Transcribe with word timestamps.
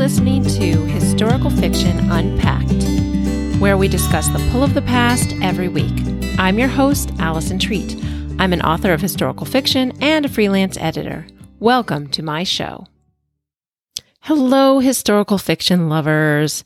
listening 0.00 0.42
to 0.42 0.82
Historical 0.86 1.50
Fiction 1.50 2.10
Unpacked, 2.10 3.60
where 3.60 3.76
we 3.76 3.86
discuss 3.86 4.28
the 4.28 4.48
pull 4.50 4.64
of 4.64 4.72
the 4.72 4.80
past 4.80 5.34
every 5.42 5.68
week. 5.68 5.92
I'm 6.38 6.58
your 6.58 6.68
host, 6.68 7.12
Allison 7.18 7.58
Treat. 7.58 8.02
I'm 8.38 8.54
an 8.54 8.62
author 8.62 8.94
of 8.94 9.02
historical 9.02 9.44
fiction 9.44 9.92
and 10.00 10.24
a 10.24 10.28
freelance 10.30 10.78
editor. 10.78 11.26
Welcome 11.58 12.08
to 12.12 12.22
my 12.22 12.44
show. 12.44 12.86
Hello, 14.22 14.78
historical 14.78 15.36
fiction 15.36 15.90
lovers. 15.90 16.64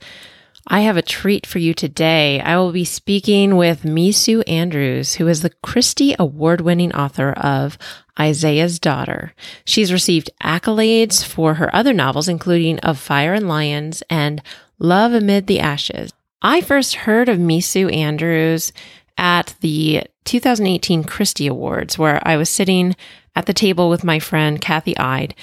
I 0.67 0.81
have 0.81 0.97
a 0.97 1.03
treat 1.03 1.47
for 1.47 1.59
you 1.59 1.75
today. 1.75 2.41
I 2.41 2.57
will 2.57 2.73
be 2.73 2.85
speaking 2.85 3.57
with 3.57 3.85
Mesu 3.85 4.41
Andrews, 4.43 5.15
who 5.15 5.29
is 5.29 5.43
the 5.43 5.53
Christy 5.63 6.15
Award 6.19 6.63
winning 6.63 6.95
author 6.95 7.33
of 7.33 7.77
Isaiah's 8.19 8.79
Daughter. 8.79 9.35
She's 9.67 9.93
received 9.93 10.31
accolades 10.43 11.23
for 11.23 11.55
her 11.55 11.75
other 11.77 11.93
novels, 11.93 12.29
including 12.29 12.79
Of 12.79 12.99
Fire 12.99 13.35
and 13.35 13.47
Lions 13.47 14.03
and 14.09 14.43
Love 14.79 15.13
Amid 15.13 15.47
the 15.47 15.61
Ashes. 15.61 16.13
I 16.41 16.63
first 16.63 16.95
heard 16.95 17.29
of 17.29 17.39
Mesu 17.39 17.89
Andrews 17.89 18.73
at 19.19 19.55
the 19.61 20.05
2018 20.25 21.05
Christy 21.05 21.47
Awards, 21.47 21.99
where 21.99 22.27
I 22.27 22.39
was 22.39 22.49
sitting 22.49 22.97
at 23.37 23.45
the 23.45 23.53
table 23.53 23.91
with 23.91 24.03
my 24.03 24.19
friend 24.19 24.61
Kathy 24.61 24.97
Ide, 24.97 25.35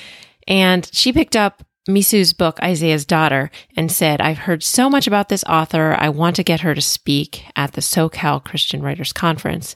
and 0.48 0.90
she 0.92 1.14
picked 1.14 1.36
up 1.36 1.64
Mesu's 1.88 2.34
book, 2.34 2.60
Isaiah's 2.62 3.06
Daughter, 3.06 3.50
and 3.76 3.92
said, 3.92 4.22
I've 4.22 4.38
heard 4.38 4.64
so 4.64 4.90
much 4.90 5.08
about 5.08 5.30
this 5.30 5.44
author. 5.46 5.96
I 5.98 6.10
want 6.10 6.36
to 6.36 6.44
get 6.44 6.62
her 6.62 6.76
to 6.76 6.82
speak 6.82 7.44
at 7.56 7.74
the 7.74 7.82
SoCal 7.82 8.44
Christian 8.44 8.82
Writers 8.82 9.14
Conference. 9.14 9.76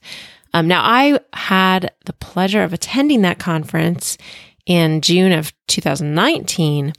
Um, 0.54 0.68
now, 0.68 0.84
I 0.84 1.20
had 1.34 1.92
the 2.06 2.14
pleasure 2.14 2.64
of 2.64 2.74
attending 2.74 3.24
that 3.24 3.40
conference 3.40 4.18
in 4.66 5.02
June 5.02 5.32
of 5.32 5.54
2019, 5.68 6.94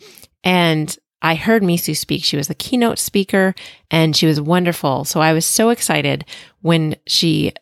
and 0.44 0.98
I 1.22 1.34
heard 1.34 1.62
Mesu 1.62 1.94
speak. 1.94 2.22
She 2.22 2.36
was 2.36 2.48
the 2.48 2.54
keynote 2.54 2.98
speaker, 2.98 3.54
and 3.90 4.16
she 4.16 4.26
was 4.26 4.40
wonderful. 4.40 5.04
So 5.04 5.20
I 5.20 5.32
was 5.32 5.46
so 5.46 5.70
excited 5.70 6.24
when 6.60 6.96
she 7.06 7.52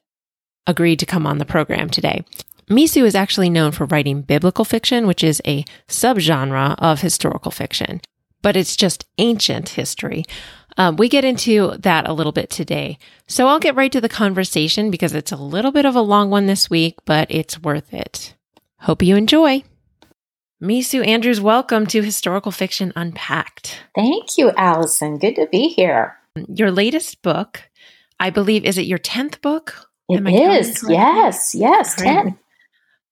agreed 0.67 0.99
to 0.99 1.07
come 1.07 1.27
on 1.27 1.39
the 1.39 1.45
program 1.45 1.89
today. 1.89 2.25
Mesu 2.69 3.05
is 3.05 3.15
actually 3.15 3.51
known 3.51 3.73
for 3.73 3.85
writing 3.85 4.23
biblical 4.23 4.65
fiction, 4.65 5.07
which 5.07 5.23
is 5.23 5.43
a 5.47 5.65
subgenre 5.87 6.75
of 6.79 7.03
historical 7.03 7.51
fiction, 7.51 8.01
but 8.41 8.57
it's 8.57 8.75
just 8.75 9.07
ancient 9.19 9.71
history. 9.71 10.25
Um, 10.77 10.97
we 10.97 11.09
get 11.09 11.25
into 11.25 11.77
that 11.79 12.09
a 12.09 12.13
little 12.13 12.33
bit 12.33 12.51
today. 12.51 12.99
So 13.27 13.47
I'll 13.47 13.61
get 13.61 13.77
right 13.77 13.93
to 13.93 14.01
the 14.01 14.09
conversation 14.09 14.91
because 14.91 15.15
it's 15.15 15.31
a 15.31 15.37
little 15.37 15.73
bit 15.73 15.85
of 15.85 15.95
a 15.95 16.01
long 16.01 16.31
one 16.31 16.47
this 16.47 16.71
week, 16.71 16.97
but 17.05 17.31
it's 17.31 17.61
worth 17.63 17.93
it. 17.93 18.35
Hope 18.81 19.03
you 19.03 19.15
enjoy. 19.15 19.63
Mesu 20.61 21.03
Andrews, 21.03 21.41
welcome 21.41 21.87
to 21.89 22.03
Historical 22.03 22.51
Fiction 22.51 22.93
Unpacked. 22.97 23.83
Thank 23.95 24.39
you, 24.39 24.53
Allison. 24.57 25.19
Good 25.19 25.37
to 25.37 25.47
be 25.47 25.69
here. 25.69 26.17
Your 26.49 26.71
latest 26.71 27.21
book, 27.21 27.69
I 28.19 28.31
believe, 28.31 28.65
is 28.65 28.79
it 28.79 28.87
your 28.87 28.99
10th 28.99 29.43
book? 29.43 29.91
It 30.09 30.27
is. 30.27 30.85
Yes, 30.89 31.55
yes, 31.55 31.95
Great. 31.97 32.07
10. 32.07 32.39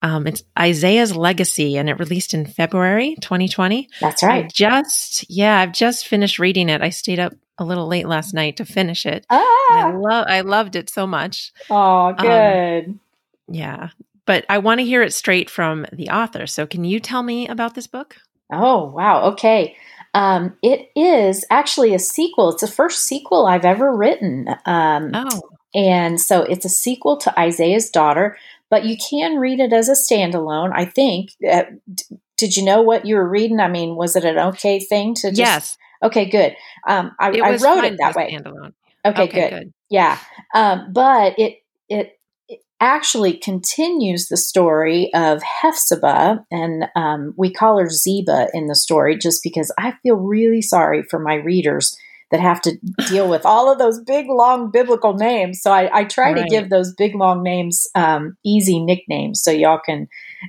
Um, 0.02 0.26
it's 0.26 0.42
Isaiah's 0.58 1.14
Legacy, 1.16 1.76
and 1.76 1.88
it 1.88 1.98
released 1.98 2.34
in 2.34 2.44
February 2.44 3.16
2020. 3.20 3.88
That's 4.00 4.22
right. 4.22 4.44
I 4.44 4.48
just, 4.48 5.24
yeah, 5.30 5.60
I've 5.60 5.72
just 5.72 6.08
finished 6.08 6.38
reading 6.38 6.68
it. 6.68 6.82
I 6.82 6.90
stayed 6.90 7.20
up 7.20 7.34
a 7.58 7.64
little 7.64 7.86
late 7.86 8.08
last 8.08 8.34
night 8.34 8.56
to 8.56 8.64
finish 8.64 9.06
it. 9.06 9.24
Ah. 9.30 9.38
I 9.70 9.92
love, 9.92 10.26
I 10.28 10.40
loved 10.40 10.74
it 10.74 10.90
so 10.90 11.06
much. 11.06 11.52
Oh, 11.70 12.12
good. 12.14 12.86
Um, 12.86 13.00
yeah, 13.48 13.90
but 14.26 14.44
I 14.48 14.58
want 14.58 14.80
to 14.80 14.86
hear 14.86 15.02
it 15.02 15.12
straight 15.12 15.48
from 15.48 15.86
the 15.92 16.08
author. 16.10 16.46
So, 16.46 16.66
can 16.66 16.84
you 16.84 16.98
tell 16.98 17.22
me 17.22 17.46
about 17.46 17.74
this 17.74 17.86
book? 17.86 18.16
Oh, 18.52 18.86
wow. 18.86 19.30
Okay. 19.32 19.76
Um, 20.14 20.56
it 20.62 20.90
is 20.94 21.44
actually 21.50 21.94
a 21.94 21.98
sequel. 21.98 22.50
It's 22.50 22.60
the 22.60 22.68
first 22.68 23.06
sequel 23.06 23.46
I've 23.46 23.64
ever 23.64 23.94
written. 23.94 24.48
Um, 24.66 25.12
oh. 25.14 25.42
And 25.74 26.20
so 26.20 26.42
it's 26.42 26.66
a 26.66 26.70
sequel 26.70 27.16
to 27.18 27.40
Isaiah's 27.40 27.88
Daughter, 27.88 28.36
but 28.72 28.86
you 28.86 28.96
can 28.96 29.36
read 29.36 29.60
it 29.60 29.74
as 29.74 29.90
a 29.90 29.92
standalone. 29.92 30.72
I 30.74 30.86
think. 30.86 31.32
Uh, 31.46 31.64
did 32.38 32.56
you 32.56 32.64
know 32.64 32.80
what 32.80 33.04
you 33.04 33.16
were 33.16 33.28
reading? 33.28 33.60
I 33.60 33.68
mean, 33.68 33.96
was 33.96 34.16
it 34.16 34.24
an 34.24 34.38
okay 34.38 34.80
thing 34.80 35.14
to 35.16 35.28
just? 35.28 35.38
Yes. 35.38 35.78
Okay, 36.02 36.24
good. 36.24 36.56
Um, 36.88 37.12
I, 37.20 37.38
I, 37.38 37.50
wrote 37.58 37.84
it 37.84 37.98
that 37.98 38.16
way. 38.16 38.32
Standalone. 38.32 38.72
Okay, 39.04 39.22
okay 39.24 39.40
good. 39.40 39.50
good. 39.50 39.72
Yeah, 39.90 40.18
um, 40.54 40.90
but 40.90 41.38
it 41.38 41.58
it 41.90 42.18
actually 42.80 43.34
continues 43.34 44.28
the 44.28 44.38
story 44.38 45.12
of 45.14 45.42
Hephzibah, 45.42 46.42
and 46.50 46.86
um, 46.96 47.34
we 47.36 47.52
call 47.52 47.78
her 47.78 47.90
Ziba 47.90 48.48
in 48.54 48.68
the 48.68 48.74
story 48.74 49.18
just 49.18 49.42
because 49.42 49.70
I 49.78 49.92
feel 50.02 50.16
really 50.16 50.62
sorry 50.62 51.02
for 51.02 51.18
my 51.18 51.34
readers 51.34 51.94
that 52.32 52.40
have 52.40 52.62
to 52.62 52.76
deal 53.08 53.28
with 53.28 53.44
all 53.44 53.70
of 53.70 53.78
those 53.78 54.00
big, 54.00 54.26
long 54.28 54.70
biblical 54.70 55.12
names. 55.12 55.60
So 55.60 55.70
I, 55.70 56.00
I 56.00 56.04
try 56.04 56.32
right. 56.32 56.42
to 56.42 56.48
give 56.48 56.70
those 56.70 56.94
big, 56.94 57.14
long 57.14 57.42
names 57.42 57.86
um, 57.94 58.36
easy 58.44 58.80
nicknames 58.80 59.42
so 59.42 59.50
y'all 59.50 59.80
can 59.84 60.08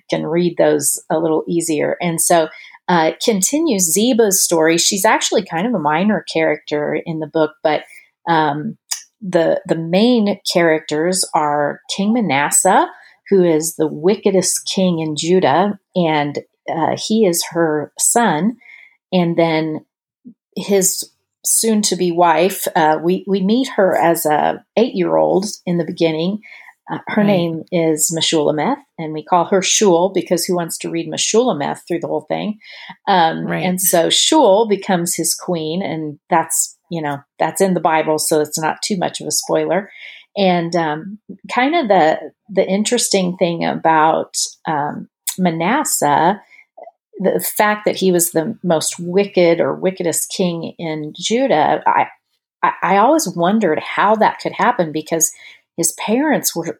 can 0.09 0.25
read 0.25 0.55
those 0.57 1.03
a 1.11 1.19
little 1.19 1.43
easier. 1.47 1.97
And 2.01 2.19
so 2.19 2.47
uh, 2.87 3.11
continues 3.23 3.95
Ziba's 3.95 4.41
story. 4.41 4.77
She's 4.77 5.05
actually 5.05 5.45
kind 5.45 5.67
of 5.67 5.73
a 5.73 5.79
minor 5.79 6.25
character 6.33 6.99
in 7.05 7.19
the 7.19 7.27
book, 7.27 7.51
but 7.61 7.83
um, 8.29 8.77
the 9.21 9.61
the 9.67 9.77
main 9.77 10.39
characters 10.51 11.25
are 11.35 11.81
King 11.95 12.13
Manasseh, 12.13 12.87
who 13.29 13.43
is 13.43 13.75
the 13.75 13.87
wickedest 13.87 14.69
king 14.73 14.99
in 14.99 15.15
Judah, 15.17 15.79
and 15.95 16.39
uh, 16.73 16.95
he 16.95 17.25
is 17.25 17.43
her 17.51 17.91
son, 17.99 18.55
and 19.11 19.37
then 19.37 19.85
his 20.55 21.09
soon 21.45 21.81
to 21.83 21.95
be 21.95 22.11
wife. 22.11 22.67
Uh, 22.75 22.99
we 23.01 23.23
we 23.27 23.41
meet 23.41 23.69
her 23.75 23.95
as 23.95 24.25
a 24.25 24.63
eight 24.77 24.95
year 24.95 25.17
old 25.17 25.45
in 25.65 25.77
the 25.77 25.85
beginning. 25.85 26.41
Uh, 26.91 26.99
her 27.07 27.21
right. 27.21 27.27
name 27.27 27.63
is 27.71 28.13
Meshullemeth, 28.13 28.81
and 28.97 29.13
we 29.13 29.23
call 29.23 29.45
her 29.45 29.61
Shul 29.61 30.11
because 30.13 30.43
who 30.43 30.55
wants 30.55 30.77
to 30.79 30.89
read 30.89 31.09
Meshullemeth 31.09 31.87
through 31.87 31.99
the 31.99 32.07
whole 32.07 32.25
thing? 32.27 32.59
Um, 33.07 33.45
right. 33.45 33.63
And 33.63 33.81
so 33.81 34.09
Shul 34.09 34.67
becomes 34.67 35.15
his 35.15 35.33
queen, 35.33 35.81
and 35.81 36.19
that's 36.29 36.77
you 36.89 37.01
know 37.01 37.19
that's 37.39 37.61
in 37.61 37.73
the 37.73 37.79
Bible, 37.79 38.19
so 38.19 38.41
it's 38.41 38.59
not 38.59 38.81
too 38.81 38.97
much 38.97 39.21
of 39.21 39.27
a 39.27 39.31
spoiler. 39.31 39.89
And 40.35 40.75
um, 40.75 41.19
kind 41.53 41.75
of 41.75 41.87
the 41.87 42.31
the 42.49 42.67
interesting 42.67 43.37
thing 43.37 43.63
about 43.63 44.35
um, 44.67 45.07
Manasseh 45.37 46.41
the 47.19 47.39
fact 47.57 47.85
that 47.85 47.95
he 47.95 48.11
was 48.11 48.31
the 48.31 48.57
most 48.63 48.95
wicked 48.99 49.59
or 49.59 49.75
wickedest 49.75 50.33
king 50.35 50.73
in 50.77 51.13
Judah, 51.17 51.81
I, 51.85 52.07
I, 52.61 52.71
I 52.81 52.97
always 52.97 53.27
wondered 53.27 53.79
how 53.79 54.15
that 54.15 54.39
could 54.39 54.53
happen 54.53 54.91
because 54.91 55.31
his 55.77 55.93
parents 55.93 56.55
were 56.55 56.79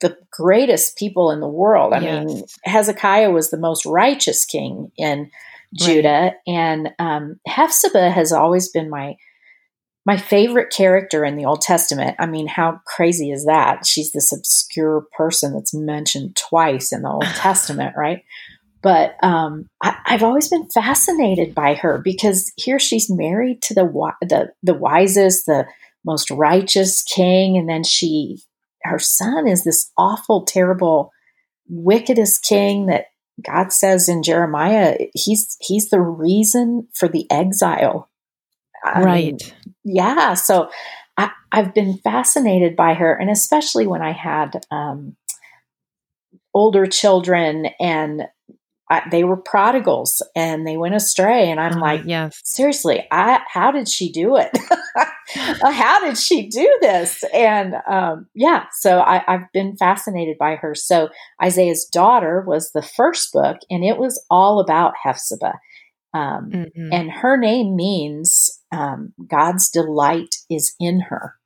the 0.00 0.16
greatest 0.30 0.96
people 0.96 1.30
in 1.30 1.40
the 1.40 1.48
world. 1.48 1.92
I 1.92 2.00
yes. 2.00 2.26
mean, 2.26 2.44
Hezekiah 2.64 3.30
was 3.30 3.50
the 3.50 3.58
most 3.58 3.86
righteous 3.86 4.44
king 4.44 4.92
in 4.96 5.30
Judah, 5.74 6.08
right. 6.08 6.34
and 6.46 6.90
um, 6.98 7.40
Hephzibah 7.46 8.10
has 8.10 8.32
always 8.32 8.70
been 8.70 8.88
my 8.88 9.16
my 10.06 10.16
favorite 10.16 10.70
character 10.70 11.22
in 11.22 11.36
the 11.36 11.44
Old 11.44 11.60
Testament. 11.60 12.16
I 12.18 12.24
mean, 12.24 12.46
how 12.46 12.80
crazy 12.86 13.30
is 13.30 13.44
that? 13.44 13.84
She's 13.84 14.10
this 14.12 14.32
obscure 14.32 15.04
person 15.14 15.52
that's 15.52 15.74
mentioned 15.74 16.34
twice 16.34 16.92
in 16.92 17.02
the 17.02 17.10
Old 17.10 17.24
Testament, 17.36 17.94
right? 17.94 18.24
But 18.80 19.16
um, 19.22 19.68
I, 19.82 19.96
have 20.04 20.22
always 20.22 20.48
been 20.48 20.68
fascinated 20.70 21.54
by 21.54 21.74
her 21.74 21.98
because 21.98 22.52
here 22.56 22.78
she's 22.78 23.10
married 23.10 23.60
to 23.62 23.74
the 23.74 24.12
the 24.22 24.52
the 24.62 24.74
wisest, 24.74 25.46
the 25.46 25.66
most 26.04 26.30
righteous 26.30 27.02
king, 27.02 27.56
and 27.56 27.68
then 27.68 27.82
she 27.82 28.38
her 28.84 28.98
son 28.98 29.48
is 29.48 29.64
this 29.64 29.90
awful, 29.98 30.44
terrible, 30.44 31.12
wickedest 31.68 32.44
king 32.44 32.86
that 32.86 33.06
God 33.44 33.72
says 33.72 34.08
in 34.08 34.22
Jeremiah 34.22 34.96
he's 35.14 35.56
he's 35.60 35.90
the 35.90 36.00
reason 36.00 36.88
for 36.94 37.08
the 37.08 37.26
exile. 37.30 38.08
I 38.84 39.02
right. 39.02 39.24
Mean, 39.24 39.74
yeah. 39.84 40.34
So 40.34 40.70
I, 41.16 41.32
have 41.50 41.74
been 41.74 41.98
fascinated 41.98 42.76
by 42.76 42.94
her, 42.94 43.12
and 43.12 43.28
especially 43.28 43.86
when 43.86 44.02
I 44.02 44.12
had 44.12 44.64
um, 44.70 45.16
older 46.54 46.86
children 46.86 47.66
and 47.80 48.28
I, 48.90 49.02
they 49.10 49.24
were 49.24 49.36
prodigals 49.36 50.22
and 50.34 50.66
they 50.66 50.76
went 50.76 50.94
astray. 50.94 51.50
And 51.50 51.60
I'm 51.60 51.78
uh, 51.78 51.80
like, 51.80 52.02
yes. 52.06 52.40
seriously, 52.44 53.06
I, 53.10 53.40
how 53.46 53.70
did 53.70 53.88
she 53.88 54.10
do 54.10 54.36
it? 54.36 54.50
how 55.34 56.00
did 56.00 56.16
she 56.16 56.48
do 56.48 56.78
this? 56.80 57.22
And 57.34 57.74
um, 57.88 58.26
yeah, 58.34 58.64
so 58.72 59.00
I, 59.00 59.22
I've 59.26 59.52
been 59.52 59.76
fascinated 59.76 60.38
by 60.38 60.56
her. 60.56 60.74
So 60.74 61.10
Isaiah's 61.42 61.84
daughter 61.84 62.42
was 62.46 62.72
the 62.72 62.82
first 62.82 63.32
book, 63.32 63.58
and 63.70 63.84
it 63.84 63.98
was 63.98 64.24
all 64.30 64.60
about 64.60 64.94
Hephzibah. 65.04 65.54
Um, 66.14 66.50
mm-hmm. 66.50 66.88
And 66.92 67.10
her 67.10 67.36
name 67.36 67.76
means 67.76 68.62
um, 68.72 69.12
God's 69.26 69.68
delight 69.68 70.36
is 70.48 70.74
in 70.80 71.00
her 71.00 71.37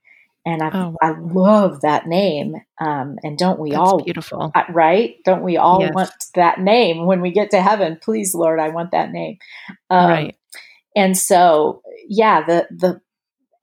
and 0.45 0.63
I 0.63 0.71
oh, 0.73 0.97
I 1.01 1.15
love 1.19 1.83
that 1.83 2.07
name. 2.07 2.57
Um, 2.81 3.19
and 3.23 3.39
don't 3.39 3.61
we 3.61 3.71
That's 3.71 3.81
all 3.81 4.03
beautiful, 4.03 4.53
right? 4.71 5.17
Don't 5.25 5.43
we 5.43 5.57
all 5.57 5.81
yes. 5.81 5.95
want 5.95 6.11
that 6.35 6.61
name 6.61 7.07
when 7.07 7.21
we 7.21 7.31
get 7.31 7.51
to 7.51 7.63
heaven? 7.63 7.99
Please, 8.03 8.35
Lord, 8.35 8.59
I 8.59 8.71
want 8.71 8.91
that 8.91 9.13
name. 9.13 9.39
Um, 9.89 10.11
right. 10.11 10.37
and 10.97 11.17
so 11.17 11.83
yeah, 12.09 12.45
the 12.45 12.67
the 12.71 13.01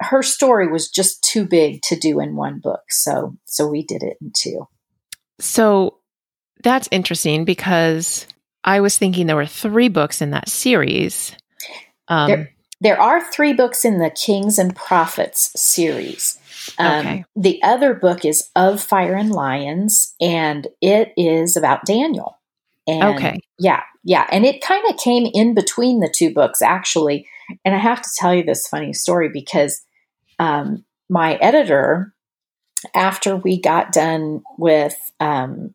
her 0.01 0.23
story 0.23 0.71
was 0.71 0.89
just 0.89 1.23
too 1.23 1.45
big 1.45 1.81
to 1.83 1.97
do 1.97 2.19
in 2.19 2.35
one 2.35 2.59
book. 2.59 2.83
So 2.89 3.35
so 3.45 3.67
we 3.67 3.83
did 3.83 4.03
it 4.03 4.17
in 4.21 4.31
two. 4.33 4.67
So 5.39 5.97
that's 6.63 6.87
interesting 6.91 7.45
because 7.45 8.25
I 8.63 8.81
was 8.81 8.97
thinking 8.97 9.27
there 9.27 9.35
were 9.35 9.45
three 9.45 9.89
books 9.89 10.21
in 10.21 10.31
that 10.31 10.49
series. 10.49 11.35
Um, 12.07 12.27
there, 12.27 12.51
there 12.81 13.01
are 13.01 13.31
three 13.31 13.53
books 13.53 13.85
in 13.85 13.99
the 13.99 14.09
Kings 14.09 14.57
and 14.57 14.75
Prophets 14.75 15.51
series. 15.59 16.38
Um, 16.77 16.99
okay. 16.99 17.25
The 17.35 17.61
other 17.63 17.93
book 17.93 18.25
is 18.25 18.49
Of 18.55 18.81
Fire 18.81 19.15
and 19.15 19.31
Lions, 19.31 20.15
and 20.21 20.67
it 20.81 21.13
is 21.17 21.57
about 21.57 21.85
Daniel. 21.85 22.37
And 22.87 23.15
okay. 23.15 23.39
Yeah, 23.57 23.83
yeah. 24.03 24.27
And 24.31 24.45
it 24.45 24.61
kind 24.61 24.83
of 24.89 24.97
came 24.97 25.29
in 25.33 25.53
between 25.53 25.99
the 25.99 26.13
two 26.13 26.33
books, 26.33 26.61
actually. 26.61 27.27
And 27.63 27.75
I 27.75 27.77
have 27.77 28.01
to 28.01 28.09
tell 28.17 28.33
you 28.33 28.43
this 28.43 28.67
funny 28.67 28.93
story 28.93 29.29
because 29.29 29.81
um, 30.39 30.85
my 31.09 31.35
editor, 31.35 32.13
after 32.95 33.35
we 33.35 33.59
got 33.59 33.91
done 33.91 34.41
with 34.57 34.95
um, 35.19 35.73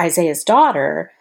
Isaiah's 0.00 0.44
daughter, 0.44 1.12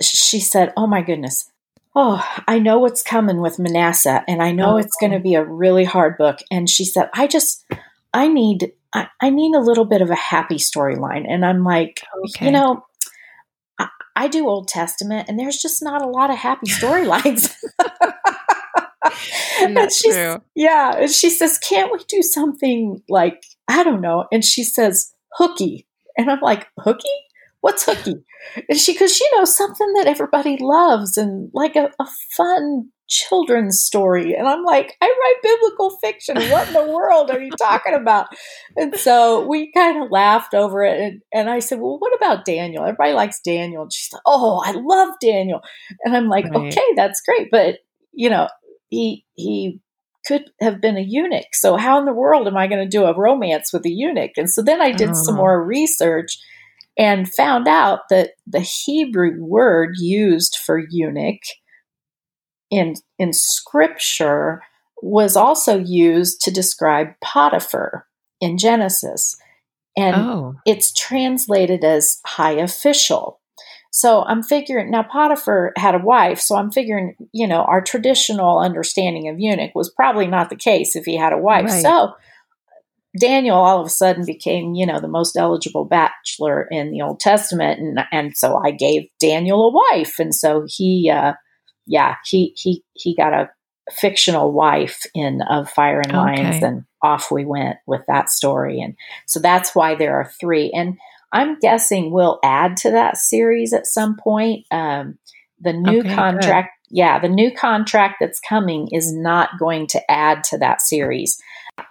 she 0.00 0.40
said, 0.40 0.72
Oh 0.76 0.86
my 0.86 1.02
goodness, 1.02 1.50
oh, 1.94 2.24
I 2.46 2.58
know 2.58 2.78
what's 2.78 3.02
coming 3.02 3.40
with 3.40 3.58
Manasseh, 3.58 4.24
and 4.28 4.42
I 4.42 4.52
know 4.52 4.74
oh. 4.74 4.76
it's 4.78 4.96
going 5.00 5.10
to 5.10 5.16
uh-huh. 5.16 5.22
be 5.22 5.34
a 5.34 5.44
really 5.44 5.84
hard 5.84 6.16
book. 6.16 6.38
And 6.50 6.68
she 6.68 6.84
said, 6.84 7.10
I 7.14 7.26
just, 7.26 7.64
I 8.12 8.28
need, 8.28 8.72
I, 8.92 9.08
I 9.20 9.30
need 9.30 9.54
a 9.54 9.60
little 9.60 9.84
bit 9.84 10.02
of 10.02 10.10
a 10.10 10.14
happy 10.14 10.56
storyline. 10.56 11.24
And 11.28 11.44
I'm 11.44 11.64
like, 11.64 12.02
okay. 12.26 12.46
you 12.46 12.52
know, 12.52 12.84
I, 13.78 13.88
I, 14.16 14.28
do 14.28 14.48
Old 14.48 14.68
Testament, 14.68 15.28
and 15.28 15.38
there's 15.38 15.58
just 15.58 15.82
not 15.82 16.02
a 16.02 16.08
lot 16.08 16.30
of 16.30 16.36
happy 16.36 16.66
storylines. 16.66 17.54
and 19.60 19.78
she's, 19.92 20.14
true. 20.14 20.42
Yeah, 20.54 20.96
and 20.96 21.10
she 21.10 21.30
says, 21.30 21.58
"Can't 21.58 21.92
we 21.92 21.98
do 22.08 22.22
something 22.22 23.02
like 23.08 23.42
I 23.68 23.84
don't 23.84 24.00
know?" 24.00 24.26
And 24.32 24.44
she 24.44 24.64
says, 24.64 25.12
"Hooky," 25.34 25.86
and 26.16 26.30
I'm 26.30 26.40
like, 26.40 26.66
"Hooky." 26.78 27.08
What's 27.60 27.84
hooky? 27.84 28.14
And 28.68 28.78
she, 28.78 28.92
because 28.92 29.18
you 29.18 29.28
know, 29.36 29.44
something 29.44 29.92
that 29.94 30.06
everybody 30.06 30.56
loves 30.60 31.16
and 31.16 31.50
like 31.52 31.76
a, 31.76 31.90
a 31.98 32.06
fun 32.36 32.90
children's 33.08 33.82
story. 33.82 34.34
And 34.34 34.46
I'm 34.46 34.62
like, 34.64 34.94
I 35.00 35.06
write 35.06 35.42
biblical 35.42 35.98
fiction. 35.98 36.36
What 36.50 36.68
in 36.68 36.74
the 36.74 36.92
world 36.92 37.30
are 37.30 37.40
you 37.40 37.50
talking 37.50 37.94
about? 37.94 38.26
And 38.76 38.94
so 38.96 39.46
we 39.46 39.72
kind 39.72 40.02
of 40.02 40.10
laughed 40.10 40.54
over 40.54 40.84
it. 40.84 41.00
And, 41.00 41.22
and 41.32 41.50
I 41.50 41.58
said, 41.58 41.80
Well, 41.80 41.98
what 41.98 42.14
about 42.14 42.44
Daniel? 42.44 42.84
Everybody 42.84 43.14
likes 43.14 43.40
Daniel. 43.40 43.82
And 43.82 43.92
she's 43.92 44.12
like, 44.12 44.22
Oh, 44.26 44.62
I 44.64 44.72
love 44.72 45.14
Daniel. 45.20 45.60
And 46.04 46.16
I'm 46.16 46.28
like, 46.28 46.44
right. 46.44 46.68
Okay, 46.68 46.86
that's 46.96 47.22
great. 47.22 47.48
But, 47.50 47.78
you 48.12 48.30
know, 48.30 48.48
he, 48.88 49.24
he, 49.34 49.80
could 50.26 50.50
have 50.60 50.78
been 50.78 50.98
a 50.98 51.04
eunuch. 51.06 51.54
So 51.54 51.76
how 51.78 51.98
in 51.98 52.04
the 52.04 52.12
world 52.12 52.46
am 52.46 52.56
I 52.56 52.66
going 52.66 52.84
to 52.84 52.88
do 52.88 53.04
a 53.04 53.18
romance 53.18 53.72
with 53.72 53.86
a 53.86 53.90
eunuch? 53.90 54.32
And 54.36 54.50
so 54.50 54.62
then 54.62 54.78
I 54.78 54.92
did 54.92 55.16
some 55.16 55.34
uh-huh. 55.34 55.42
more 55.42 55.64
research 55.64 56.36
and 56.98 57.32
found 57.32 57.68
out 57.68 58.00
that 58.10 58.32
the 58.46 58.60
Hebrew 58.60 59.42
word 59.42 59.94
used 59.98 60.58
for 60.66 60.82
eunuch 60.90 61.42
in, 62.70 62.96
in 63.18 63.32
scripture 63.32 64.62
was 65.00 65.36
also 65.36 65.78
used 65.78 66.40
to 66.42 66.50
describe 66.50 67.08
Potiphar 67.22 68.06
in 68.40 68.58
Genesis. 68.58 69.36
And 69.96 70.16
oh. 70.16 70.54
it's 70.66 70.92
translated 70.92 71.84
as 71.84 72.20
high 72.26 72.52
official. 72.52 73.40
So 73.90 74.22
I'm 74.24 74.42
figuring 74.42 74.90
now 74.90 75.02
Potiphar 75.02 75.72
had 75.76 75.94
a 75.94 75.98
wife, 76.04 76.40
so 76.40 76.56
I'm 76.56 76.70
figuring, 76.70 77.14
you 77.32 77.46
know, 77.46 77.62
our 77.62 77.80
traditional 77.80 78.58
understanding 78.58 79.28
of 79.28 79.40
eunuch 79.40 79.74
was 79.74 79.90
probably 79.90 80.26
not 80.26 80.50
the 80.50 80.56
case 80.56 80.94
if 80.94 81.04
he 81.04 81.16
had 81.16 81.32
a 81.32 81.38
wife. 81.38 81.64
Right. 81.64 81.82
So 81.82 82.12
Daniel 83.18 83.56
all 83.56 83.80
of 83.80 83.86
a 83.86 83.90
sudden 83.90 84.24
became, 84.24 84.74
you 84.74 84.86
know, 84.86 85.00
the 85.00 85.08
most 85.08 85.36
eligible 85.36 85.84
bachelor 85.84 86.66
in 86.70 86.90
the 86.90 87.02
Old 87.02 87.20
Testament, 87.20 87.80
and 87.80 88.00
and 88.12 88.36
so 88.36 88.60
I 88.62 88.70
gave 88.70 89.08
Daniel 89.20 89.64
a 89.64 89.96
wife, 89.96 90.18
and 90.18 90.34
so 90.34 90.66
he, 90.68 91.10
uh, 91.10 91.34
yeah, 91.86 92.16
he 92.24 92.54
he 92.56 92.84
he 92.94 93.14
got 93.14 93.32
a 93.32 93.50
fictional 93.90 94.52
wife 94.52 95.06
in 95.14 95.40
of 95.42 95.70
Fire 95.70 96.00
and 96.00 96.12
Lions, 96.12 96.56
okay. 96.56 96.66
and 96.66 96.84
off 97.02 97.30
we 97.30 97.44
went 97.44 97.76
with 97.86 98.02
that 98.08 98.30
story, 98.30 98.80
and 98.80 98.96
so 99.26 99.40
that's 99.40 99.74
why 99.74 99.94
there 99.94 100.16
are 100.16 100.30
three, 100.40 100.70
and 100.74 100.98
I'm 101.32 101.58
guessing 101.58 102.10
we'll 102.10 102.38
add 102.42 102.76
to 102.78 102.90
that 102.92 103.16
series 103.16 103.72
at 103.72 103.86
some 103.86 104.16
point. 104.16 104.66
Um, 104.70 105.18
the 105.60 105.72
new 105.72 106.00
okay, 106.00 106.14
contract. 106.14 106.77
Yeah, 106.90 107.18
the 107.18 107.28
new 107.28 107.52
contract 107.52 108.16
that's 108.20 108.40
coming 108.40 108.88
is 108.92 109.12
not 109.12 109.50
going 109.58 109.86
to 109.88 110.10
add 110.10 110.44
to 110.44 110.58
that 110.58 110.80
series. 110.80 111.40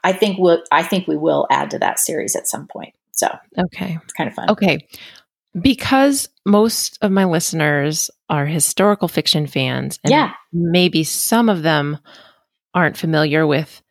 I 0.04 0.14
think 0.14 0.38
we'll, 0.40 0.64
I 0.72 0.84
think 0.84 1.08
we 1.08 1.18
will 1.18 1.48
add 1.50 1.72
to 1.72 1.80
that 1.80 2.00
series 2.00 2.36
at 2.36 2.48
some 2.48 2.68
point. 2.68 2.94
So 3.12 3.28
okay, 3.58 3.98
it's 4.04 4.14
kind 4.14 4.30
of 4.30 4.36
fun. 4.36 4.50
Okay, 4.52 4.88
because 5.60 6.30
most 6.46 6.98
of 7.02 7.12
my 7.12 7.26
listeners 7.26 8.12
are 8.30 8.46
historical 8.46 9.08
fiction 9.08 9.48
fans, 9.48 10.00
and 10.04 10.12
yeah, 10.12 10.34
maybe 10.54 11.04
some 11.04 11.50
of 11.50 11.64
them 11.64 11.98
aren't 12.74 12.98
familiar 12.98 13.48
with 13.48 13.82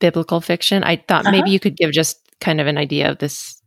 biblical 0.00 0.40
fiction. 0.40 0.84
I 0.84 0.96
thought 0.96 1.22
uh-huh. 1.22 1.30
maybe 1.30 1.50
you 1.50 1.60
could 1.60 1.76
give 1.76 1.92
just 1.92 2.18
kind 2.40 2.60
of 2.60 2.66
an 2.66 2.76
idea 2.76 3.10
of 3.10 3.18
this, 3.18 3.62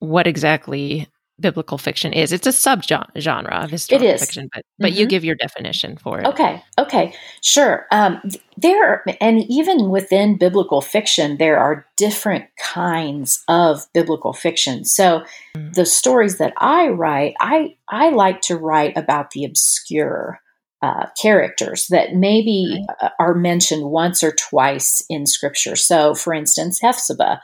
what 0.00 0.26
exactly 0.26 1.06
biblical 1.42 1.76
fiction 1.76 2.12
is. 2.12 2.32
It's 2.32 2.46
a 2.46 2.50
subgenre 2.50 3.64
of 3.64 3.70
historical 3.70 4.16
fiction, 4.16 4.48
but 4.52 4.62
but 4.78 4.90
mm-hmm. 4.90 5.00
you 5.00 5.06
give 5.06 5.24
your 5.24 5.34
definition 5.34 5.98
for 5.98 6.20
it. 6.20 6.26
Okay, 6.26 6.62
okay, 6.78 7.14
sure. 7.42 7.86
Um, 7.90 8.22
there, 8.56 9.04
and 9.20 9.44
even 9.50 9.90
within 9.90 10.38
biblical 10.38 10.80
fiction, 10.80 11.36
there 11.36 11.58
are 11.58 11.86
different 11.98 12.46
kinds 12.58 13.42
of 13.48 13.86
biblical 13.92 14.32
fiction. 14.32 14.84
So, 14.84 15.24
mm-hmm. 15.56 15.72
the 15.72 15.84
stories 15.84 16.38
that 16.38 16.54
I 16.56 16.88
write, 16.88 17.34
I 17.40 17.76
I 17.88 18.10
like 18.10 18.40
to 18.42 18.56
write 18.56 18.96
about 18.96 19.32
the 19.32 19.44
obscure. 19.44 20.40
Uh, 20.84 21.06
characters 21.22 21.86
that 21.90 22.12
maybe 22.12 22.84
right. 23.00 23.12
Are 23.20 23.34
mentioned 23.34 23.88
once 23.88 24.24
or 24.24 24.32
twice 24.32 25.00
in 25.08 25.26
scripture. 25.26 25.76
So, 25.76 26.12
for 26.12 26.34
instance, 26.34 26.80
Hephzibah 26.82 27.38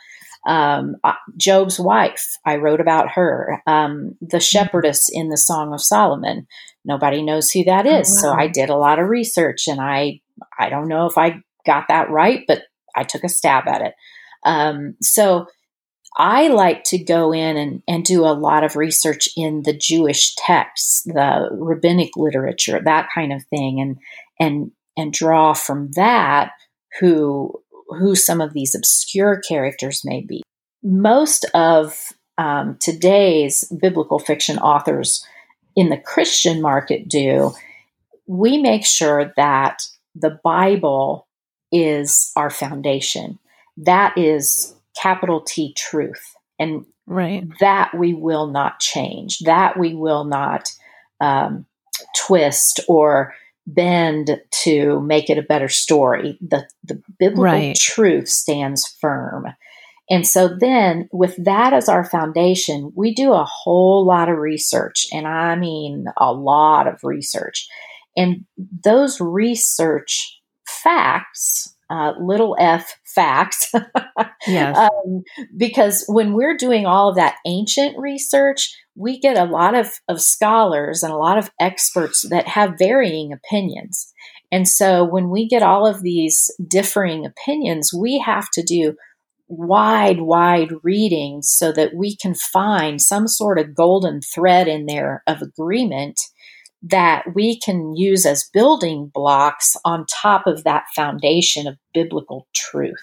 um, 0.49 0.97
uh, 1.05 1.13
Job's 1.37 1.79
wife, 1.79 2.39
I 2.45 2.57
wrote 2.57 2.81
about 2.81 3.11
her. 3.11 3.63
Um, 3.67 4.17
the 4.21 4.41
shepherdess 4.41 5.09
in 5.13 5.29
the 5.29 5.37
Song 5.37 5.75
of 5.75 5.83
Solomon. 5.83 6.47
Nobody 6.85 7.23
knows 7.23 7.51
who 7.51 7.65
that 7.65 7.87
is, 7.87 8.09
oh, 8.25 8.31
wow. 8.31 8.35
so 8.35 8.41
I 8.41 8.49
did 8.49 8.71
a 8.71 8.77
lot 8.77 8.99
of 8.99 9.09
research, 9.09 9.69
and 9.69 9.81
I 9.81 10.21
I 10.59 10.71
don't 10.71 10.89
know 10.89 11.07
if 11.07 11.19
I 11.19 11.43
got 11.67 11.89
that 11.89 12.11
right, 12.11 12.45
but 12.49 12.63
I 12.97 13.05
took 13.05 13.25
a 13.25 13.29
stab 13.29 13.69
at 13.69 13.83
it. 13.83 13.95
Um, 14.45 14.97
so 15.03 15.47
I 16.17 16.49
like 16.49 16.83
to 16.85 16.99
go 16.99 17.33
in 17.33 17.59
and, 17.59 17.83
and 17.87 18.05
do 18.05 18.25
a 18.25 18.33
lot 18.33 18.65
of 18.65 18.75
research 18.75 19.29
in 19.37 19.63
the 19.65 19.77
Jewish 19.77 20.35
texts, 20.37 21.03
the 21.05 21.49
rabbinic 21.53 22.17
literature, 22.17 22.81
that 22.83 23.09
kind 23.15 23.35
of 23.35 23.45
thing, 23.51 23.81
and 23.81 23.99
and 24.41 24.73
and 24.97 25.13
draw 25.13 25.53
from 25.53 25.91
that 25.95 26.53
who 27.01 27.53
who 27.89 28.15
some 28.15 28.41
of 28.41 28.53
these 28.53 28.75
obscure 28.75 29.41
characters 29.47 30.03
may 30.05 30.21
be. 30.21 30.43
Most 30.83 31.45
of 31.55 32.13
um, 32.37 32.77
today's 32.81 33.65
biblical 33.81 34.19
fiction 34.19 34.59
authors 34.59 35.25
in 35.75 35.89
the 35.89 35.99
Christian 35.99 36.61
market 36.61 37.09
do, 37.09 37.53
we 38.27 38.59
make 38.59 38.85
sure 38.85 39.33
that 39.37 39.83
the 40.15 40.39
Bible 40.43 41.27
is 41.73 42.33
our 42.37 42.51
foundation. 42.51 43.39
That 43.77 44.17
is 44.17 44.75
capital 44.97 45.41
T 45.41 45.75
truth. 45.75 46.35
And 46.59 46.85
right. 47.07 47.45
that 47.61 47.97
we 47.97 48.15
will 48.15 48.49
not 48.49 48.81
change, 48.81 49.39
that 49.41 49.79
we 49.79 49.95
will 49.95 50.25
not 50.25 50.71
um, 51.21 51.67
twist 52.17 52.81
or 52.89 53.35
bend 53.69 54.41
to 54.63 55.01
make 55.03 55.29
it 55.31 55.39
a 55.39 55.43
better 55.43 55.69
story. 55.69 56.39
The 56.41 56.67
the 56.85 57.03
biblical 57.19 57.45
right. 57.45 57.77
truth 57.77 58.29
stands 58.29 58.97
firm. 59.01 59.47
And 60.11 60.27
so 60.27 60.49
then 60.59 61.09
with 61.13 61.37
that 61.45 61.75
as 61.75 61.89
our 61.89 62.05
foundation, 62.05 62.93
we 62.97 63.15
do 63.15 63.33
a 63.33 63.45
whole 63.45 64.07
lot 64.07 64.31
of 64.31 64.39
research 64.39 65.07
and 65.13 65.29
I 65.29 65.55
mean 65.57 66.07
a 66.17 66.33
lot 66.33 66.87
of 66.87 67.05
research. 67.05 67.69
And 68.17 68.47
those 68.57 69.21
research 69.21 70.41
facts, 70.67 71.75
uh, 71.91 72.13
little 72.21 72.57
f 72.59 72.95
facts, 73.05 73.73
yes. 74.47 74.77
um, 74.77 75.23
because 75.57 76.05
when 76.09 76.35
we're 76.35 76.57
doing 76.57 76.87
all 76.87 77.09
of 77.09 77.17
that 77.17 77.37
ancient 77.47 77.99
research, 77.99 78.77
we 78.95 79.19
get 79.19 79.39
a 79.39 79.51
lot 79.51 79.75
of, 79.75 79.93
of 80.09 80.21
scholars 80.21 81.03
and 81.03 81.13
a 81.13 81.17
lot 81.17 81.39
of 81.39 81.51
experts 81.61 82.29
that 82.29 82.49
have 82.49 82.79
varying 82.79 83.33
opinions. 83.33 84.13
And 84.51 84.67
so 84.67 85.05
when 85.05 85.31
we 85.31 85.49
get 85.49 85.63
all 85.63 85.87
of 85.87 86.03
these 86.03 86.51
differing 86.67 87.25
opinions, 87.25 87.93
we 87.93 88.19
have 88.19 88.51
to 88.53 88.63
do 88.63 88.95
wide, 89.49 90.21
wide 90.21 90.73
reading 90.83 91.41
so 91.43 91.73
that 91.73 91.95
we 91.95 92.17
can 92.17 92.35
find 92.35 93.01
some 93.01 93.27
sort 93.27 93.59
of 93.59 93.75
golden 93.75 94.21
thread 94.21 94.69
in 94.69 94.87
there 94.87 95.23
of 95.27 95.43
agreement 95.43 96.21
that 96.83 97.35
we 97.35 97.59
can 97.59 97.97
use 97.97 98.25
as 98.25 98.49
building 98.53 99.11
blocks 99.13 99.77
on 99.85 100.07
top 100.07 100.47
of 100.47 100.65
that 100.65 100.85
foundation 100.95 101.67
of 101.67 101.77
biblical 101.93 102.47
truth. 102.55 102.99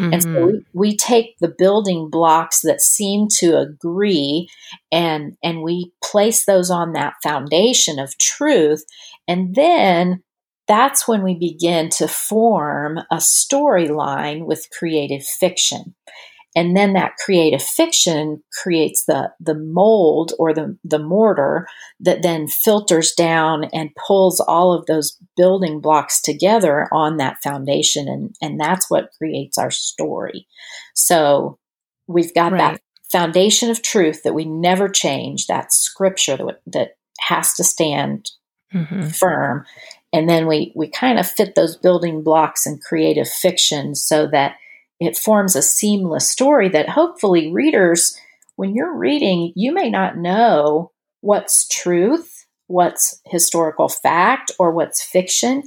Mm-hmm. 0.00 0.12
And 0.12 0.22
so 0.22 0.28
mm-hmm. 0.28 0.46
we, 0.46 0.90
we 0.90 0.96
take 0.96 1.36
the 1.40 1.54
building 1.56 2.08
blocks 2.10 2.60
that 2.62 2.80
seem 2.80 3.28
to 3.38 3.58
agree 3.58 4.48
and 4.92 5.36
and 5.42 5.62
we 5.62 5.92
place 6.02 6.44
those 6.44 6.70
on 6.70 6.92
that 6.92 7.14
foundation 7.22 7.98
of 7.98 8.16
truth 8.18 8.84
and 9.28 9.54
then 9.54 10.22
that's 10.66 11.08
when 11.08 11.22
we 11.22 11.34
begin 11.34 11.88
to 11.88 12.06
form 12.06 12.98
a 13.10 13.16
storyline 13.16 14.46
with 14.46 14.68
creative 14.78 15.24
fiction 15.24 15.94
and 16.56 16.76
then 16.76 16.94
that 16.94 17.16
creative 17.24 17.62
fiction 17.62 18.42
creates 18.62 19.04
the 19.04 19.30
the 19.40 19.54
mold 19.54 20.32
or 20.38 20.52
the 20.52 20.76
the 20.84 20.98
mortar 20.98 21.66
that 22.00 22.22
then 22.22 22.46
filters 22.48 23.12
down 23.12 23.64
and 23.72 23.94
pulls 23.94 24.40
all 24.40 24.72
of 24.72 24.86
those 24.86 25.16
building 25.36 25.80
blocks 25.80 26.20
together 26.20 26.88
on 26.92 27.16
that 27.16 27.36
foundation 27.42 28.08
and 28.08 28.34
and 28.40 28.60
that's 28.60 28.90
what 28.90 29.10
creates 29.16 29.58
our 29.58 29.70
story 29.70 30.46
so 30.94 31.58
we've 32.06 32.34
got 32.34 32.52
right. 32.52 32.58
that 32.58 32.80
foundation 33.10 33.70
of 33.70 33.82
truth 33.82 34.22
that 34.22 34.34
we 34.34 34.44
never 34.44 34.88
change 34.88 35.46
that 35.46 35.72
scripture 35.72 36.36
that, 36.36 36.60
that 36.66 36.96
has 37.20 37.54
to 37.54 37.64
stand 37.64 38.30
mm-hmm. 38.72 39.08
firm 39.08 39.64
and 40.12 40.28
then 40.28 40.46
we 40.46 40.72
we 40.74 40.88
kind 40.88 41.18
of 41.18 41.28
fit 41.28 41.54
those 41.54 41.76
building 41.76 42.22
blocks 42.22 42.66
in 42.66 42.78
creative 42.78 43.28
fiction 43.28 43.94
so 43.94 44.26
that 44.26 44.56
it 45.00 45.16
forms 45.16 45.56
a 45.56 45.62
seamless 45.62 46.28
story 46.28 46.68
that 46.68 46.90
hopefully 46.90 47.50
readers, 47.50 48.16
when 48.56 48.74
you're 48.74 48.94
reading, 48.94 49.52
you 49.56 49.72
may 49.72 49.88
not 49.88 50.18
know 50.18 50.92
what's 51.22 51.66
truth, 51.66 52.46
what's 52.66 53.20
historical 53.24 53.88
fact, 53.88 54.52
or 54.58 54.72
what's 54.72 55.02
fiction. 55.02 55.62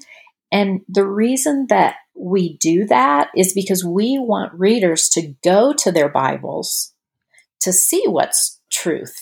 And 0.52 0.82
the 0.88 1.06
reason 1.06 1.66
that 1.70 1.96
we 2.16 2.58
do 2.58 2.86
that 2.86 3.30
is 3.36 3.54
because 3.54 3.84
we 3.84 4.20
want 4.20 4.54
readers 4.54 5.10
to 5.10 5.34
go 5.44 5.74
to 5.74 5.92
their 5.92 6.10
Bibles 6.10 6.94
to 7.62 7.74
see 7.74 8.04
what's 8.06 8.62
truth. 8.70 9.16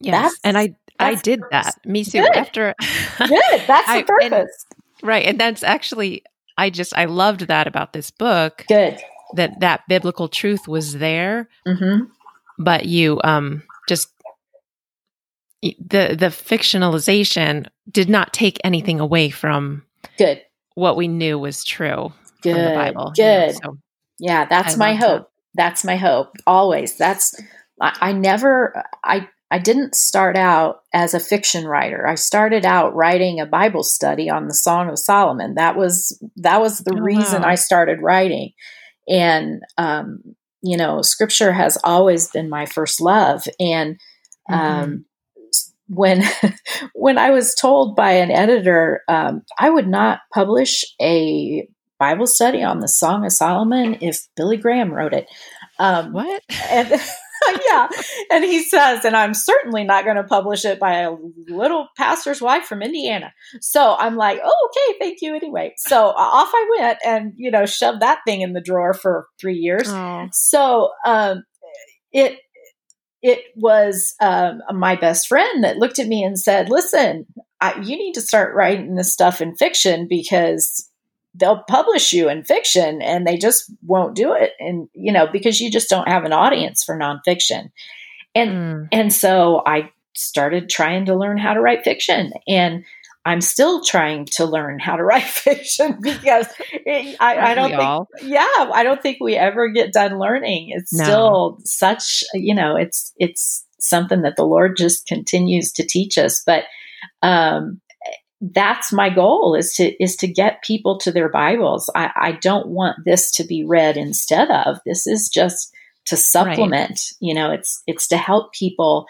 Yes. 0.00 0.22
That's, 0.22 0.40
and 0.42 0.58
I 0.58 0.74
I 0.98 1.14
did 1.14 1.40
that. 1.52 1.74
Me 1.86 2.04
too. 2.04 2.22
Good. 2.22 2.36
After 2.36 2.74
Good. 3.18 3.62
That's 3.66 3.92
the 3.92 4.04
purpose. 4.06 4.66
And, 4.70 5.08
right. 5.08 5.24
And 5.24 5.38
that's 5.38 5.62
actually 5.62 6.24
I 6.58 6.70
just 6.70 6.96
I 6.96 7.04
loved 7.04 7.46
that 7.46 7.68
about 7.68 7.92
this 7.92 8.10
book. 8.10 8.64
Good 8.66 9.00
that 9.34 9.60
that 9.60 9.82
biblical 9.88 10.28
truth 10.28 10.66
was 10.68 10.94
there, 10.94 11.48
mm-hmm. 11.66 12.04
but 12.58 12.86
you 12.86 13.20
um, 13.24 13.62
just 13.88 14.08
the 15.62 16.16
the 16.18 16.30
fictionalization 16.30 17.66
did 17.90 18.08
not 18.08 18.32
take 18.32 18.58
anything 18.64 19.00
away 19.00 19.30
from 19.30 19.84
good 20.16 20.40
what 20.74 20.96
we 20.96 21.08
knew 21.08 21.38
was 21.38 21.64
true 21.64 22.12
good 22.42 22.54
from 22.54 22.64
the 22.64 22.74
Bible. 22.74 23.12
Good, 23.14 23.48
you 23.48 23.52
know, 23.52 23.58
so 23.62 23.78
yeah, 24.18 24.44
that's 24.46 24.74
I 24.74 24.78
my 24.78 24.94
hope. 24.94 25.22
That. 25.22 25.26
That's 25.54 25.84
my 25.84 25.96
hope 25.96 26.36
always. 26.46 26.96
That's 26.96 27.34
I, 27.80 27.96
I 28.00 28.12
never 28.12 28.84
I 29.04 29.28
I 29.50 29.58
didn't 29.58 29.96
start 29.96 30.36
out 30.36 30.82
as 30.92 31.12
a 31.12 31.20
fiction 31.20 31.66
writer. 31.66 32.06
I 32.06 32.14
started 32.14 32.64
out 32.64 32.94
writing 32.94 33.40
a 33.40 33.46
Bible 33.46 33.82
study 33.82 34.30
on 34.30 34.46
the 34.46 34.54
Song 34.54 34.88
of 34.88 34.98
Solomon. 34.98 35.54
That 35.54 35.76
was 35.76 36.22
that 36.36 36.60
was 36.60 36.78
the 36.78 36.94
oh, 36.94 37.00
reason 37.00 37.42
wow. 37.42 37.48
I 37.48 37.54
started 37.56 38.00
writing. 38.00 38.52
And, 39.10 39.62
um, 39.76 40.22
you 40.62 40.76
know, 40.76 41.02
scripture 41.02 41.52
has 41.52 41.76
always 41.84 42.28
been 42.28 42.48
my 42.48 42.66
first 42.66 43.00
love. 43.00 43.42
And, 43.58 43.98
um, 44.50 44.60
mm-hmm. 44.60 44.96
when, 45.88 46.22
when 46.94 47.18
I 47.18 47.30
was 47.30 47.54
told 47.54 47.96
by 47.96 48.12
an 48.12 48.30
editor, 48.30 49.02
um, 49.08 49.42
I 49.58 49.68
would 49.68 49.88
not 49.88 50.20
publish 50.32 50.84
a 51.00 51.68
Bible 51.98 52.26
study 52.26 52.62
on 52.62 52.80
the 52.80 52.88
Song 52.88 53.26
of 53.26 53.32
Solomon 53.32 53.98
if 54.00 54.26
Billy 54.36 54.56
Graham 54.56 54.92
wrote 54.92 55.12
it. 55.12 55.28
Um, 55.78 56.12
what? 56.12 56.42
And, 56.70 56.88
yeah. 57.68 57.88
And 58.30 58.44
he 58.44 58.62
says, 58.62 59.04
and 59.04 59.16
I'm 59.16 59.34
certainly 59.34 59.84
not 59.84 60.04
going 60.04 60.16
to 60.16 60.24
publish 60.24 60.64
it 60.64 60.78
by 60.78 60.98
a 60.98 61.14
little 61.48 61.88
pastor's 61.96 62.40
wife 62.40 62.64
from 62.64 62.82
Indiana. 62.82 63.32
So 63.60 63.96
I'm 63.98 64.16
like, 64.16 64.40
oh, 64.44 64.68
okay, 64.70 64.98
thank 64.98 65.18
you 65.22 65.34
anyway. 65.34 65.74
So 65.76 66.06
off 66.06 66.50
I 66.52 66.70
went 66.78 66.98
and, 67.04 67.32
you 67.36 67.50
know, 67.50 67.66
shoved 67.66 68.00
that 68.00 68.20
thing 68.26 68.42
in 68.42 68.52
the 68.52 68.60
drawer 68.60 68.94
for 68.94 69.26
three 69.40 69.56
years. 69.56 69.88
Oh. 69.88 70.28
So 70.32 70.90
um, 71.06 71.44
it, 72.12 72.38
it 73.22 73.40
was 73.54 74.14
um, 74.20 74.60
my 74.72 74.96
best 74.96 75.28
friend 75.28 75.64
that 75.64 75.76
looked 75.76 75.98
at 75.98 76.08
me 76.08 76.22
and 76.22 76.38
said, 76.38 76.70
listen, 76.70 77.26
I, 77.60 77.78
you 77.80 77.96
need 77.96 78.14
to 78.14 78.22
start 78.22 78.54
writing 78.54 78.94
this 78.94 79.12
stuff 79.12 79.40
in 79.40 79.54
fiction 79.56 80.06
because 80.08 80.89
they'll 81.34 81.62
publish 81.68 82.12
you 82.12 82.28
in 82.28 82.44
fiction 82.44 83.00
and 83.02 83.26
they 83.26 83.36
just 83.36 83.70
won't 83.86 84.16
do 84.16 84.32
it 84.32 84.52
and 84.58 84.88
you 84.94 85.12
know 85.12 85.26
because 85.26 85.60
you 85.60 85.70
just 85.70 85.88
don't 85.88 86.08
have 86.08 86.24
an 86.24 86.32
audience 86.32 86.82
for 86.82 86.98
nonfiction 86.98 87.70
and 88.34 88.50
mm. 88.50 88.88
and 88.92 89.12
so 89.12 89.62
i 89.66 89.90
started 90.14 90.68
trying 90.68 91.06
to 91.06 91.14
learn 91.14 91.38
how 91.38 91.54
to 91.54 91.60
write 91.60 91.84
fiction 91.84 92.32
and 92.48 92.84
i'm 93.24 93.40
still 93.40 93.82
trying 93.82 94.24
to 94.24 94.44
learn 94.44 94.78
how 94.80 94.96
to 94.96 95.04
write 95.04 95.22
fiction 95.22 95.98
because 96.00 96.46
it, 96.72 97.16
I, 97.20 97.52
I, 97.52 97.54
don't 97.54 97.70
think 97.70 97.82
all? 97.82 98.08
yeah 98.22 98.70
i 98.74 98.82
don't 98.82 99.00
think 99.00 99.18
we 99.20 99.36
ever 99.36 99.68
get 99.68 99.92
done 99.92 100.18
learning 100.18 100.70
it's 100.70 100.92
no. 100.92 101.04
still 101.04 101.58
such 101.64 102.24
you 102.34 102.54
know 102.54 102.76
it's 102.76 103.12
it's 103.16 103.64
something 103.78 104.22
that 104.22 104.36
the 104.36 104.44
lord 104.44 104.76
just 104.76 105.06
continues 105.06 105.72
to 105.72 105.86
teach 105.86 106.18
us 106.18 106.42
but 106.44 106.64
um 107.22 107.80
that's 108.40 108.92
my 108.92 109.10
goal 109.10 109.54
is 109.54 109.74
to 109.74 110.02
is 110.02 110.16
to 110.16 110.26
get 110.26 110.62
people 110.62 110.98
to 110.98 111.12
their 111.12 111.28
bibles. 111.28 111.90
I, 111.94 112.10
I 112.16 112.32
don't 112.32 112.68
want 112.68 113.04
this 113.04 113.30
to 113.32 113.44
be 113.44 113.64
read 113.64 113.96
instead 113.96 114.50
of 114.50 114.78
this 114.86 115.06
is 115.06 115.28
just 115.28 115.74
to 116.06 116.16
supplement 116.16 116.90
right. 116.90 117.12
you 117.20 117.34
know 117.34 117.50
it's 117.50 117.82
it's 117.86 118.08
to 118.08 118.16
help 118.16 118.52
people 118.54 119.06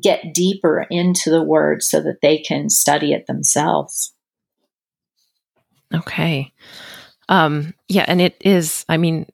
get 0.00 0.34
deeper 0.34 0.86
into 0.90 1.30
the 1.30 1.42
word 1.42 1.82
so 1.82 2.00
that 2.00 2.20
they 2.20 2.38
can 2.38 2.68
study 2.68 3.12
it 3.12 3.26
themselves. 3.26 4.12
Okay. 5.94 6.52
Um 7.28 7.74
yeah 7.88 8.04
and 8.08 8.20
it 8.20 8.36
is 8.40 8.84
i 8.88 8.96
mean 8.96 9.26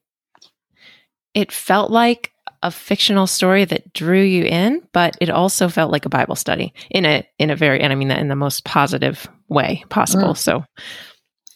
it 1.34 1.50
felt 1.50 1.90
like 1.90 2.32
a 2.62 2.70
fictional 2.70 3.26
story 3.26 3.64
that 3.64 3.92
drew 3.92 4.20
you 4.20 4.44
in, 4.44 4.82
but 4.92 5.16
it 5.20 5.30
also 5.30 5.68
felt 5.68 5.90
like 5.90 6.04
a 6.04 6.10
Bible 6.10 6.36
study 6.36 6.74
in 6.90 7.06
a 7.06 7.26
in 7.38 7.50
a 7.50 7.56
very 7.56 7.80
and 7.80 7.92
I 7.92 7.96
mean 7.96 8.08
that 8.08 8.18
in 8.18 8.28
the 8.28 8.36
most 8.36 8.64
positive 8.64 9.28
way 9.48 9.84
possible. 9.88 10.34
Mm. 10.34 10.38
So 10.38 10.64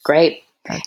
great. 0.03 0.45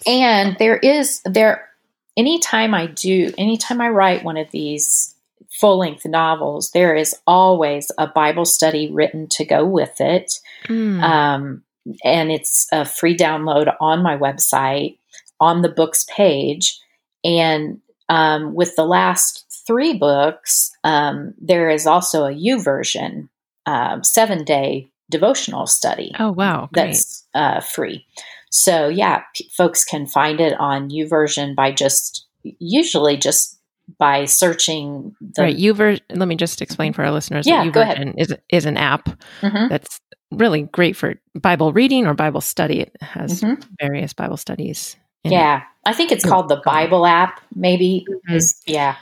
And 0.08 0.58
there 0.58 0.78
is 0.78 1.22
there 1.26 1.70
anytime 2.18 2.74
I 2.74 2.88
do 2.88 3.32
anytime 3.38 3.80
I 3.80 3.90
write 3.90 4.24
one 4.24 4.38
of 4.38 4.50
these 4.52 5.14
full 5.52 5.80
length 5.80 6.06
novels, 6.06 6.72
there 6.72 6.96
is 6.96 7.16
always 7.26 7.92
a 7.98 8.08
Bible 8.08 8.46
study 8.46 8.92
written 8.92 9.28
to 9.30 9.46
go 9.46 9.66
with 9.66 10.00
it. 10.00 10.40
Mm. 10.68 11.02
Um, 11.02 11.64
and 12.04 12.32
it's 12.32 12.68
a 12.72 12.86
free 12.86 13.16
download 13.16 13.74
on 13.80 14.04
my 14.04 14.18
website 14.18 14.98
on 15.40 15.62
the 15.62 15.70
books 15.70 16.06
page. 16.10 16.80
And 17.24 17.80
um, 18.10 18.54
with 18.54 18.76
the 18.76 18.86
last 18.86 19.47
three 19.68 19.98
books, 19.98 20.72
um, 20.84 21.34
there 21.40 21.70
is 21.70 21.86
also 21.86 22.26
a 22.26 22.34
YouVersion, 22.34 23.30
uh, 23.66 24.02
seven 24.02 24.44
day 24.44 24.90
devotional 25.10 25.68
study. 25.68 26.14
Oh, 26.18 26.32
wow. 26.32 26.70
Great. 26.74 26.86
That's 26.88 27.26
uh, 27.34 27.60
free. 27.60 28.06
So, 28.50 28.88
yeah, 28.88 29.24
p- 29.36 29.50
folks 29.56 29.84
can 29.84 30.08
find 30.08 30.40
it 30.40 30.58
on 30.60 30.90
YouVersion 30.90 31.56
by 31.56 31.72
just 31.72 32.26
usually 32.44 33.18
just 33.18 33.60
by 34.00 34.26
searching 34.26 35.16
the 35.22 35.44
right 35.44 35.58
YouVersion. 35.58 36.02
Let 36.10 36.28
me 36.28 36.36
just 36.36 36.62
explain 36.62 36.94
for 36.94 37.04
our 37.04 37.12
listeners. 37.12 37.48
Yeah, 37.48 37.70
that 37.70 37.98
YouVersion 37.98 38.14
is 38.18 38.34
is 38.50 38.66
an 38.66 38.78
app 38.78 39.10
mm-hmm. 39.42 39.68
that's 39.70 40.00
really 40.32 40.64
great 40.64 40.96
for 40.96 41.16
Bible 41.36 41.72
reading 41.74 42.06
or 42.06 42.14
Bible 42.14 42.42
study. 42.42 42.82
It 42.82 42.96
has 43.02 43.42
mm-hmm. 43.42 43.62
various 43.80 44.14
Bible 44.14 44.38
studies. 44.38 44.98
Yeah, 45.24 45.58
it. 45.58 45.64
I 45.86 45.94
think 45.94 46.12
it's 46.12 46.26
called 46.26 46.50
the 46.50 46.62
Bible 46.66 47.06
app. 47.06 47.42
Maybe. 47.56 48.06
Mm-hmm. 48.30 48.72
Yeah. 48.72 48.96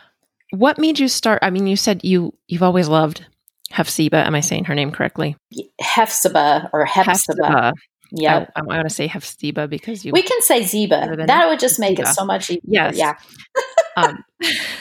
What 0.55 0.77
made 0.77 1.00
you 1.00 1.07
start? 1.07 1.39
I 1.41 1.50
mean, 1.50 1.67
you 1.67 1.75
said 1.75 2.03
you 2.03 2.33
you've 2.47 2.63
always 2.63 2.88
loved 2.88 3.25
Hephzibah. 3.71 4.25
Am 4.25 4.35
I 4.35 4.39
saying 4.39 4.65
her 4.65 4.75
name 4.75 4.91
correctly? 4.91 5.35
Hephzibah 5.81 6.69
or 6.74 6.85
Hephzibah. 6.85 7.74
Yeah, 8.12 8.45
I, 8.55 8.59
I 8.59 8.63
want 8.63 8.88
to 8.88 8.93
say 8.93 9.07
Hephzibah 9.07 9.69
because 9.69 10.05
you. 10.05 10.12
We 10.12 10.21
can 10.21 10.41
say 10.41 10.63
Ziba. 10.63 11.25
That 11.27 11.50
would 11.50 11.59
just 11.59 11.79
make 11.79 11.97
Ziba. 11.97 12.09
it 12.09 12.13
so 12.13 12.25
much 12.25 12.50
easier. 12.50 12.62
Yes. 12.63 12.97
Yeah. 12.97 13.15
um, 13.97 14.24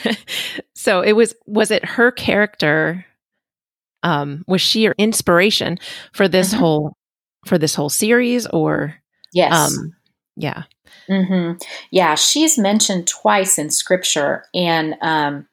so 0.75 1.01
it 1.01 1.13
was. 1.13 1.35
Was 1.45 1.71
it 1.71 1.83
her 1.83 2.11
character? 2.11 3.05
Um, 4.03 4.45
was 4.47 4.61
she 4.61 4.81
your 4.81 4.95
inspiration 4.97 5.79
for 6.13 6.27
this 6.27 6.51
mm-hmm. 6.51 6.59
whole 6.59 6.97
for 7.45 7.57
this 7.57 7.75
whole 7.75 7.89
series, 7.89 8.45
or 8.47 8.95
yes? 9.33 9.75
Um, 9.77 9.95
yeah. 10.35 10.63
Mm-hmm. 11.09 11.57
Yeah, 11.91 12.15
she's 12.15 12.57
mentioned 12.57 13.07
twice 13.07 13.57
in 13.57 13.69
scripture, 13.69 14.45
and 14.53 14.95
um, 15.01 15.47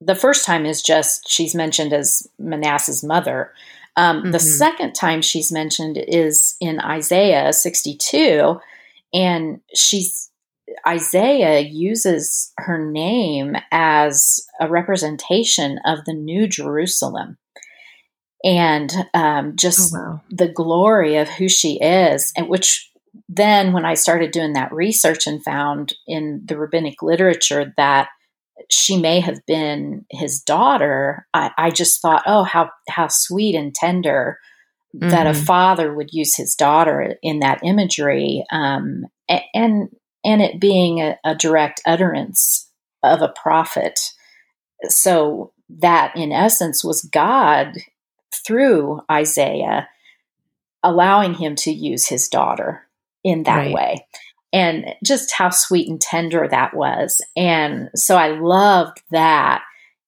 the 0.00 0.14
first 0.14 0.44
time 0.44 0.64
is 0.64 0.82
just 0.82 1.28
she's 1.28 1.54
mentioned 1.54 1.92
as 1.92 2.26
Manasseh's 2.38 3.02
mother. 3.02 3.52
Um, 3.96 4.22
mm-hmm. 4.22 4.30
The 4.30 4.40
second 4.40 4.92
time 4.92 5.22
she's 5.22 5.50
mentioned 5.50 5.98
is 5.98 6.56
in 6.60 6.80
Isaiah 6.80 7.52
62, 7.52 8.60
and 9.12 9.60
she's 9.74 10.30
Isaiah 10.86 11.60
uses 11.60 12.52
her 12.58 12.78
name 12.78 13.56
as 13.72 14.46
a 14.60 14.68
representation 14.68 15.80
of 15.84 16.04
the 16.04 16.12
New 16.12 16.46
Jerusalem 16.46 17.38
and 18.44 18.92
um, 19.14 19.56
just 19.56 19.94
oh, 19.94 19.98
wow. 19.98 20.20
the 20.30 20.48
glory 20.48 21.16
of 21.16 21.28
who 21.28 21.48
she 21.48 21.80
is, 21.80 22.32
and 22.36 22.48
which 22.48 22.90
then 23.28 23.72
when 23.72 23.84
I 23.84 23.94
started 23.94 24.30
doing 24.30 24.52
that 24.52 24.72
research 24.72 25.26
and 25.26 25.42
found 25.42 25.94
in 26.06 26.42
the 26.44 26.56
rabbinic 26.56 27.02
literature 27.02 27.72
that 27.76 28.08
she 28.70 29.00
may 29.00 29.20
have 29.20 29.44
been 29.46 30.04
his 30.10 30.40
daughter, 30.40 31.26
I, 31.34 31.50
I 31.56 31.70
just 31.70 32.00
thought, 32.00 32.22
oh, 32.26 32.44
how 32.44 32.70
how 32.88 33.08
sweet 33.08 33.54
and 33.54 33.74
tender 33.74 34.38
mm-hmm. 34.94 35.10
that 35.10 35.26
a 35.26 35.30
mm-hmm. 35.30 35.44
father 35.44 35.94
would 35.94 36.12
use 36.12 36.36
his 36.36 36.54
daughter 36.54 37.16
in 37.22 37.40
that 37.40 37.60
imagery, 37.64 38.44
um, 38.50 39.04
and 39.54 39.88
and 40.24 40.42
it 40.42 40.60
being 40.60 41.00
a, 41.00 41.18
a 41.24 41.34
direct 41.34 41.80
utterance 41.86 42.68
of 43.02 43.22
a 43.22 43.28
prophet. 43.28 43.98
So 44.88 45.52
that, 45.68 46.16
in 46.16 46.32
essence, 46.32 46.84
was 46.84 47.02
God 47.02 47.74
through 48.46 49.00
Isaiah, 49.10 49.88
allowing 50.82 51.34
him 51.34 51.56
to 51.56 51.72
use 51.72 52.06
his 52.06 52.28
daughter 52.28 52.86
in 53.24 53.42
that 53.44 53.56
right. 53.56 53.74
way. 53.74 54.06
And 54.52 54.86
just 55.04 55.32
how 55.32 55.50
sweet 55.50 55.88
and 55.88 56.00
tender 56.00 56.48
that 56.50 56.74
was. 56.74 57.20
And 57.36 57.90
so 57.94 58.16
I 58.16 58.28
loved 58.28 59.02
that. 59.10 59.62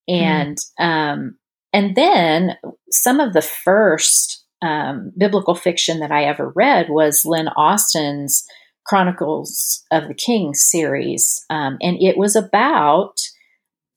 And 0.09 0.56
mm. 0.80 0.85
um, 0.85 1.37
and 1.73 1.94
then 1.94 2.56
some 2.90 3.20
of 3.20 3.32
the 3.32 3.42
first 3.42 4.44
um, 4.62 5.12
biblical 5.16 5.54
fiction 5.54 6.00
that 6.00 6.11
I 6.11 6.25
ever 6.25 6.50
read 6.50 6.88
was 6.90 7.25
Lynn 7.25 7.49
Austin's 7.49 8.47
Chronicles 8.85 9.85
of 9.90 10.09
the 10.09 10.14
King 10.14 10.54
series, 10.54 11.44
um, 11.49 11.78
and 11.80 11.97
it 12.02 12.16
was 12.16 12.35
about 12.35 13.20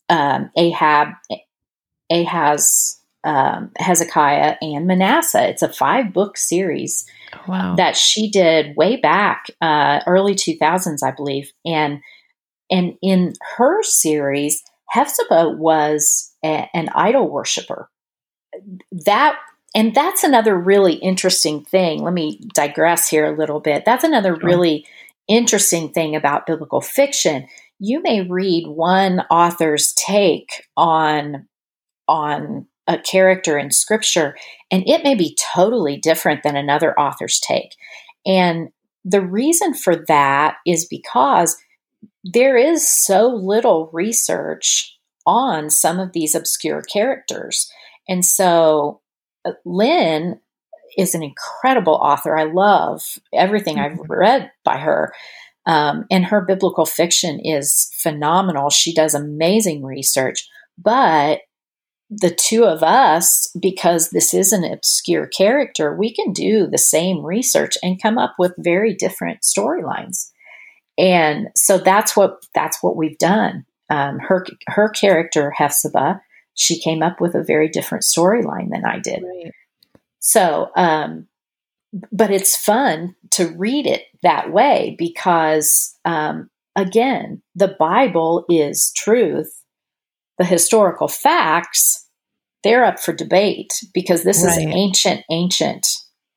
um, 0.10 0.52
Ahab, 0.56 1.10
Ahaz, 2.12 3.00
um, 3.24 3.72
Hezekiah, 3.78 4.58
and 4.62 4.86
Manasseh. 4.86 5.48
It's 5.50 5.62
a 5.62 5.72
five 5.72 6.14
book 6.14 6.38
series 6.38 7.06
wow. 7.48 7.76
that 7.76 7.96
she 7.96 8.30
did 8.30 8.76
way 8.76 8.98
back 8.98 9.48
uh, 9.62 10.02
early 10.08 10.36
two 10.36 10.58
thousands, 10.58 11.04
I 11.04 11.12
believe, 11.12 11.52
and 11.66 12.00
and 12.70 12.96
in 13.02 13.34
her 13.58 13.84
series, 13.84 14.64
Hephzibah 14.94 15.58
was 15.58 16.34
a, 16.44 16.70
an 16.74 16.90
idol 16.96 17.30
worshiper. 17.30 17.90
That 19.06 19.38
and 19.76 19.96
that's 19.96 20.24
another 20.24 20.56
really 20.56 20.96
interesting 20.96 21.64
thing. 21.66 22.04
Let 22.04 22.14
me 22.14 22.40
digress 22.54 23.08
here 23.08 23.26
a 23.26 23.38
little 23.38 23.60
bit. 23.60 23.86
That's 23.86 24.04
another 24.04 24.36
sure. 24.40 24.48
really 24.48 24.86
interesting 25.28 25.90
thing 25.90 26.16
about 26.16 26.46
biblical 26.46 26.82
fiction. 26.82 27.48
You 27.80 28.02
may 28.02 28.22
read 28.22 28.68
one 28.68 29.22
author's 29.32 29.94
take 29.94 30.68
on 30.78 31.48
on 32.08 32.68
a 32.88 32.98
character 32.98 33.58
in 33.58 33.72
scripture 33.72 34.36
and 34.72 34.84
it 34.88 35.04
may 35.04 35.16
be 35.16 35.38
totally 35.54 35.98
different 35.98 36.44
than 36.44 36.56
another 36.56 36.98
author's 37.00 37.40
take. 37.40 37.76
And 38.26 38.70
the 39.06 39.22
reason 39.22 39.74
for 39.74 39.96
that 40.08 40.56
is 40.66 40.86
because 40.86 41.58
there 42.24 42.58
is 42.58 42.88
so 42.88 43.28
little 43.28 43.90
research 43.94 44.98
on 45.26 45.70
some 45.70 46.00
of 46.00 46.14
these 46.14 46.36
obscure 46.36 46.82
characters. 46.82 47.72
And 48.08 48.26
so 48.26 49.02
Lynn 49.66 50.40
is 50.98 51.16
an 51.16 51.24
incredible 51.24 51.96
author. 51.96 52.38
I 52.38 52.44
love 52.44 53.02
everything 53.34 53.78
mm-hmm. 53.78 54.02
I've 54.02 54.10
read 54.10 54.52
by 54.64 54.78
her. 54.78 55.14
Um, 55.66 56.06
and 56.12 56.26
her 56.26 56.42
biblical 56.42 56.86
fiction 56.86 57.40
is 57.40 57.90
phenomenal. 57.96 58.70
She 58.70 58.94
does 58.94 59.14
amazing 59.14 59.84
research. 59.84 60.48
But 60.78 61.40
the 62.22 62.36
two 62.36 62.66
of 62.66 62.84
us, 62.84 63.48
because 63.60 64.10
this 64.10 64.34
is 64.34 64.54
an 64.54 64.64
obscure 64.64 65.28
character, 65.28 65.96
we 65.96 66.14
can 66.14 66.32
do 66.32 66.68
the 66.68 66.78
same 66.78 67.26
research 67.26 67.78
and 67.82 68.02
come 68.02 68.18
up 68.18 68.36
with 68.38 68.54
very 68.58 68.94
different 68.94 69.42
storylines. 69.42 70.30
And 70.98 71.48
so 71.56 71.78
that's 71.78 72.16
what 72.16 72.46
that's 72.54 72.84
what 72.84 72.96
we've 72.96 73.18
done. 73.18 73.66
Um, 73.90 74.20
her 74.20 74.46
her 74.68 74.90
character 74.90 75.54
Hephzibah 75.58 76.20
she 76.56 76.80
came 76.80 77.02
up 77.02 77.20
with 77.20 77.36
a 77.36 77.44
very 77.44 77.68
different 77.68 78.04
storyline 78.04 78.70
than 78.70 78.86
I 78.86 79.00
did. 79.00 79.24
Right. 79.24 79.52
So, 80.20 80.70
um, 80.76 81.28
but 82.12 82.32
it's 82.32 82.56
fun 82.56 83.16
to 83.32 83.48
read 83.58 83.86
it 83.86 84.04
that 84.24 84.52
way 84.52 84.96
because, 84.98 85.98
um, 86.06 86.50
again, 86.76 87.42
the 87.56 87.76
Bible 87.80 88.46
is 88.50 88.92
truth. 88.96 89.62
The 90.40 90.46
historical 90.46 91.08
facts, 91.08 92.03
they're 92.64 92.86
up 92.86 93.00
for 93.00 93.14
debate 93.14 93.84
because 93.94 94.24
this 94.24 94.44
right. 94.44 94.58
is 94.58 94.58
ancient, 94.58 95.22
ancient 95.30 95.88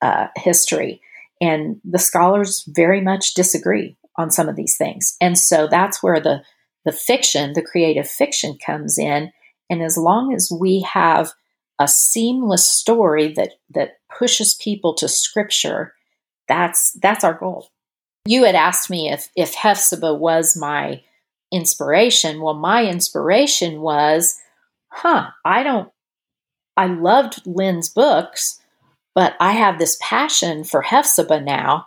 uh, 0.03 0.27
history. 0.37 1.01
And 1.41 1.81
the 1.85 1.99
scholars 1.99 2.65
very 2.69 3.01
much 3.01 3.35
disagree 3.35 3.97
on 4.17 4.31
some 4.31 4.49
of 4.49 4.57
these 4.57 4.77
things. 4.77 5.17
And 5.21 5.39
so 5.39 5.69
that's 5.71 6.03
where 6.03 6.21
the, 6.21 6.43
the 6.85 6.93
fiction, 6.93 7.53
the 7.53 7.63
creative 7.63 8.09
fiction 8.09 8.57
comes 8.65 8.99
in 8.99 9.33
and 9.69 9.83
as 9.83 9.97
long 9.97 10.33
as 10.35 10.51
we 10.51 10.81
have 10.83 11.33
a 11.79 11.89
seamless 11.89 12.69
story 12.69 13.33
that 13.35 13.53
that 13.71 13.99
pushes 14.17 14.55
people 14.55 14.95
to 14.95 15.09
scripture, 15.09 15.95
that's 16.49 16.93
that's 16.93 17.25
our 17.25 17.35
goal. 17.35 17.71
You 18.25 18.45
had 18.45 18.55
asked 18.55 18.91
me 18.91 19.11
if 19.11 19.29
if 19.37 19.55
Hephzibah 19.55 20.19
was 20.19 20.57
my 20.57 21.03
inspiration. 21.53 22.41
Well, 22.41 22.55
my 22.55 22.87
inspiration 22.87 23.81
was, 23.81 24.39
huh, 24.89 25.31
I 25.45 25.63
don't 25.63 25.91
I 26.77 26.87
loved 26.87 27.47
Lynn's 27.47 27.89
books, 27.89 28.61
but 29.15 29.35
I 29.41 29.53
have 29.53 29.79
this 29.79 29.97
passion 30.01 30.65
for 30.65 30.83
Hephzibah 30.83 31.41
now. 31.41 31.87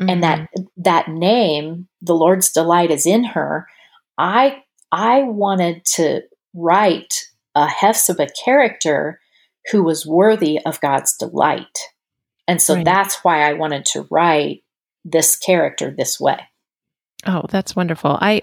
Mm-hmm. 0.00 0.10
And 0.10 0.22
that 0.22 0.38
mm-hmm. 0.40 0.62
that 0.76 1.08
name, 1.08 1.88
the 2.02 2.14
Lord's 2.14 2.50
delight 2.50 2.90
is 2.90 3.06
in 3.06 3.24
her. 3.24 3.66
I 4.18 4.62
I 4.92 5.22
wanted 5.22 5.84
to 5.96 6.22
write 6.54 7.28
a 7.54 7.66
Hephzibah 7.66 8.28
character 8.44 9.20
who 9.70 9.82
was 9.82 10.06
worthy 10.06 10.60
of 10.64 10.80
God's 10.80 11.16
delight. 11.16 11.78
And 12.46 12.62
so 12.62 12.74
right. 12.74 12.84
that's 12.84 13.24
why 13.24 13.48
I 13.48 13.54
wanted 13.54 13.84
to 13.86 14.06
write 14.10 14.62
this 15.04 15.36
character 15.36 15.90
this 15.90 16.20
way. 16.20 16.40
Oh, 17.26 17.44
that's 17.48 17.74
wonderful. 17.74 18.18
I 18.20 18.42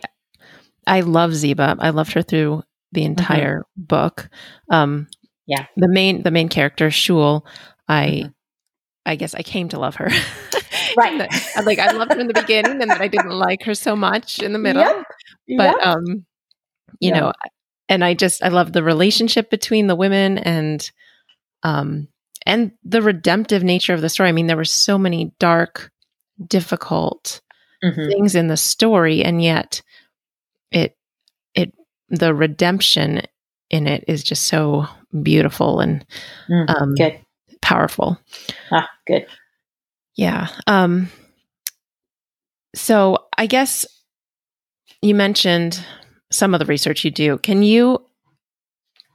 I 0.85 1.01
love 1.01 1.33
Ziba. 1.33 1.77
I 1.79 1.91
loved 1.91 2.13
her 2.13 2.21
through 2.21 2.63
the 2.91 3.01
mm-hmm. 3.01 3.11
entire 3.11 3.59
mm-hmm. 3.59 3.83
book. 3.83 4.29
Um 4.69 5.07
yeah. 5.45 5.65
The 5.75 5.87
main 5.87 6.23
the 6.23 6.31
main 6.31 6.49
character, 6.49 6.89
Shul, 6.89 7.45
I 7.87 8.05
mm-hmm. 8.07 8.29
I 9.05 9.15
guess 9.15 9.35
I 9.35 9.43
came 9.43 9.69
to 9.69 9.79
love 9.79 9.95
her. 9.95 10.09
right. 10.97 11.29
like 11.63 11.79
I 11.79 11.91
loved 11.91 12.13
her 12.13 12.19
in 12.19 12.27
the 12.27 12.33
beginning 12.33 12.81
and 12.81 12.89
then 12.89 13.01
I 13.01 13.07
didn't 13.07 13.31
like 13.31 13.63
her 13.63 13.75
so 13.75 13.95
much 13.95 14.39
in 14.39 14.53
the 14.53 14.59
middle. 14.59 14.81
Yep. 14.81 15.05
But 15.57 15.77
yep. 15.77 15.85
um 15.85 16.25
you 16.99 17.09
yep. 17.09 17.15
know, 17.15 17.33
and 17.89 18.03
I 18.03 18.13
just 18.13 18.43
I 18.43 18.49
love 18.49 18.71
the 18.71 18.83
relationship 18.83 19.49
between 19.49 19.87
the 19.87 19.95
women 19.95 20.37
and 20.37 20.89
um 21.63 22.07
and 22.45 22.71
the 22.83 23.01
redemptive 23.01 23.63
nature 23.63 23.93
of 23.93 24.01
the 24.01 24.09
story. 24.09 24.29
I 24.29 24.33
mean, 24.33 24.47
there 24.47 24.57
were 24.57 24.65
so 24.65 24.97
many 24.97 25.33
dark, 25.39 25.91
difficult 26.45 27.41
mm-hmm. 27.83 28.07
things 28.09 28.35
in 28.35 28.47
the 28.47 28.57
story, 28.57 29.23
and 29.23 29.41
yet 29.41 29.81
it 30.71 30.95
it 31.55 31.73
the 32.09 32.33
redemption 32.33 33.21
in 33.73 33.87
it 33.87 34.05
is 34.07 34.23
just 34.23 34.43
so 34.43 34.85
beautiful 35.23 35.79
and 35.79 36.05
mm, 36.49 36.69
um, 36.69 36.93
good, 36.93 37.19
powerful. 37.61 38.19
Ah, 38.71 38.87
good. 39.07 39.25
Yeah. 40.15 40.47
Um. 40.67 41.09
So 42.75 43.17
I 43.37 43.47
guess 43.47 43.85
you 45.01 45.15
mentioned 45.15 45.83
some 46.31 46.53
of 46.53 46.59
the 46.59 46.65
research 46.65 47.03
you 47.03 47.11
do. 47.11 47.39
Can 47.39 47.63
you 47.63 48.05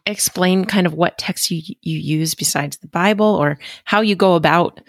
explain 0.07 0.65
kind 0.65 0.87
of 0.87 0.95
what 0.95 1.19
texts 1.19 1.51
you, 1.51 1.63
you 1.83 1.99
use 1.99 2.35
besides 2.35 2.79
the 2.79 2.89
Bible 2.89 3.27
or 3.27 3.59
how 3.85 4.01
you 4.01 4.17
go 4.17 4.35
about 4.35 4.81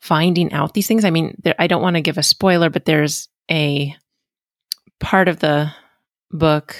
finding 0.00 0.52
out 0.52 0.74
these 0.74 0.86
things? 0.86 1.04
I 1.04 1.10
mean, 1.10 1.36
there, 1.42 1.54
I 1.58 1.66
don't 1.66 1.82
want 1.82 1.96
to 1.96 2.02
give 2.02 2.18
a 2.18 2.22
spoiler, 2.22 2.70
but 2.70 2.84
there's 2.84 3.28
a 3.50 3.94
part 5.00 5.28
of 5.28 5.40
the 5.40 5.72
book 6.30 6.76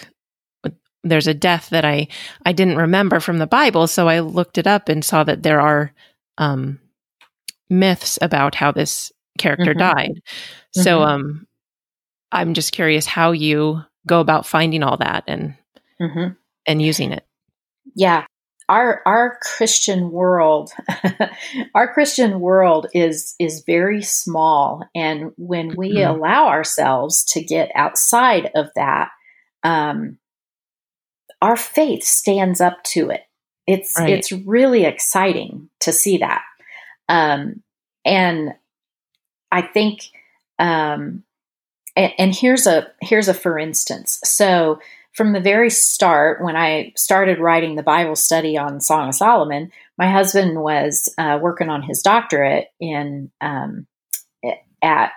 there's 1.03 1.27
a 1.27 1.35
death 1.35 1.71
that 1.71 1.85
I 1.85 2.09
I 2.45 2.53
didn't 2.53 2.77
remember 2.77 3.21
from 3.21 3.39
the 3.39 3.47
Bible, 3.47 3.87
so 3.87 4.09
I 4.09 4.21
looked 4.21 4.59
it 4.59 4.67
up 4.67 4.89
and 4.89 5.05
saw 5.05 5.25
that 5.25 5.43
there 5.43 5.61
are 5.61 5.93
um, 6.39 6.79
myths 7.69 8.19
about 8.21 8.55
how 8.55 8.73
this 8.73 9.13
character 9.39 9.73
mm-hmm. 9.73 9.97
died. 9.97 10.11
Mm-hmm. 10.11 10.83
So 10.83 11.03
um, 11.03 11.47
I'm 12.33 12.55
just 12.55 12.73
curious 12.73 13.07
how 13.07 13.33
you 13.33 13.83
go 14.07 14.21
about 14.21 14.47
finding 14.47 14.83
all 14.83 14.97
that 14.99 15.25
and 15.27 15.55
mm-hmm. 16.01 16.33
and 16.67 16.83
using 16.83 17.13
it? 17.13 17.25
Yeah. 17.95 18.25
our 18.69 19.03
our 19.05 19.39
Christian 19.43 20.11
world, 20.11 20.71
our 21.75 21.93
Christian 21.93 22.41
world 22.41 22.87
is 22.95 23.35
is 23.39 23.65
very 23.67 24.03
small, 24.03 24.85
and 24.95 25.33
when 25.37 25.75
we 25.77 25.97
mm-hmm. 25.97 26.11
allow 26.11 26.49
ourselves 26.49 27.25
to 27.33 27.43
get 27.43 27.71
outside 27.75 28.51
of 28.55 28.69
that, 28.77 29.11
um, 29.63 30.19
our 31.43 31.57
faith 31.57 32.05
stands 32.05 32.61
up 32.61 32.83
to 32.85 33.11
it. 33.11 33.23
It's 33.67 33.99
right. 33.99 34.11
it's 34.11 34.33
really 34.33 34.85
exciting 34.85 35.69
to 35.81 35.93
see 35.93 36.19
that, 36.19 36.43
um, 37.09 37.63
and 38.05 38.55
I 39.53 39.63
think, 39.63 40.03
um, 40.59 41.25
and, 41.97 42.13
and 42.19 42.35
here's 42.35 42.67
a 42.67 42.89
here's 43.01 43.29
a 43.29 43.35
for 43.35 43.59
instance. 43.59 44.21
So 44.25 44.81
from 45.13 45.33
the 45.33 45.41
very 45.41 45.71
start, 45.71 46.43
when 46.43 46.57
I 46.57 46.93
started 46.97 47.39
writing 47.39 47.75
the 47.75 47.83
Bible 47.83 48.17
study 48.17 48.57
on 48.57 48.81
Song 48.81 49.09
of 49.09 49.15
Solomon, 49.15 49.73
my 49.99 50.11
husband 50.11 50.61
was 50.61 51.13
uh, 51.19 51.39
working 51.41 51.69
on 51.69 51.83
his 51.83 52.03
doctorate 52.03 52.69
in 52.81 53.31
um, 53.41 53.87
at 54.83 55.13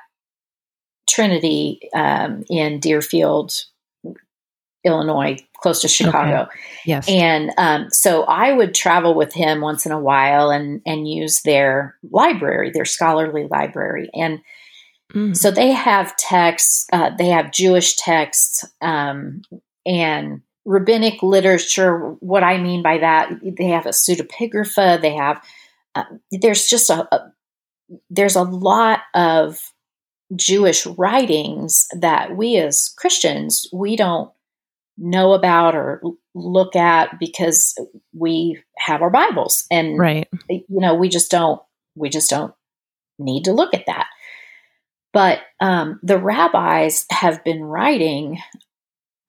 Trinity 1.07 1.89
um, 1.93 2.43
in 2.49 2.79
Deerfield, 2.79 3.53
Illinois, 4.83 5.37
close 5.57 5.81
to 5.81 5.87
Chicago. 5.87 6.43
Okay. 6.43 6.59
Yes. 6.85 7.09
And 7.09 7.51
um, 7.57 7.89
so 7.89 8.23
I 8.23 8.51
would 8.51 8.75
travel 8.75 9.15
with 9.15 9.33
him 9.33 9.61
once 9.61 9.85
in 9.85 9.91
a 9.91 9.99
while 9.99 10.49
and 10.49 10.81
and 10.85 11.07
use 11.07 11.41
their 11.41 11.95
library, 12.11 12.71
their 12.71 12.85
scholarly 12.85 13.47
library, 13.49 14.09
and 14.13 14.41
mm. 15.13 15.35
so 15.35 15.51
they 15.51 15.71
have 15.71 16.15
texts. 16.17 16.87
Uh, 16.91 17.11
they 17.17 17.27
have 17.27 17.51
Jewish 17.51 17.95
texts 17.95 18.65
um, 18.81 19.41
and 19.85 20.41
rabbinic 20.65 21.23
literature. 21.23 21.97
What 22.19 22.43
I 22.43 22.57
mean 22.57 22.83
by 22.83 22.97
that, 22.97 23.31
they 23.41 23.67
have 23.67 23.85
a 23.85 23.89
pseudepigrapha. 23.89 25.01
They 25.01 25.13
have 25.13 25.41
uh, 25.95 26.03
there's 26.31 26.67
just 26.67 26.89
a, 26.89 27.07
a 27.15 27.31
there's 28.09 28.35
a 28.35 28.43
lot 28.43 28.99
of 29.13 29.71
Jewish 30.35 30.85
writings 30.85 31.87
that 31.97 32.35
we 32.35 32.57
as 32.57 32.93
Christians 32.97 33.67
we 33.71 33.95
don't 33.95 34.31
know 34.97 35.33
about 35.33 35.75
or 35.75 36.01
look 36.35 36.75
at 36.75 37.19
because 37.19 37.75
we 38.13 38.61
have 38.77 39.01
our 39.01 39.09
Bibles 39.09 39.65
and 39.71 39.97
right. 39.97 40.27
you 40.49 40.63
know 40.69 40.95
we 40.95 41.09
just 41.09 41.31
don't 41.31 41.61
we 41.95 42.09
just 42.09 42.29
don't 42.29 42.53
need 43.19 43.45
to 43.45 43.53
look 43.53 43.73
at 43.73 43.85
that. 43.87 44.07
But 45.13 45.41
um, 45.59 45.99
the 46.01 46.17
rabbis 46.17 47.05
have 47.11 47.43
been 47.43 47.63
writing 47.63 48.39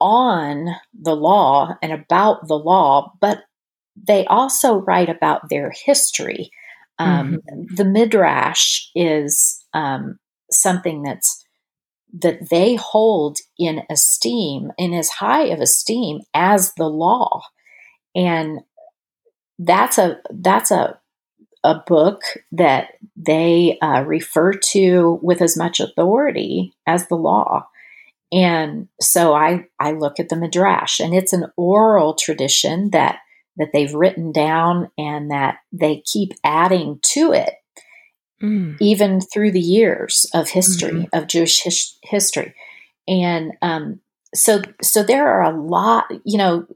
on 0.01 0.69
the 0.99 1.15
law 1.15 1.77
and 1.83 1.93
about 1.93 2.49
the 2.49 2.59
law, 2.59 3.13
but 3.21 3.43
they 3.97 4.25
also 4.27 4.77
write 4.77 5.09
about 5.09 5.49
their 5.51 5.73
history. 5.85 6.51
Um, 6.99 7.41
mm-hmm. 7.49 7.75
The 7.75 7.85
midrash 7.85 8.89
is 8.95 9.63
um, 9.75 10.19
something 10.51 11.03
that's 11.03 11.44
that 12.21 12.49
they 12.51 12.77
hold 12.77 13.39
in 13.59 13.83
esteem, 13.91 14.71
in 14.79 14.95
as 14.95 15.11
high 15.11 15.47
of 15.47 15.61
esteem 15.61 16.21
as 16.33 16.75
the 16.75 16.89
law. 16.89 17.43
And 18.15 18.61
that's 19.59 19.99
a 19.99 20.21
that's 20.31 20.71
a 20.71 20.99
a 21.65 21.83
book 21.87 22.21
that 22.53 22.89
they 23.17 23.79
uh, 23.81 24.03
refer 24.03 24.53
to 24.53 25.19
with 25.23 25.41
as 25.41 25.57
much 25.57 25.81
authority 25.81 26.75
as 26.87 27.09
the 27.09 27.17
law. 27.17 27.67
And 28.31 28.89
so 29.01 29.35
I 29.35 29.67
I 29.81 29.93
look 29.93 30.21
at 30.21 30.29
the 30.29 30.37
midrash, 30.37 31.01
and 31.01 31.15
it's 31.15 31.33
an 31.33 31.47
oral 31.57 32.15
tradition 32.15 32.91
that 32.91 33.19
that 33.57 33.71
they've 33.73 33.95
written 33.95 34.33
down 34.33 34.91
and 34.99 35.31
that 35.31 35.59
they 35.73 36.03
keep 36.05 36.33
adding 36.45 36.99
to 37.13 37.33
it 37.33 37.55
mm. 38.43 38.77
even 38.81 39.21
through 39.21 39.53
the 39.53 39.61
years 39.61 40.27
of 40.35 40.49
history 40.49 40.91
mm-hmm. 40.91 41.17
of 41.19 41.27
Jewish 41.27 41.63
his- 41.63 41.97
history, 42.03 42.55
and 43.09 43.53
um, 43.63 44.01
so 44.35 44.63
so 44.83 45.03
there 45.03 45.29
are 45.29 45.43
a 45.43 45.57
lot. 45.57 46.07
You 46.25 46.39
know, 46.39 46.67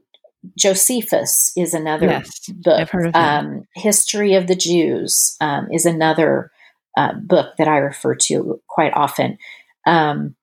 Josephus 0.57 1.51
is 1.57 1.73
another 1.73 2.07
yes, 2.07 2.49
book. 2.49 2.93
Of 2.93 3.15
um, 3.15 3.67
History 3.75 4.35
of 4.35 4.47
the 4.47 4.55
Jews 4.55 5.35
um, 5.41 5.67
is 5.71 5.85
another 5.85 6.51
uh, 6.97 7.13
book 7.13 7.55
that 7.57 7.67
I 7.67 7.77
refer 7.77 8.15
to 8.15 8.61
quite 8.67 8.93
often. 8.93 9.37
Um, 9.85 10.35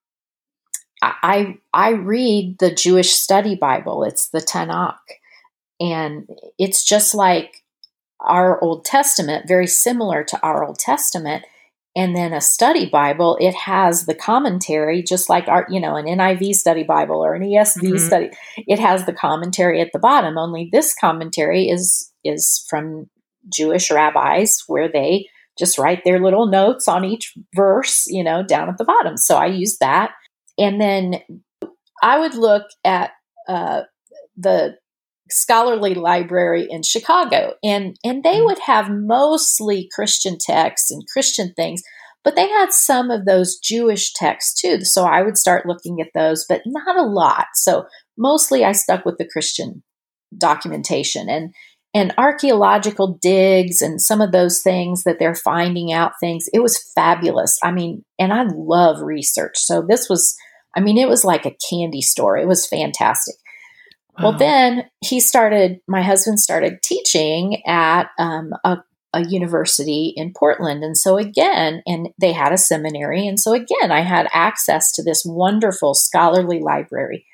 I 1.03 1.57
I 1.73 1.91
read 1.91 2.59
the 2.59 2.75
Jewish 2.75 3.13
Study 3.13 3.55
Bible. 3.55 4.05
It's 4.05 4.29
the 4.29 4.41
Tanakh, 4.41 4.99
and 5.81 6.29
it's 6.59 6.85
just 6.85 7.15
like 7.15 7.65
our 8.21 8.63
Old 8.63 8.85
Testament, 8.85 9.47
very 9.49 9.67
similar 9.67 10.25
to 10.25 10.41
our 10.41 10.65
Old 10.65 10.79
Testament. 10.79 11.45
And 11.95 12.15
then 12.15 12.35
a 12.35 12.43
study 12.43 12.91
Bible, 12.91 13.39
it 13.41 13.55
has 13.55 14.05
the 14.05 14.15
commentary, 14.15 15.03
just 15.03 15.31
like 15.31 15.49
our, 15.49 15.67
you 15.71 15.81
know, 15.81 15.97
an 15.97 16.05
NIV 16.05 16.55
study 16.55 16.83
Bible 16.83 17.25
or 17.25 17.35
an 17.35 17.43
ESV 17.43 17.81
mm-hmm. 17.81 17.97
study. 17.97 18.31
It 18.59 18.79
has 18.79 19.07
the 19.07 19.15
commentary 19.15 19.81
at 19.81 19.93
the 19.95 19.99
bottom. 19.99 20.37
Only 20.37 20.69
this 20.71 20.95
commentary 20.95 21.69
is 21.69 22.13
is 22.23 22.67
from 22.69 23.09
Jewish 23.51 23.91
rabbis, 23.91 24.63
where 24.67 24.91
they 24.93 25.29
just 25.59 25.79
write 25.79 26.05
their 26.05 26.21
little 26.21 26.47
notes 26.47 26.87
on 26.87 27.03
each 27.05 27.33
verse, 27.55 28.05
you 28.09 28.23
know, 28.23 28.43
down 28.43 28.69
at 28.69 28.77
the 28.77 28.85
bottom. 28.85 29.17
So 29.17 29.37
I 29.37 29.47
use 29.47 29.79
that, 29.81 30.11
and 30.59 30.79
then 30.79 31.21
I 32.03 32.19
would 32.19 32.35
look 32.35 32.65
at 32.85 33.13
uh, 33.49 33.83
the 34.37 34.77
scholarly 35.31 35.95
library 35.95 36.67
in 36.69 36.83
Chicago. 36.83 37.55
And 37.63 37.97
and 38.05 38.23
they 38.23 38.39
mm. 38.39 38.47
would 38.47 38.61
have 38.67 38.91
mostly 38.91 39.89
Christian 39.95 40.37
texts 40.39 40.91
and 40.91 41.07
Christian 41.13 41.53
things, 41.55 41.83
but 42.25 42.37
they 42.37 42.49
had 42.49 42.73
some 42.73 43.11
of 43.11 43.25
those 43.25 43.59
Jewish 43.59 44.13
texts 44.13 44.61
too. 44.61 44.85
So 44.85 45.05
I 45.05 45.23
would 45.23 45.39
start 45.39 45.67
looking 45.67 46.01
at 46.01 46.11
those, 46.15 46.45
but 46.49 46.63
not 46.67 46.97
a 46.97 47.07
lot. 47.07 47.47
So 47.55 47.87
mostly 48.17 48.65
I 48.65 48.73
stuck 48.73 49.05
with 49.05 49.19
the 49.19 49.29
Christian 49.29 49.83
documentation 50.37 51.29
and 51.29 51.55
and 51.95 52.13
archaeological 52.19 53.19
digs 53.23 53.81
and 53.81 54.03
some 54.03 54.21
of 54.21 54.31
those 54.31 54.61
things 54.61 55.05
that 55.05 55.19
they're 55.19 55.35
finding 55.35 55.93
out 55.93 56.13
things. 56.21 56.47
It 56.53 56.61
was 56.61 56.93
fabulous. 56.95 57.59
I 57.65 57.71
mean, 57.71 58.05
and 58.19 58.35
I 58.35 58.45
love 58.55 59.01
research. 59.01 59.57
So 59.57 59.85
this 59.89 60.09
was 60.09 60.37
I 60.77 60.81
mean, 60.81 60.99
it 60.99 61.09
was 61.09 61.25
like 61.25 61.47
a 61.47 61.57
candy 61.71 62.03
store. 62.03 62.37
It 62.37 62.47
was 62.47 62.67
fantastic. 62.67 63.37
Wow. 64.19 64.31
Well, 64.31 64.39
then 64.39 64.85
he 65.01 65.21
started, 65.21 65.81
my 65.87 66.03
husband 66.03 66.41
started 66.41 66.83
teaching 66.83 67.63
at 67.67 68.09
um, 68.19 68.53
a, 68.65 68.79
a 69.13 69.25
university 69.27 70.13
in 70.17 70.33
Portland. 70.35 70.83
And 70.85 70.97
so, 70.97 71.17
again, 71.19 71.83
and 71.87 72.09
they 72.21 72.33
had 72.33 72.53
a 72.53 72.59
seminary. 72.59 73.27
And 73.27 73.39
so, 73.39 73.53
again, 73.53 73.91
I 73.91 74.01
had 74.01 74.29
access 74.33 74.93
to 74.93 75.03
this 75.03 75.23
wonderful 75.25 75.95
scholarly 75.95 76.61
library. 76.61 77.27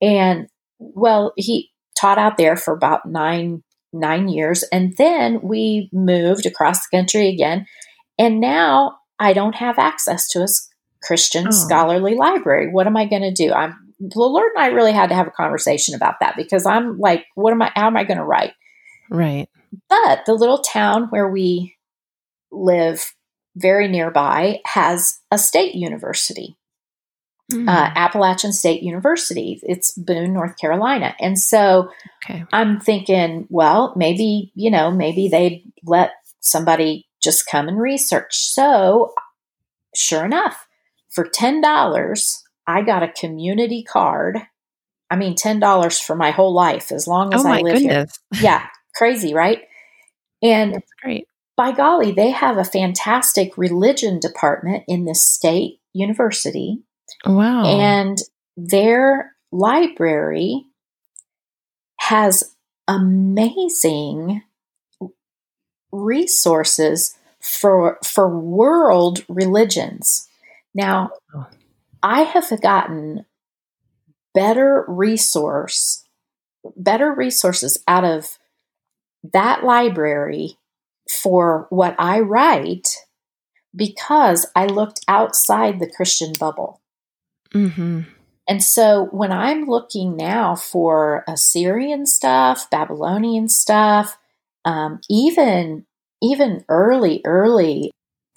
And 0.00 0.48
well, 0.78 1.32
he 1.36 1.70
taught 1.98 2.18
out 2.18 2.36
there 2.36 2.56
for 2.56 2.74
about 2.74 3.06
nine 3.06 3.62
nine 3.92 4.28
years 4.28 4.64
and 4.72 4.96
then 4.96 5.40
we 5.42 5.90
moved 5.92 6.46
across 6.46 6.80
the 6.80 6.96
country 6.96 7.28
again 7.28 7.66
and 8.18 8.40
now 8.40 8.96
i 9.18 9.32
don't 9.32 9.54
have 9.54 9.78
access 9.78 10.26
to 10.28 10.40
a 10.40 10.46
christian 11.02 11.48
oh. 11.48 11.50
scholarly 11.50 12.14
library 12.14 12.70
what 12.70 12.86
am 12.86 12.96
i 12.96 13.04
going 13.04 13.22
to 13.22 13.32
do 13.32 13.52
i'm 13.52 13.91
Lord 14.14 14.52
and 14.54 14.62
I 14.64 14.68
really 14.68 14.92
had 14.92 15.08
to 15.10 15.14
have 15.14 15.26
a 15.26 15.32
conversation 15.32 15.94
about 15.94 16.20
that 16.20 16.36
because 16.36 16.66
I'm 16.66 16.98
like, 16.98 17.24
what 17.34 17.52
am 17.52 17.62
I, 17.62 17.70
how 17.74 17.86
am 17.86 17.96
I 17.96 18.04
going 18.04 18.18
to 18.18 18.24
write? 18.24 18.52
Right. 19.10 19.48
But 19.88 20.26
the 20.26 20.34
little 20.34 20.58
town 20.58 21.04
where 21.10 21.28
we 21.28 21.76
live 22.50 23.14
very 23.56 23.88
nearby 23.88 24.60
has 24.66 25.20
a 25.30 25.38
state 25.38 25.74
university, 25.74 26.56
mm. 27.52 27.68
uh, 27.68 27.90
Appalachian 27.94 28.52
State 28.52 28.82
University. 28.82 29.60
It's 29.62 29.92
Boone, 29.92 30.32
North 30.32 30.56
Carolina. 30.58 31.14
And 31.20 31.38
so 31.38 31.90
okay. 32.24 32.44
I'm 32.52 32.80
thinking, 32.80 33.46
well, 33.50 33.92
maybe, 33.96 34.52
you 34.54 34.70
know, 34.70 34.90
maybe 34.90 35.28
they'd 35.28 35.62
let 35.84 36.12
somebody 36.40 37.06
just 37.22 37.46
come 37.46 37.68
and 37.68 37.80
research. 37.80 38.36
So 38.36 39.12
sure 39.94 40.24
enough, 40.24 40.66
for 41.10 41.24
$10, 41.24 42.41
I 42.66 42.82
got 42.82 43.02
a 43.02 43.08
community 43.08 43.82
card. 43.82 44.38
I 45.10 45.16
mean, 45.16 45.34
ten 45.34 45.60
dollars 45.60 45.98
for 45.98 46.16
my 46.16 46.30
whole 46.30 46.54
life 46.54 46.90
as 46.92 47.06
long 47.06 47.34
as 47.34 47.44
oh 47.44 47.48
I 47.48 47.60
live 47.60 47.74
goodness. 47.74 48.18
here. 48.32 48.42
Yeah, 48.42 48.66
crazy, 48.94 49.34
right? 49.34 49.62
And 50.42 50.74
That's 50.74 50.92
great. 51.02 51.26
By 51.56 51.72
golly, 51.72 52.12
they 52.12 52.30
have 52.30 52.56
a 52.56 52.64
fantastic 52.64 53.58
religion 53.58 54.18
department 54.18 54.84
in 54.88 55.04
this 55.04 55.22
state 55.22 55.80
university. 55.92 56.78
Wow! 57.26 57.64
And 57.64 58.18
their 58.56 59.32
library 59.50 60.64
has 62.00 62.54
amazing 62.88 64.42
resources 65.92 67.16
for 67.40 67.98
for 68.04 68.28
world 68.28 69.24
religions. 69.28 70.28
Now, 70.74 71.10
oh. 71.34 71.46
I 72.02 72.22
have 72.22 72.60
gotten 72.60 73.26
better 74.34 74.84
resource, 74.88 76.04
better 76.76 77.12
resources 77.12 77.82
out 77.86 78.04
of 78.04 78.38
that 79.32 79.64
library 79.64 80.58
for 81.08 81.66
what 81.70 81.94
I 81.98 82.20
write 82.20 82.96
because 83.74 84.46
I 84.54 84.66
looked 84.66 85.00
outside 85.08 85.78
the 85.78 85.90
Christian 85.90 86.32
bubble. 86.38 86.80
Mm-hmm. 87.54 88.02
And 88.48 88.62
so 88.62 89.08
when 89.12 89.30
I'm 89.30 89.66
looking 89.66 90.16
now 90.16 90.56
for 90.56 91.24
Assyrian 91.28 92.06
stuff, 92.06 92.68
Babylonian 92.70 93.48
stuff, 93.48 94.18
um, 94.64 95.00
even 95.08 95.86
even 96.22 96.64
early, 96.68 97.20
early 97.24 97.90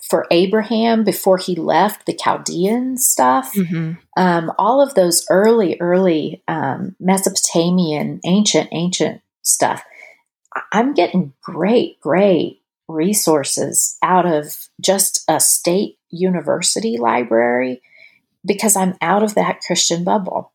for 0.09 0.27
Abraham 0.29 1.03
before 1.03 1.37
he 1.37 1.55
left 1.55 2.05
the 2.05 2.13
Chaldean 2.13 2.97
stuff, 2.97 3.53
mm-hmm. 3.55 3.93
um, 4.17 4.51
all 4.57 4.81
of 4.81 4.93
those 4.93 5.25
early, 5.29 5.77
early 5.79 6.43
um, 6.47 6.95
Mesopotamian, 6.99 8.19
ancient, 8.25 8.69
ancient 8.71 9.21
stuff. 9.41 9.83
I'm 10.71 10.93
getting 10.93 11.33
great, 11.41 11.99
great 12.01 12.61
resources 12.87 13.97
out 14.03 14.25
of 14.25 14.69
just 14.79 15.23
a 15.27 15.39
state 15.39 15.97
university 16.09 16.97
library 16.97 17.81
because 18.45 18.75
I'm 18.75 18.95
out 19.01 19.23
of 19.23 19.35
that 19.35 19.61
Christian 19.65 20.03
bubble. 20.03 20.53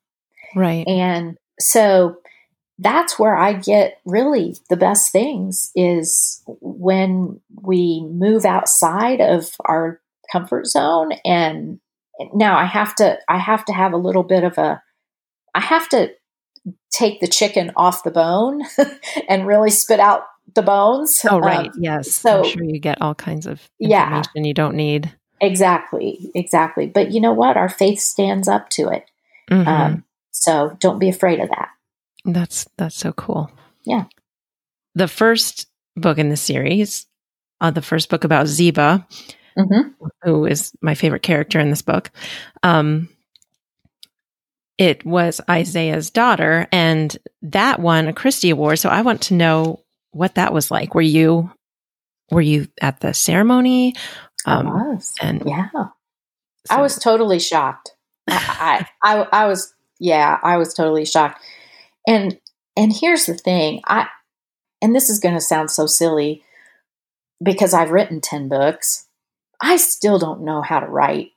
Right. 0.55 0.87
And 0.87 1.39
so 1.59 2.19
that's 2.81 3.19
where 3.19 3.37
I 3.37 3.53
get 3.53 4.01
really 4.07 4.57
the 4.71 4.77
best 4.77 5.13
things 5.13 5.71
is 5.77 6.43
when 6.47 7.41
we 7.63 8.07
move 8.11 8.45
outside 8.45 9.21
of 9.21 9.51
our 9.67 10.01
comfort 10.33 10.67
zone 10.67 11.13
and 11.25 11.79
now 12.35 12.57
I 12.57 12.65
have 12.65 12.95
to 12.97 13.19
I 13.29 13.39
have 13.39 13.65
to 13.67 13.73
have 13.73 13.93
a 13.93 13.99
little 13.99 14.23
bit 14.23 14.45
of 14.45 14.57
a 14.57 14.83
I 15.55 15.61
have 15.61 15.89
to 15.91 16.11
take 16.91 17.21
the 17.21 17.29
chicken 17.29 17.71
off 17.77 18.03
the 18.03 18.11
bone 18.11 18.63
and 19.29 19.47
really 19.47 19.71
spit 19.71 20.01
out 20.01 20.25
the 20.55 20.63
bones. 20.63 21.21
Oh 21.29 21.39
right, 21.39 21.69
um, 21.69 21.75
yes. 21.79 22.13
So 22.13 22.39
I'm 22.39 22.45
sure 22.45 22.65
you 22.65 22.81
get 22.81 23.01
all 23.01 23.15
kinds 23.15 23.47
of 23.47 23.61
information 23.79 24.25
yeah, 24.35 24.43
you 24.43 24.55
don't 24.55 24.75
need. 24.75 25.13
Exactly, 25.41 26.31
exactly. 26.35 26.87
But 26.87 27.13
you 27.13 27.21
know 27.21 27.33
what? 27.33 27.57
Our 27.57 27.69
faith 27.69 28.01
stands 28.01 28.49
up 28.49 28.69
to 28.71 28.89
it. 28.89 29.05
Mm-hmm. 29.51 29.69
Um, 29.69 30.05
so 30.31 30.77
don't 30.81 30.99
be 30.99 31.09
afraid 31.09 31.41
of 31.41 31.49
that. 31.49 31.69
That's 32.25 32.69
that's 32.77 32.97
so 32.97 33.13
cool. 33.13 33.51
Yeah. 33.85 34.05
The 34.95 35.09
first 35.09 35.67
book 35.97 36.19
in 36.19 36.29
the 36.29 36.37
series, 36.37 37.07
uh, 37.61 37.71
the 37.71 37.83
first 37.83 38.09
book 38.09 38.25
about 38.25 38.47
Ziba, 38.47 39.07
mm-hmm. 39.59 40.07
who 40.23 40.47
is 40.47 40.73
my 40.81 40.95
favorite 40.95 41.23
character 41.23 41.59
in 41.61 41.71
this 41.71 41.83
book. 41.83 42.11
Um, 42.63 43.09
it 44.79 45.05
was 45.05 45.41
Isaiah's 45.49 46.11
daughter, 46.11 46.67
and 46.73 47.17
that 47.43 47.81
won 47.81 48.09
a 48.09 48.13
Christy 48.13 48.51
Award. 48.51 48.79
So 48.79 48.89
I 48.89 49.03
want 49.03 49.23
to 49.23 49.35
know 49.35 49.85
what 50.13 50.37
that 50.37 50.53
was 50.53 50.71
like. 50.71 50.95
Were 50.95 51.03
you 51.03 51.51
were 52.31 52.41
you 52.41 52.69
at 52.81 53.01
the 53.01 53.13
ceremony? 53.13 53.95
Um, 54.47 54.69
I 54.69 54.71
was. 54.89 55.15
And 55.21 55.43
yeah, 55.47 55.69
so. 55.73 55.89
I 56.71 56.81
was 56.81 56.97
totally 56.97 57.39
shocked. 57.39 57.91
I, 58.29 58.87
I, 59.03 59.27
I 59.33 59.47
was, 59.47 59.75
yeah, 59.99 60.39
I 60.43 60.57
was 60.57 60.73
totally 60.73 61.05
shocked. 61.05 61.43
And, 62.07 62.39
and 62.77 62.93
here's 62.93 63.27
the 63.27 63.35
thing. 63.35 63.81
I, 63.87 64.09
and 64.83 64.95
this 64.95 65.11
is 65.11 65.21
going 65.21 65.35
to 65.35 65.41
sound 65.41 65.71
so 65.71 65.87
silly 65.87 66.43
because 67.43 67.75
I've 67.75 67.91
written 67.91 68.21
10 68.21 68.49
books. 68.49 69.07
I 69.63 69.77
still 69.77 70.19
don't 70.19 70.45
know 70.45 70.63
how 70.63 70.81
to 70.81 70.87
write 70.87 71.33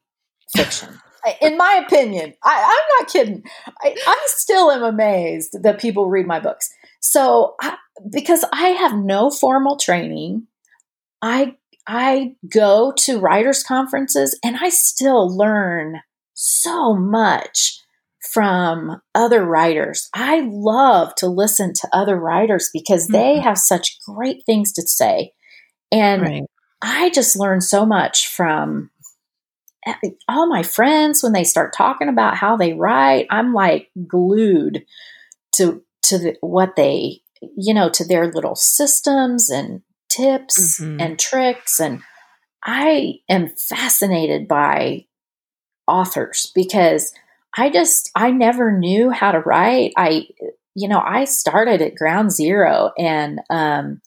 fiction. 0.55 0.99
In 1.41 1.57
my 1.57 1.81
opinion, 1.85 2.33
I, 2.43 2.55
am 2.55 2.99
not 2.99 3.11
kidding. 3.11 3.43
I, 3.81 3.95
I, 4.05 4.23
still 4.27 4.71
am 4.71 4.83
amazed 4.83 5.63
that 5.63 5.79
people 5.79 6.09
read 6.09 6.27
my 6.27 6.39
books. 6.39 6.69
So, 6.99 7.55
I, 7.61 7.77
because 8.11 8.43
I 8.51 8.69
have 8.69 8.93
no 8.93 9.29
formal 9.29 9.77
training, 9.77 10.47
I 11.21 11.55
I 11.87 12.35
go 12.51 12.93
to 12.99 13.19
writers 13.19 13.63
conferences 13.63 14.37
and 14.43 14.57
I 14.61 14.69
still 14.69 15.35
learn 15.35 16.01
so 16.33 16.93
much 16.93 17.79
from 18.33 18.99
other 19.13 19.45
writers. 19.45 20.09
I 20.13 20.41
love 20.51 21.13
to 21.15 21.27
listen 21.27 21.73
to 21.73 21.89
other 21.93 22.15
writers 22.15 22.69
because 22.73 23.05
mm-hmm. 23.05 23.13
they 23.13 23.39
have 23.39 23.57
such 23.59 23.99
great 24.07 24.43
things 24.45 24.73
to 24.73 24.81
say. 24.81 25.33
And 25.91 26.21
right. 26.23 26.43
I 26.81 27.11
just 27.11 27.37
learn 27.37 27.61
so 27.61 27.85
much 27.85 28.27
from 28.27 28.89
eh, 29.85 29.93
all 30.27 30.47
my 30.47 30.63
friends 30.63 31.21
when 31.21 31.33
they 31.33 31.43
start 31.43 31.75
talking 31.77 32.09
about 32.09 32.35
how 32.35 32.57
they 32.57 32.73
write. 32.73 33.27
I'm 33.29 33.53
like 33.53 33.89
glued 34.07 34.83
to 35.55 35.83
to 36.03 36.17
the, 36.17 36.35
what 36.41 36.75
they 36.75 37.21
you 37.55 37.73
know 37.73 37.89
to 37.89 38.03
their 38.03 38.31
little 38.31 38.55
systems 38.55 39.51
and 39.51 39.81
tips 40.09 40.81
mm-hmm. 40.81 40.99
and 40.99 41.19
tricks. 41.19 41.79
And 41.79 42.01
I 42.65 43.19
am 43.29 43.49
fascinated 43.49 44.47
by 44.47 45.05
authors 45.87 46.51
because 46.55 47.13
I 47.55 47.69
just, 47.69 48.09
I 48.15 48.31
never 48.31 48.71
knew 48.77 49.09
how 49.09 49.31
to 49.31 49.39
write. 49.39 49.93
I, 49.97 50.27
you 50.75 50.87
know, 50.87 51.01
I 51.03 51.25
started 51.25 51.81
at 51.81 51.95
ground 51.95 52.31
zero 52.31 52.91
and, 52.97 53.39
um, 53.49 54.01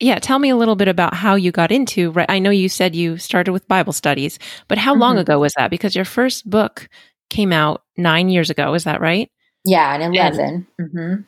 yeah, 0.00 0.18
tell 0.18 0.38
me 0.38 0.50
a 0.50 0.56
little 0.56 0.76
bit 0.76 0.88
about 0.88 1.14
how 1.14 1.34
you 1.34 1.50
got 1.50 1.72
into. 1.72 2.12
Right, 2.12 2.30
I 2.30 2.38
know 2.38 2.50
you 2.50 2.68
said 2.68 2.94
you 2.94 3.18
started 3.18 3.52
with 3.52 3.66
Bible 3.66 3.92
studies, 3.92 4.38
but 4.68 4.78
how 4.78 4.92
mm-hmm. 4.92 5.00
long 5.00 5.18
ago 5.18 5.40
was 5.40 5.52
that? 5.56 5.70
Because 5.70 5.96
your 5.96 6.04
first 6.04 6.48
book 6.48 6.88
came 7.30 7.52
out 7.52 7.82
nine 7.96 8.28
years 8.28 8.48
ago. 8.48 8.74
Is 8.74 8.84
that 8.84 9.00
right? 9.00 9.28
Yeah, 9.64 9.96
in 9.96 10.14
eleven. 10.14 10.68
And, 10.78 10.88
mm-hmm. 10.88 11.22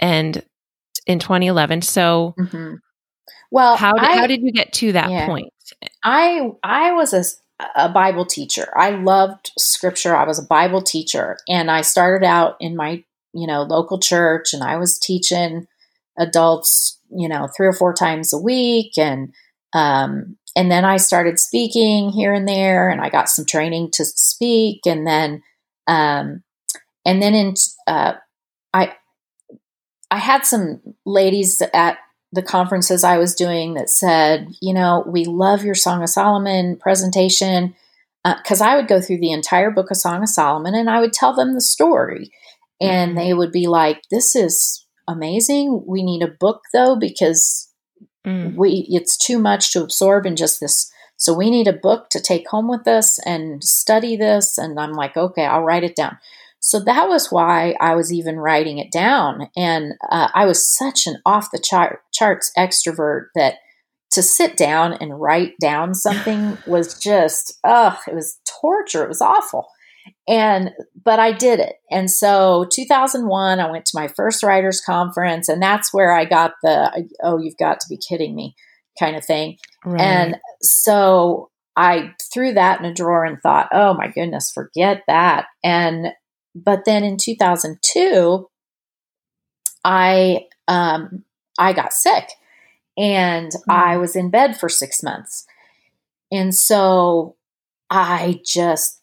and 0.00 0.42
in 1.06 1.18
2011. 1.20 1.82
So, 1.82 2.34
mm-hmm. 2.38 2.74
Well, 3.52 3.76
how 3.76 3.92
did, 3.92 4.04
I, 4.04 4.16
how 4.16 4.26
did 4.26 4.42
you 4.42 4.52
get 4.52 4.72
to 4.74 4.92
that 4.92 5.10
yeah, 5.10 5.26
point? 5.26 5.52
I 6.04 6.50
I 6.62 6.92
was 6.92 7.12
a 7.12 7.24
a 7.74 7.88
Bible 7.88 8.26
teacher. 8.26 8.68
I 8.76 8.90
loved 8.90 9.52
scripture. 9.58 10.14
I 10.14 10.26
was 10.26 10.38
a 10.38 10.46
Bible 10.46 10.82
teacher 10.82 11.38
and 11.48 11.70
I 11.70 11.82
started 11.82 12.26
out 12.26 12.56
in 12.60 12.76
my, 12.76 13.04
you 13.32 13.46
know, 13.46 13.62
local 13.62 13.98
church 13.98 14.52
and 14.52 14.62
I 14.62 14.76
was 14.76 14.98
teaching 14.98 15.66
adults, 16.18 16.98
you 17.10 17.28
know, 17.28 17.48
three 17.56 17.66
or 17.66 17.72
four 17.72 17.94
times 17.94 18.32
a 18.32 18.38
week 18.38 18.98
and 18.98 19.32
um 19.72 20.36
and 20.56 20.70
then 20.70 20.84
I 20.84 20.96
started 20.96 21.38
speaking 21.38 22.10
here 22.10 22.32
and 22.32 22.46
there 22.46 22.90
and 22.90 23.00
I 23.00 23.08
got 23.08 23.28
some 23.28 23.46
training 23.46 23.90
to 23.92 24.04
speak 24.04 24.80
and 24.86 25.06
then 25.06 25.42
um 25.86 26.42
and 27.04 27.22
then 27.22 27.34
in 27.34 27.54
uh 27.86 28.14
I 28.74 28.94
I 30.10 30.18
had 30.18 30.44
some 30.44 30.80
ladies 31.06 31.62
at 31.72 31.98
the 32.32 32.42
conferences 32.42 33.02
I 33.02 33.18
was 33.18 33.34
doing 33.34 33.74
that 33.74 33.90
said, 33.90 34.48
you 34.60 34.72
know, 34.72 35.04
we 35.06 35.24
love 35.24 35.64
your 35.64 35.74
Song 35.74 36.02
of 36.02 36.08
Solomon 36.08 36.76
presentation. 36.76 37.74
Because 38.22 38.60
uh, 38.60 38.66
I 38.66 38.76
would 38.76 38.86
go 38.86 39.00
through 39.00 39.20
the 39.20 39.32
entire 39.32 39.70
book 39.70 39.90
of 39.90 39.96
Song 39.96 40.22
of 40.22 40.28
Solomon 40.28 40.74
and 40.74 40.90
I 40.90 41.00
would 41.00 41.12
tell 41.12 41.34
them 41.34 41.54
the 41.54 41.60
story. 41.60 42.30
And 42.80 43.10
mm-hmm. 43.10 43.18
they 43.18 43.34
would 43.34 43.50
be 43.50 43.66
like, 43.66 44.02
this 44.10 44.36
is 44.36 44.86
amazing. 45.08 45.84
We 45.86 46.02
need 46.02 46.22
a 46.22 46.28
book 46.28 46.60
though, 46.72 46.96
because 46.96 47.72
mm. 48.26 48.54
we 48.54 48.86
it's 48.90 49.16
too 49.16 49.38
much 49.38 49.72
to 49.72 49.82
absorb 49.82 50.26
in 50.26 50.36
just 50.36 50.60
this. 50.60 50.92
So 51.16 51.34
we 51.34 51.50
need 51.50 51.66
a 51.66 51.72
book 51.72 52.08
to 52.10 52.20
take 52.20 52.48
home 52.48 52.68
with 52.68 52.86
us 52.86 53.18
and 53.26 53.64
study 53.64 54.16
this. 54.16 54.56
And 54.56 54.78
I'm 54.78 54.92
like, 54.92 55.16
okay, 55.16 55.44
I'll 55.46 55.62
write 55.62 55.84
it 55.84 55.96
down. 55.96 56.18
So 56.60 56.78
that 56.80 57.08
was 57.08 57.28
why 57.30 57.74
I 57.80 57.94
was 57.94 58.12
even 58.12 58.38
writing 58.38 58.78
it 58.78 58.92
down. 58.92 59.48
And 59.56 59.94
uh, 60.10 60.28
I 60.34 60.44
was 60.44 60.76
such 60.76 61.06
an 61.06 61.16
off 61.24 61.50
the 61.50 61.58
chart, 61.58 62.00
charts 62.12 62.52
extrovert 62.56 63.28
that 63.34 63.54
to 64.12 64.22
sit 64.22 64.56
down 64.56 64.92
and 64.92 65.20
write 65.20 65.54
down 65.60 65.94
something 65.94 66.58
was 66.66 66.98
just, 66.98 67.58
ugh, 67.64 67.96
it 68.06 68.14
was 68.14 68.38
torture. 68.60 69.02
It 69.02 69.08
was 69.08 69.22
awful. 69.22 69.68
And, 70.28 70.70
but 71.02 71.18
I 71.18 71.32
did 71.32 71.60
it. 71.60 71.76
And 71.90 72.10
so 72.10 72.66
2001, 72.72 73.60
I 73.60 73.70
went 73.70 73.86
to 73.86 73.98
my 73.98 74.08
first 74.08 74.42
writers 74.42 74.80
conference, 74.80 75.48
and 75.48 75.62
that's 75.62 75.92
where 75.92 76.12
I 76.12 76.24
got 76.24 76.52
the, 76.62 77.08
oh, 77.22 77.38
you've 77.38 77.56
got 77.56 77.80
to 77.80 77.86
be 77.88 77.96
kidding 77.96 78.34
me 78.34 78.54
kind 78.98 79.16
of 79.16 79.24
thing. 79.24 79.56
Right. 79.84 80.00
And 80.00 80.36
so 80.62 81.50
I 81.76 82.14
threw 82.32 82.52
that 82.54 82.80
in 82.80 82.86
a 82.86 82.94
drawer 82.94 83.24
and 83.24 83.40
thought, 83.40 83.68
oh 83.72 83.94
my 83.94 84.08
goodness, 84.08 84.50
forget 84.50 85.02
that. 85.06 85.46
And 85.64 86.08
but 86.54 86.84
then 86.84 87.04
in 87.04 87.16
2002, 87.16 88.48
I 89.84 90.46
um, 90.68 91.24
I 91.58 91.72
got 91.72 91.92
sick 91.92 92.28
and 92.96 93.50
mm. 93.52 93.58
I 93.68 93.96
was 93.96 94.16
in 94.16 94.30
bed 94.30 94.58
for 94.58 94.68
six 94.68 95.02
months, 95.02 95.46
and 96.30 96.54
so 96.54 97.36
I 97.88 98.40
just 98.44 99.00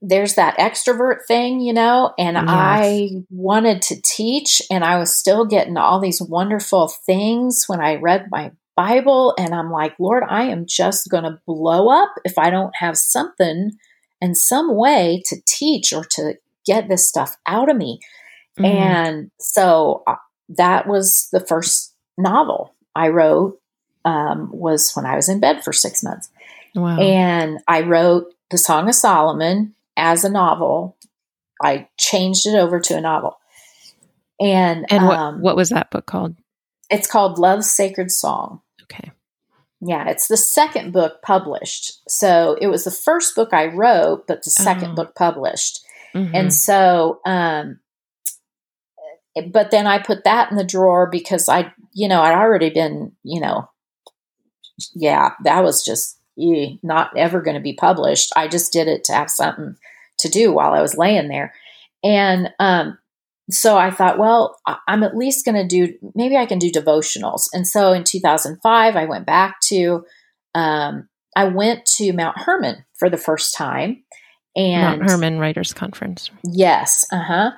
there's 0.00 0.34
that 0.34 0.56
extrovert 0.58 1.24
thing, 1.26 1.60
you 1.60 1.72
know, 1.72 2.14
and 2.18 2.36
yes. 2.36 2.44
I 2.46 3.08
wanted 3.30 3.82
to 3.82 4.00
teach, 4.00 4.62
and 4.70 4.84
I 4.84 4.98
was 4.98 5.12
still 5.12 5.44
getting 5.44 5.76
all 5.76 6.00
these 6.00 6.22
wonderful 6.22 6.88
things 6.88 7.64
when 7.66 7.80
I 7.80 7.96
read 7.96 8.26
my 8.30 8.52
Bible, 8.76 9.34
and 9.36 9.54
I'm 9.54 9.72
like, 9.72 9.94
Lord, 9.98 10.22
I 10.28 10.44
am 10.44 10.66
just 10.66 11.10
going 11.10 11.24
to 11.24 11.40
blow 11.46 11.88
up 11.88 12.10
if 12.24 12.38
I 12.38 12.50
don't 12.50 12.74
have 12.76 12.96
something 12.96 13.72
and 14.20 14.36
some 14.36 14.76
way 14.76 15.22
to 15.26 15.36
teach 15.46 15.92
or 15.92 16.04
to 16.12 16.34
get 16.68 16.88
this 16.88 17.08
stuff 17.08 17.36
out 17.46 17.70
of 17.70 17.76
me. 17.76 18.00
Mm-hmm. 18.58 18.64
And 18.64 19.30
so 19.40 20.02
uh, 20.06 20.16
that 20.50 20.86
was 20.86 21.28
the 21.32 21.40
first 21.40 21.94
novel 22.16 22.74
I 22.94 23.08
wrote 23.08 23.60
um, 24.04 24.50
was 24.52 24.92
when 24.92 25.06
I 25.06 25.16
was 25.16 25.28
in 25.28 25.40
bed 25.40 25.64
for 25.64 25.72
six 25.72 26.02
months. 26.02 26.28
Wow. 26.74 26.98
And 26.98 27.58
I 27.66 27.82
wrote 27.82 28.34
The 28.50 28.58
Song 28.58 28.88
of 28.88 28.94
Solomon 28.94 29.74
as 29.96 30.24
a 30.24 30.30
novel. 30.30 30.96
I 31.62 31.88
changed 31.96 32.46
it 32.46 32.54
over 32.54 32.80
to 32.80 32.96
a 32.96 33.00
novel. 33.00 33.38
And 34.40 34.86
and 34.90 35.06
what, 35.06 35.18
um, 35.18 35.42
what 35.42 35.56
was 35.56 35.70
that 35.70 35.90
book 35.90 36.06
called? 36.06 36.36
It's 36.90 37.08
called 37.08 37.38
Love's 37.38 37.70
Sacred 37.70 38.10
Song. 38.10 38.60
Okay. 38.84 39.10
Yeah, 39.80 40.08
it's 40.08 40.28
the 40.28 40.36
second 40.36 40.92
book 40.92 41.22
published. 41.22 42.08
So 42.08 42.56
it 42.60 42.68
was 42.68 42.84
the 42.84 42.90
first 42.90 43.34
book 43.34 43.52
I 43.52 43.66
wrote, 43.66 44.26
but 44.26 44.44
the 44.44 44.50
second 44.50 44.92
oh. 44.92 44.94
book 44.94 45.14
published. 45.14 45.80
Mm-hmm. 46.14 46.34
And 46.34 46.54
so, 46.54 47.20
um, 47.26 47.80
but 49.52 49.70
then 49.70 49.86
I 49.86 49.98
put 49.98 50.24
that 50.24 50.50
in 50.50 50.56
the 50.56 50.64
drawer 50.64 51.08
because 51.10 51.48
I, 51.48 51.72
you 51.94 52.08
know, 52.08 52.20
I'd 52.20 52.34
already 52.34 52.70
been, 52.70 53.12
you 53.22 53.40
know, 53.40 53.68
yeah, 54.94 55.30
that 55.44 55.62
was 55.62 55.84
just 55.84 56.18
eh, 56.40 56.76
not 56.82 57.16
ever 57.16 57.40
going 57.40 57.56
to 57.56 57.62
be 57.62 57.74
published. 57.74 58.32
I 58.36 58.48
just 58.48 58.72
did 58.72 58.88
it 58.88 59.04
to 59.04 59.12
have 59.12 59.30
something 59.30 59.76
to 60.18 60.28
do 60.28 60.52
while 60.52 60.72
I 60.72 60.80
was 60.80 60.96
laying 60.96 61.28
there. 61.28 61.54
And 62.02 62.50
um, 62.58 62.98
so 63.50 63.76
I 63.76 63.90
thought, 63.90 64.18
well, 64.18 64.58
I'm 64.86 65.02
at 65.02 65.16
least 65.16 65.44
going 65.44 65.56
to 65.56 65.66
do, 65.66 65.94
maybe 66.14 66.36
I 66.36 66.46
can 66.46 66.58
do 66.58 66.70
devotionals. 66.70 67.48
And 67.52 67.66
so 67.66 67.92
in 67.92 68.04
2005, 68.04 68.96
I 68.96 69.04
went 69.06 69.26
back 69.26 69.60
to, 69.68 70.04
um, 70.54 71.08
I 71.36 71.44
went 71.44 71.86
to 71.96 72.12
Mount 72.12 72.38
Hermon 72.38 72.84
for 72.94 73.08
the 73.08 73.16
first 73.16 73.54
time. 73.54 74.04
And 74.58 74.98
Mount 74.98 75.10
Hermon 75.10 75.38
Writers 75.38 75.72
Conference. 75.72 76.30
Yes. 76.42 77.06
Uh 77.12 77.22
huh. 77.22 77.50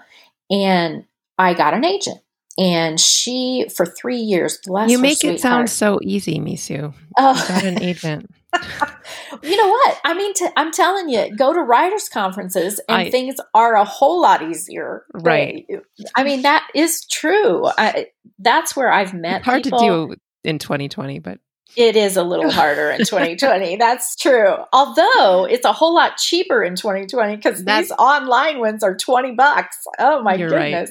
And 0.50 1.04
I 1.38 1.54
got 1.54 1.72
an 1.72 1.84
agent. 1.84 2.18
And 2.58 3.00
she, 3.00 3.66
for 3.74 3.86
three 3.86 4.18
years, 4.18 4.58
bless 4.64 4.90
You 4.90 4.98
make 4.98 5.24
it 5.24 5.40
sound 5.40 5.70
so 5.70 5.98
easy, 6.02 6.38
Mesu. 6.38 6.92
Oh. 7.16 7.46
got 7.48 7.64
an 7.64 7.82
agent. 7.82 8.30
you 9.42 9.56
know 9.56 9.68
what? 9.68 10.00
I 10.04 10.12
mean, 10.12 10.34
i 10.42 10.52
I'm 10.56 10.72
telling 10.72 11.08
you, 11.08 11.34
go 11.36 11.54
to 11.54 11.60
writers' 11.60 12.10
conferences 12.10 12.78
and 12.86 13.02
I, 13.02 13.10
things 13.10 13.36
are 13.54 13.76
a 13.76 13.84
whole 13.84 14.20
lot 14.20 14.42
easier. 14.42 15.06
Right. 15.14 15.66
I 16.14 16.24
mean, 16.24 16.42
that 16.42 16.68
is 16.74 17.06
true. 17.06 17.66
I, 17.66 18.08
that's 18.38 18.76
where 18.76 18.92
I've 18.92 19.14
met. 19.14 19.38
It's 19.38 19.46
hard 19.46 19.62
people. 19.62 19.78
to 19.78 19.86
do 19.86 20.14
in 20.44 20.58
2020, 20.58 21.20
but 21.20 21.38
it 21.76 21.96
is 21.96 22.16
a 22.16 22.22
little 22.22 22.50
harder 22.50 22.90
in 22.90 22.98
2020. 23.04 23.76
That's 23.76 24.16
true. 24.16 24.56
Although 24.72 25.46
it's 25.48 25.64
a 25.64 25.72
whole 25.72 25.94
lot 25.94 26.16
cheaper 26.16 26.62
in 26.62 26.76
2020 26.76 27.36
because 27.36 27.64
these 27.64 27.90
online 27.92 28.58
ones 28.58 28.82
are 28.82 28.96
20 28.96 29.32
bucks. 29.32 29.76
Oh 29.98 30.22
my 30.22 30.36
goodness. 30.36 30.52
Right. 30.52 30.88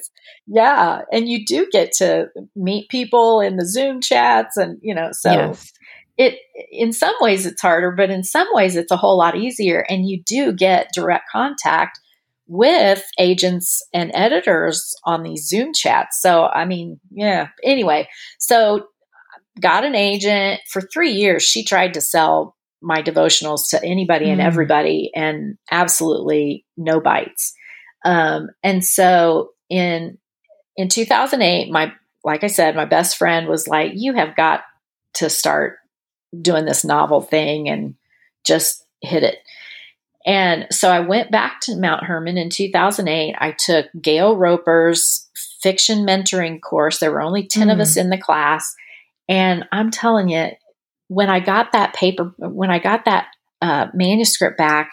Yeah. 0.48 1.02
And 1.12 1.28
you 1.28 1.46
do 1.46 1.68
get 1.72 1.92
to 1.98 2.28
meet 2.56 2.90
people 2.90 3.42
in 3.42 3.58
the 3.58 3.66
Zoom 3.66 4.02
chats 4.02 4.58
and, 4.58 4.80
you 4.82 4.96
know, 4.96 5.10
so 5.12 5.32
yes 5.32 5.72
it 6.20 6.38
in 6.70 6.92
some 6.92 7.16
ways 7.22 7.46
it's 7.46 7.62
harder, 7.62 7.92
but 7.92 8.12
in 8.12 8.24
some 8.24 8.48
ways 8.52 8.76
it's 8.76 8.92
a 8.92 8.98
whole 8.98 9.18
lot 9.18 9.38
easier. 9.38 9.86
And 9.90 10.08
you 10.08 10.22
do 10.22 10.52
get 10.52 10.92
direct 10.94 11.30
contact 11.32 11.98
with 12.46 13.04
agents 13.18 13.82
and 13.94 14.12
editors 14.14 14.94
on 15.06 15.24
these 15.24 15.48
Zoom 15.48 15.72
chats. 15.74 16.22
So, 16.22 16.48
I 16.48 16.66
mean, 16.66 17.00
yeah. 17.10 17.48
Anyway, 17.64 18.10
so 18.38 18.88
got 19.60 19.84
an 19.84 19.96
agent 19.96 20.62
for 20.72 20.82
three 20.82 21.12
years. 21.12 21.44
She 21.44 21.64
tried 21.64 21.94
to 21.96 22.02
sell 22.02 22.56
my 22.82 23.02
devotionals 23.02 23.70
to 23.70 23.84
anybody 23.84 24.28
mm. 24.28 24.34
and 24.34 24.42
everybody, 24.42 25.12
and 25.16 25.58
absolutely 25.72 26.66
no 26.78 27.00
bites. 27.00 27.54
Um, 28.06 28.50
and 28.64 28.86
so 28.86 29.52
in 29.70 30.18
in 30.78 30.88
2008, 30.88 31.72
my 31.72 31.94
like 32.24 32.44
I 32.44 32.48
said, 32.48 32.76
my 32.76 32.86
best 32.86 33.18
friend 33.18 33.48
was 33.48 33.68
like, 33.68 33.92
"You 33.96 34.14
have 34.14 34.36
got 34.36 34.62
to 35.16 35.30
start 35.30 35.78
doing 36.40 36.66
this 36.66 36.86
novel 36.86 37.22
thing 37.22 37.70
and 37.70 37.96
just 38.46 38.86
hit 39.02 39.24
it. 39.24 39.38
And 40.26 40.68
so 40.70 40.92
I 40.92 41.00
went 41.00 41.32
back 41.32 41.62
to 41.62 41.78
Mount 41.78 42.04
Hermon 42.04 42.38
in 42.38 42.50
2008. 42.50 43.36
I 43.40 43.52
took 43.58 43.88
Gayle 44.02 44.36
Roper's 44.36 45.28
fiction 45.62 46.06
mentoring 46.06 46.62
course. 46.62 47.00
There 47.00 47.12
were 47.12 47.22
only 47.22 47.48
10 47.48 47.68
mm. 47.68 47.74
of 47.74 47.80
us 47.80 47.96
mm. 47.96 48.02
in 48.02 48.10
the 48.10 48.18
class. 48.18 48.76
And 49.30 49.66
I'm 49.72 49.92
telling 49.92 50.28
you, 50.30 50.50
when 51.08 51.30
I 51.30 51.40
got 51.40 51.72
that 51.72 51.94
paper, 51.94 52.34
when 52.38 52.72
I 52.72 52.80
got 52.80 53.06
that 53.06 53.28
uh, 53.62 53.88
manuscript 53.94 54.58
back, 54.58 54.92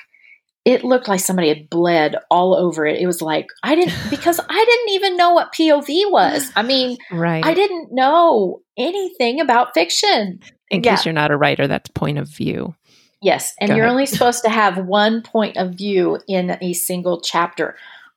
it 0.67 0.85
looked 0.85 1.09
like 1.09 1.21
somebody 1.21 1.49
had 1.49 1.71
bled 1.71 2.17
all 2.31 2.55
over 2.55 2.85
it. 2.87 3.01
It 3.01 3.07
was 3.07 3.23
like, 3.23 3.47
I 3.63 3.75
didn't, 3.75 3.95
because 4.11 4.39
I 4.41 4.65
didn't 4.65 4.95
even 4.95 5.17
know 5.17 5.33
what 5.33 5.55
POV 5.55 6.11
was. 6.11 6.51
I 6.55 6.63
mean, 6.63 6.99
right. 7.11 7.45
I 7.45 7.55
didn't 7.55 7.93
know 7.93 8.63
anything 8.77 9.41
about 9.41 9.75
fiction. 9.75 10.41
In 10.71 10.83
yeah. 10.83 10.97
case 10.97 11.07
you're 11.07 11.15
not 11.15 11.31
a 11.31 11.37
writer, 11.37 11.67
that's 11.67 11.89
point 11.91 12.19
of 12.19 12.29
view. 12.29 12.75
Yes. 13.23 13.55
And 13.61 13.71
Go 13.71 13.77
you're 13.77 13.85
ahead. 13.85 13.93
only 13.93 14.07
supposed 14.07 14.43
to 14.43 14.51
have 14.51 14.77
one 14.85 15.23
point 15.23 15.57
of 15.57 15.75
view 15.75 16.21
in 16.29 16.59
a 16.61 16.73
single 16.75 17.21
chapter. 17.21 17.77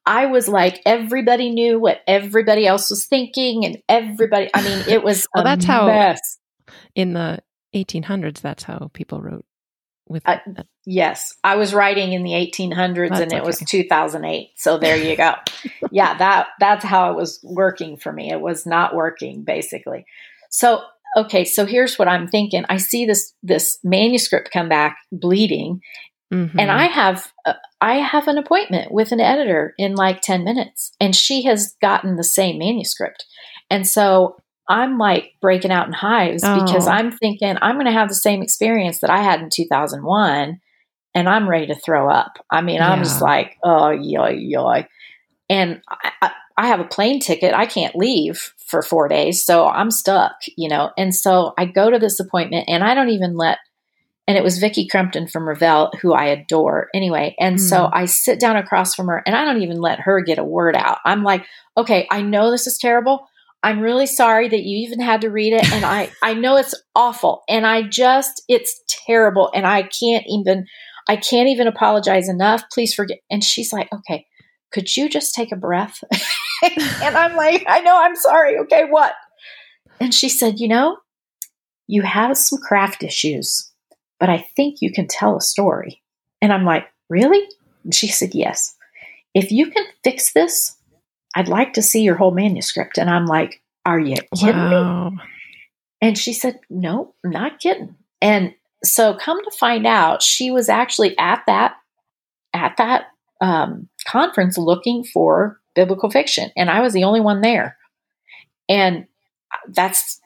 I 0.09 0.25
was 0.25 0.47
like, 0.49 0.81
everybody 0.87 1.51
knew 1.51 1.79
what 1.79 2.01
everybody 2.07 2.65
else 2.65 2.89
was 2.89 3.05
thinking, 3.05 3.63
and 3.63 3.77
everybody, 3.87 4.49
I 4.53 4.63
mean, 4.63 4.83
it 4.87 5.03
was 5.03 5.27
well, 5.35 5.43
that's 5.43 5.67
mess. 5.67 6.19
how 6.67 6.73
in 6.95 7.13
the 7.13 7.39
1800s, 7.75 8.41
that's 8.41 8.63
how 8.63 8.89
people 8.91 9.21
wrote 9.21 9.45
with 10.07 10.23
uh, 10.25 10.37
yes 10.87 11.35
i 11.43 11.55
was 11.55 11.71
writing 11.71 12.13
in 12.13 12.23
the 12.23 12.31
1800s 12.31 13.09
that's 13.09 13.21
and 13.21 13.31
it 13.31 13.35
okay. 13.35 13.45
was 13.45 13.59
2008 13.59 14.49
so 14.55 14.79
there 14.79 14.97
you 14.97 15.15
go 15.15 15.35
yeah 15.91 16.17
that 16.17 16.47
that's 16.59 16.83
how 16.83 17.11
it 17.11 17.15
was 17.15 17.39
working 17.43 17.95
for 17.95 18.11
me 18.11 18.31
it 18.31 18.41
was 18.41 18.65
not 18.65 18.95
working 18.95 19.43
basically 19.43 20.07
so 20.49 20.81
okay, 21.17 21.45
so 21.45 21.65
here's 21.65 21.97
what 21.97 22.07
I'm 22.07 22.27
thinking. 22.27 22.65
I 22.69 22.77
see 22.77 23.05
this 23.05 23.33
this 23.43 23.79
manuscript 23.83 24.51
come 24.51 24.69
back 24.69 24.97
bleeding, 25.11 25.81
mm-hmm. 26.31 26.59
and 26.59 26.71
I 26.71 26.85
have 26.85 27.31
uh, 27.45 27.53
I 27.81 27.95
have 27.95 28.27
an 28.27 28.37
appointment 28.37 28.91
with 28.91 29.11
an 29.11 29.19
editor 29.19 29.73
in 29.77 29.95
like 29.95 30.21
10 30.21 30.43
minutes, 30.43 30.91
and 30.99 31.15
she 31.15 31.43
has 31.43 31.75
gotten 31.81 32.15
the 32.15 32.23
same 32.23 32.57
manuscript, 32.57 33.25
and 33.69 33.87
so 33.87 34.37
I'm 34.67 34.97
like 34.97 35.33
breaking 35.41 35.71
out 35.71 35.87
in 35.87 35.93
hives 35.93 36.43
oh. 36.45 36.63
because 36.63 36.87
I'm 36.87 37.11
thinking 37.11 37.57
I'm 37.61 37.75
going 37.75 37.87
to 37.87 37.91
have 37.91 38.09
the 38.09 38.15
same 38.15 38.43
experience 38.43 38.99
that 38.99 39.09
I 39.09 39.21
had 39.21 39.41
in 39.41 39.49
2001, 39.49 40.59
and 41.15 41.29
I'm 41.29 41.49
ready 41.49 41.67
to 41.67 41.75
throw 41.75 42.09
up. 42.09 42.37
I 42.51 42.61
mean, 42.61 42.75
yeah. 42.77 42.91
I'm 42.91 43.03
just 43.03 43.21
like, 43.21 43.57
oh, 43.63 43.89
yoy, 43.89 44.37
yoy. 44.37 44.87
And 45.49 45.81
I, 46.21 46.31
I 46.59 46.67
have 46.67 46.81
a 46.81 46.85
plane 46.85 47.19
ticket. 47.19 47.53
I 47.53 47.65
can't 47.65 47.95
leave 47.95 48.53
for 48.67 48.81
four 48.81 49.07
days. 49.07 49.43
So 49.43 49.65
I'm 49.65 49.89
stuck, 49.89 50.33
you 50.57 50.69
know. 50.69 50.91
And 50.97 51.15
so 51.15 51.53
I 51.57 51.65
go 51.65 51.89
to 51.89 51.97
this 51.97 52.19
appointment 52.19 52.65
and 52.67 52.83
I 52.83 52.93
don't 52.93 53.09
even 53.09 53.35
let, 53.35 53.57
and 54.29 54.37
it 54.37 54.43
was 54.43 54.59
Vicki 54.59 54.87
Crumpton 54.87 55.27
from 55.27 55.49
Revell, 55.49 55.91
who 56.03 56.13
I 56.13 56.25
adore 56.25 56.87
anyway. 56.93 57.35
And 57.39 57.55
mm. 57.55 57.59
so 57.59 57.87
hmm. 57.87 57.93
I 57.93 58.05
sit 58.05 58.39
down 58.39 58.57
across 58.57 58.93
from 58.93 59.07
her 59.07 59.23
and 59.25 59.35
I 59.35 59.43
don't 59.43 59.63
even 59.63 59.81
let 59.81 59.99
her 60.01 60.21
get 60.21 60.37
a 60.37 60.43
word 60.43 60.75
out. 60.75 60.99
I'm 61.03 61.23
like, 61.23 61.45
okay, 61.75 62.07
I 62.11 62.21
know 62.21 62.51
this 62.51 62.67
is 62.67 62.77
terrible. 62.77 63.25
I'm 63.63 63.79
really 63.79 64.05
sorry 64.05 64.47
that 64.47 64.61
you 64.61 64.85
even 64.85 64.99
had 65.01 65.21
to 65.21 65.31
read 65.31 65.53
it. 65.53 65.73
And 65.73 65.83
I, 65.83 66.11
I 66.21 66.35
know 66.35 66.57
it's 66.57 66.75
awful. 66.95 67.41
And 67.49 67.65
I 67.65 67.81
just, 67.81 68.43
it's 68.47 68.79
terrible. 68.87 69.49
And 69.55 69.65
I 69.65 69.81
can't 69.81 70.25
even, 70.29 70.67
I 71.07 71.15
can't 71.15 71.49
even 71.49 71.65
apologize 71.65 72.29
enough. 72.29 72.63
Please 72.71 72.93
forget. 72.93 73.17
And 73.31 73.43
she's 73.43 73.73
like, 73.73 73.91
okay, 73.91 74.27
could 74.71 74.95
you 74.95 75.09
just 75.09 75.33
take 75.33 75.51
a 75.51 75.57
breath? 75.57 76.03
and 76.63 77.17
I'm 77.17 77.35
like, 77.35 77.65
I 77.67 77.81
know, 77.81 77.99
I'm 77.99 78.15
sorry. 78.15 78.59
Okay, 78.59 78.85
what? 78.87 79.13
And 79.99 80.13
she 80.13 80.29
said, 80.29 80.59
You 80.59 80.67
know, 80.67 80.97
you 81.87 82.03
have 82.03 82.37
some 82.37 82.59
craft 82.59 83.03
issues, 83.03 83.68
but 84.19 84.29
I 84.29 84.45
think 84.55 84.81
you 84.81 84.91
can 84.91 85.07
tell 85.07 85.37
a 85.37 85.41
story. 85.41 86.01
And 86.41 86.51
I'm 86.51 86.65
like, 86.65 86.87
Really? 87.09 87.47
And 87.83 87.93
she 87.93 88.07
said, 88.07 88.33
Yes. 88.33 88.75
If 89.33 89.51
you 89.51 89.69
can 89.71 89.85
fix 90.03 90.33
this, 90.33 90.75
I'd 91.35 91.47
like 91.47 91.73
to 91.73 91.81
see 91.81 92.01
your 92.01 92.15
whole 92.15 92.31
manuscript. 92.31 92.97
And 92.97 93.09
I'm 93.09 93.25
like, 93.25 93.61
Are 93.85 93.99
you 93.99 94.15
kidding 94.35 94.55
wow. 94.55 95.09
me? 95.09 95.17
And 96.01 96.17
she 96.17 96.33
said, 96.33 96.59
No, 96.69 97.13
not 97.23 97.59
kidding. 97.59 97.95
And 98.21 98.53
so 98.83 99.13
come 99.15 99.43
to 99.43 99.57
find 99.57 99.85
out, 99.85 100.21
she 100.21 100.51
was 100.51 100.69
actually 100.69 101.17
at 101.17 101.43
that 101.47 101.75
at 102.53 102.77
that 102.77 103.05
um, 103.41 103.87
conference 104.07 104.57
looking 104.57 105.03
for 105.03 105.59
biblical 105.75 106.09
fiction, 106.09 106.51
and 106.57 106.69
I 106.69 106.81
was 106.81 106.93
the 106.93 107.03
only 107.03 107.21
one 107.21 107.41
there. 107.41 107.77
And 108.67 109.07
that's 109.67 110.19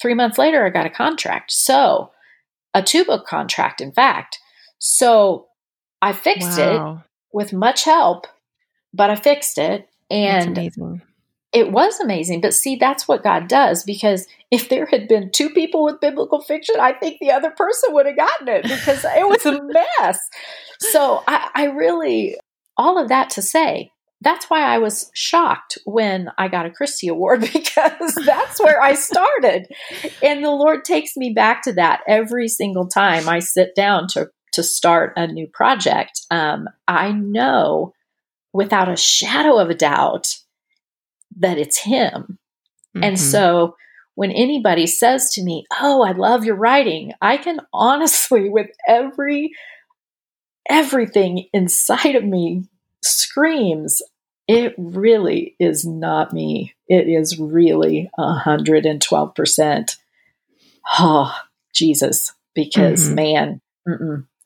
three 0.00 0.14
months 0.14 0.38
later, 0.38 0.64
I 0.64 0.70
got 0.70 0.86
a 0.86 0.90
contract. 0.90 1.50
So, 1.52 2.10
a 2.74 2.82
two 2.82 3.04
book 3.04 3.26
contract, 3.26 3.80
in 3.80 3.92
fact. 3.92 4.38
So, 4.78 5.46
I 6.00 6.12
fixed 6.12 6.58
wow. 6.58 6.92
it 6.92 7.10
with 7.32 7.52
much 7.52 7.84
help, 7.84 8.26
but 8.94 9.10
I 9.10 9.16
fixed 9.16 9.58
it. 9.58 9.88
And 10.10 10.56
it 11.52 11.72
was 11.72 11.98
amazing. 12.00 12.40
But 12.40 12.54
see, 12.54 12.76
that's 12.76 13.08
what 13.08 13.22
God 13.22 13.48
does 13.48 13.82
because 13.82 14.26
if 14.50 14.68
there 14.68 14.86
had 14.86 15.08
been 15.08 15.30
two 15.30 15.50
people 15.50 15.84
with 15.84 16.00
biblical 16.00 16.40
fiction, 16.40 16.76
I 16.78 16.92
think 16.92 17.18
the 17.20 17.30
other 17.30 17.50
person 17.50 17.94
would 17.94 18.06
have 18.06 18.16
gotten 18.16 18.48
it 18.48 18.62
because 18.62 19.04
it 19.04 19.26
was 19.28 19.46
a 19.46 19.62
mess. 19.62 20.18
So 20.80 21.22
I, 21.26 21.50
I 21.54 21.64
really, 21.66 22.36
all 22.76 23.00
of 23.00 23.08
that 23.08 23.30
to 23.30 23.42
say, 23.42 23.90
that's 24.20 24.50
why 24.50 24.62
I 24.62 24.78
was 24.78 25.10
shocked 25.14 25.78
when 25.84 26.30
I 26.36 26.48
got 26.48 26.66
a 26.66 26.70
Christy 26.70 27.08
Award 27.08 27.40
because 27.52 28.14
that's 28.14 28.60
where 28.60 28.80
I 28.82 28.94
started. 28.94 29.68
And 30.22 30.44
the 30.44 30.50
Lord 30.50 30.84
takes 30.84 31.16
me 31.16 31.32
back 31.32 31.62
to 31.62 31.72
that 31.74 32.00
every 32.08 32.48
single 32.48 32.88
time 32.88 33.28
I 33.28 33.38
sit 33.38 33.74
down 33.74 34.08
to, 34.08 34.28
to 34.54 34.62
start 34.62 35.12
a 35.16 35.26
new 35.26 35.46
project. 35.46 36.20
Um, 36.30 36.68
I 36.88 37.12
know 37.12 37.92
without 38.52 38.88
a 38.88 38.96
shadow 38.96 39.58
of 39.58 39.70
a 39.70 39.74
doubt 39.74 40.34
that 41.38 41.58
it's 41.58 41.78
Him. 41.78 42.38
Mm-hmm. 42.96 43.04
And 43.04 43.20
so 43.20 43.76
when 44.14 44.32
anybody 44.32 44.88
says 44.88 45.32
to 45.34 45.44
me, 45.44 45.64
Oh, 45.80 46.02
I 46.02 46.12
love 46.12 46.44
your 46.44 46.56
writing, 46.56 47.12
I 47.20 47.36
can 47.36 47.60
honestly, 47.72 48.48
with 48.50 48.70
every 48.88 49.52
everything 50.68 51.46
inside 51.54 52.14
of 52.14 52.24
me 52.24 52.64
screams, 53.02 54.02
it 54.46 54.74
really 54.78 55.54
is 55.58 55.84
not 55.84 56.32
me. 56.32 56.74
It 56.88 57.08
is 57.08 57.38
really 57.38 58.10
112%. 58.18 59.96
Oh, 60.98 61.38
Jesus. 61.74 62.32
Because 62.54 63.06
mm-hmm. 63.06 63.14
man, 63.14 63.60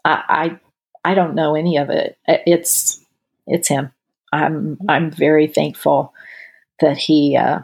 I, 0.05 0.59
I, 1.05 1.11
I 1.11 1.15
don't 1.15 1.35
know 1.35 1.55
any 1.55 1.77
of 1.77 1.89
it. 1.91 2.19
It's, 2.27 3.01
it's 3.47 3.69
him. 3.69 3.93
I'm, 4.33 4.79
I'm 4.89 5.11
very 5.11 5.47
thankful 5.47 6.13
that 6.81 6.97
he, 6.97 7.37
uh, 7.37 7.61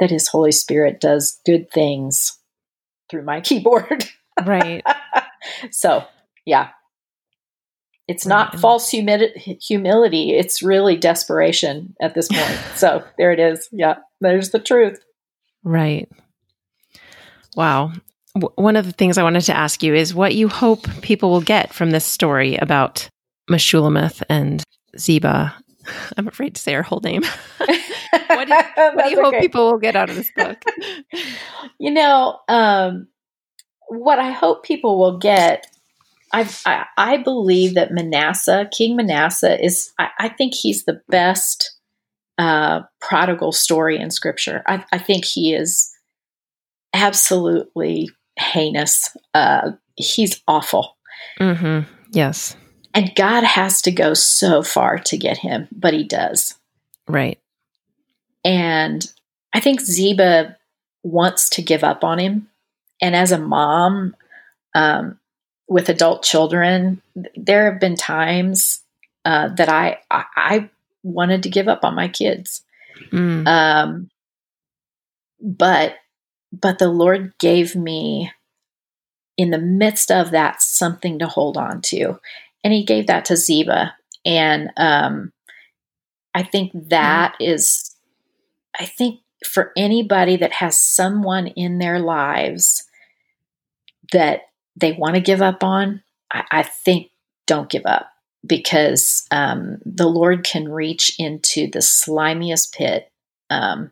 that 0.00 0.10
his 0.10 0.28
Holy 0.28 0.52
Spirit 0.52 1.00
does 1.00 1.40
good 1.46 1.70
things 1.70 2.38
through 3.10 3.22
my 3.22 3.40
keyboard. 3.42 4.04
Right. 4.44 4.84
so, 5.70 6.04
yeah, 6.44 6.70
it's 8.10 8.26
not 8.26 8.54
right. 8.54 8.60
false 8.60 8.90
humility, 8.90 9.56
humility. 9.62 10.32
It's 10.32 10.64
really 10.64 10.96
desperation 10.96 11.94
at 12.00 12.12
this 12.16 12.26
point. 12.26 12.58
so 12.74 13.04
there 13.16 13.30
it 13.30 13.38
is. 13.38 13.68
Yeah, 13.70 13.98
there's 14.20 14.50
the 14.50 14.58
truth. 14.58 14.98
Right. 15.62 16.10
Wow. 17.54 17.92
W- 18.34 18.52
one 18.56 18.74
of 18.74 18.84
the 18.84 18.90
things 18.90 19.16
I 19.16 19.22
wanted 19.22 19.42
to 19.42 19.56
ask 19.56 19.84
you 19.84 19.94
is 19.94 20.12
what 20.12 20.34
you 20.34 20.48
hope 20.48 20.88
people 21.02 21.30
will 21.30 21.40
get 21.40 21.72
from 21.72 21.92
this 21.92 22.04
story 22.04 22.56
about 22.56 23.08
Meshullemeth 23.48 24.24
and 24.28 24.60
Ziba. 24.98 25.54
I'm 26.16 26.26
afraid 26.26 26.56
to 26.56 26.60
say 26.60 26.72
her 26.72 26.82
whole 26.82 27.00
name. 27.04 27.22
what 27.58 28.48
do 28.48 28.54
you, 28.54 28.62
what 28.74 29.04
do 29.04 29.10
you 29.10 29.22
hope 29.22 29.38
people 29.38 29.70
will 29.70 29.78
get 29.78 29.94
out 29.94 30.10
of 30.10 30.16
this 30.16 30.32
book? 30.34 30.60
you 31.78 31.92
know, 31.92 32.40
um, 32.48 33.06
what 33.86 34.18
I 34.18 34.32
hope 34.32 34.64
people 34.64 34.98
will 34.98 35.18
get 35.18 35.68
I, 36.32 36.86
I 36.96 37.16
believe 37.18 37.74
that 37.74 37.92
Manasseh, 37.92 38.68
King 38.76 38.96
Manasseh, 38.96 39.62
is, 39.62 39.92
I, 39.98 40.08
I 40.18 40.28
think 40.28 40.54
he's 40.54 40.84
the 40.84 41.00
best 41.08 41.76
uh, 42.38 42.80
prodigal 43.00 43.52
story 43.52 43.98
in 43.98 44.10
scripture. 44.10 44.62
I, 44.66 44.84
I, 44.92 44.98
think 44.98 45.26
he 45.26 45.52
is 45.52 45.92
absolutely 46.94 48.08
heinous. 48.38 49.14
Uh, 49.34 49.72
he's 49.96 50.40
awful. 50.48 50.96
Mm-hmm. 51.38 51.90
Yes. 52.12 52.56
And 52.94 53.14
God 53.14 53.44
has 53.44 53.82
to 53.82 53.90
go 53.90 54.14
so 54.14 54.62
far 54.62 54.98
to 54.98 55.18
get 55.18 55.36
him, 55.36 55.68
but 55.70 55.92
he 55.92 56.02
does. 56.02 56.54
Right. 57.06 57.38
And 58.44 59.06
I 59.52 59.60
think 59.60 59.80
Ziba 59.80 60.56
wants 61.02 61.50
to 61.50 61.62
give 61.62 61.84
up 61.84 62.04
on 62.04 62.18
him. 62.18 62.48
And 63.02 63.14
as 63.14 63.32
a 63.32 63.38
mom, 63.38 64.16
um, 64.74 65.19
with 65.70 65.88
adult 65.88 66.24
children, 66.24 67.00
there 67.36 67.70
have 67.70 67.80
been 67.80 67.94
times 67.94 68.82
uh, 69.24 69.48
that 69.54 69.68
I, 69.68 69.98
I, 70.10 70.24
I 70.36 70.70
wanted 71.04 71.44
to 71.44 71.48
give 71.48 71.68
up 71.68 71.84
on 71.84 71.94
my 71.94 72.08
kids. 72.08 72.64
Mm. 73.12 73.46
Um, 73.46 74.10
but 75.40 75.94
but 76.52 76.80
the 76.80 76.88
Lord 76.88 77.32
gave 77.38 77.76
me 77.76 78.32
in 79.36 79.50
the 79.50 79.58
midst 79.58 80.10
of 80.10 80.32
that 80.32 80.60
something 80.60 81.20
to 81.20 81.28
hold 81.28 81.56
on 81.56 81.80
to, 81.82 82.18
and 82.64 82.72
He 82.72 82.84
gave 82.84 83.06
that 83.06 83.26
to 83.26 83.36
Ziba, 83.36 83.94
and 84.26 84.70
um, 84.76 85.32
I 86.34 86.42
think 86.42 86.72
that 86.74 87.36
mm. 87.40 87.48
is, 87.48 87.94
I 88.78 88.86
think 88.86 89.20
for 89.46 89.70
anybody 89.76 90.36
that 90.36 90.54
has 90.54 90.80
someone 90.80 91.46
in 91.46 91.78
their 91.78 92.00
lives 92.00 92.84
that 94.12 94.49
they 94.76 94.92
want 94.92 95.14
to 95.14 95.20
give 95.20 95.42
up 95.42 95.62
on, 95.62 96.02
I, 96.32 96.44
I 96.50 96.62
think 96.62 97.10
don't 97.46 97.68
give 97.68 97.86
up 97.86 98.10
because 98.46 99.26
um, 99.30 99.78
the 99.84 100.06
Lord 100.06 100.44
can 100.44 100.68
reach 100.68 101.12
into 101.18 101.68
the 101.70 101.80
slimiest 101.80 102.72
pit. 102.72 103.10
Um, 103.50 103.90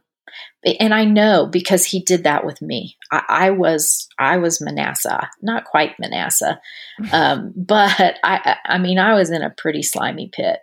and 0.79 0.95
I 0.95 1.05
know 1.05 1.47
because 1.47 1.85
He 1.85 2.01
did 2.03 2.25
that 2.25 2.45
with 2.45 2.61
me. 2.63 2.97
I, 3.11 3.23
I 3.29 3.51
was 3.51 4.09
I 4.19 4.39
was 4.39 4.61
Manasseh, 4.61 5.29
not 5.43 5.65
quite 5.65 5.99
Manasseh, 5.99 6.61
um, 7.13 7.53
but 7.57 8.17
I 8.23 8.57
I 8.65 8.79
mean 8.79 8.99
I 8.99 9.15
was 9.15 9.31
in 9.31 9.43
a 9.43 9.51
pretty 9.51 9.83
slimy 9.83 10.31
pit, 10.33 10.59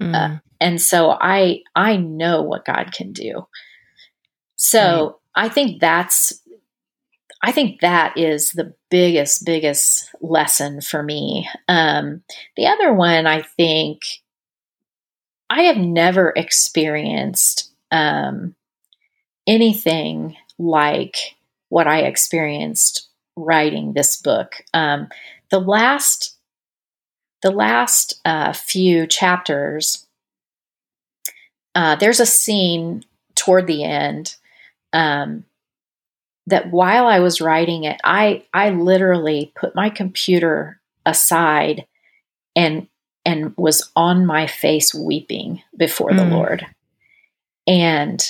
mm. 0.00 0.14
uh, 0.14 0.38
and 0.60 0.80
so 0.80 1.10
I 1.10 1.62
I 1.74 1.96
know 1.96 2.42
what 2.42 2.64
God 2.64 2.92
can 2.92 3.12
do. 3.12 3.46
So 4.56 5.18
right. 5.34 5.46
I 5.46 5.48
think 5.48 5.80
that's 5.80 6.40
I 7.44 7.52
think 7.52 7.82
that 7.82 8.16
is 8.16 8.52
the 8.52 8.72
biggest, 8.90 9.44
biggest 9.44 10.08
lesson 10.22 10.80
for 10.80 11.02
me. 11.02 11.46
Um, 11.68 12.22
the 12.56 12.68
other 12.68 12.94
one, 12.94 13.26
I 13.26 13.42
think, 13.42 14.00
I 15.50 15.64
have 15.64 15.76
never 15.76 16.32
experienced 16.34 17.70
um, 17.90 18.54
anything 19.46 20.36
like 20.58 21.36
what 21.68 21.86
I 21.86 22.04
experienced 22.04 23.10
writing 23.36 23.92
this 23.92 24.16
book. 24.16 24.54
Um, 24.72 25.08
the 25.50 25.60
last, 25.60 26.38
the 27.42 27.50
last 27.50 28.22
uh, 28.24 28.54
few 28.54 29.06
chapters, 29.06 30.06
uh, 31.74 31.96
there's 31.96 32.20
a 32.20 32.26
scene 32.26 33.04
toward 33.34 33.66
the 33.66 33.84
end 33.84 34.34
um, 34.94 35.44
that 36.46 36.70
while 36.70 37.06
I 37.06 37.20
was 37.20 37.40
writing 37.40 37.84
it, 37.84 38.00
I 38.04 38.44
I 38.52 38.70
literally 38.70 39.52
put 39.54 39.74
my 39.74 39.90
computer 39.90 40.80
aside 41.06 41.86
and 42.54 42.88
and 43.24 43.54
was 43.56 43.90
on 43.96 44.26
my 44.26 44.46
face 44.46 44.94
weeping 44.94 45.62
before 45.76 46.10
mm. 46.10 46.16
the 46.18 46.24
Lord. 46.24 46.66
And 47.66 48.22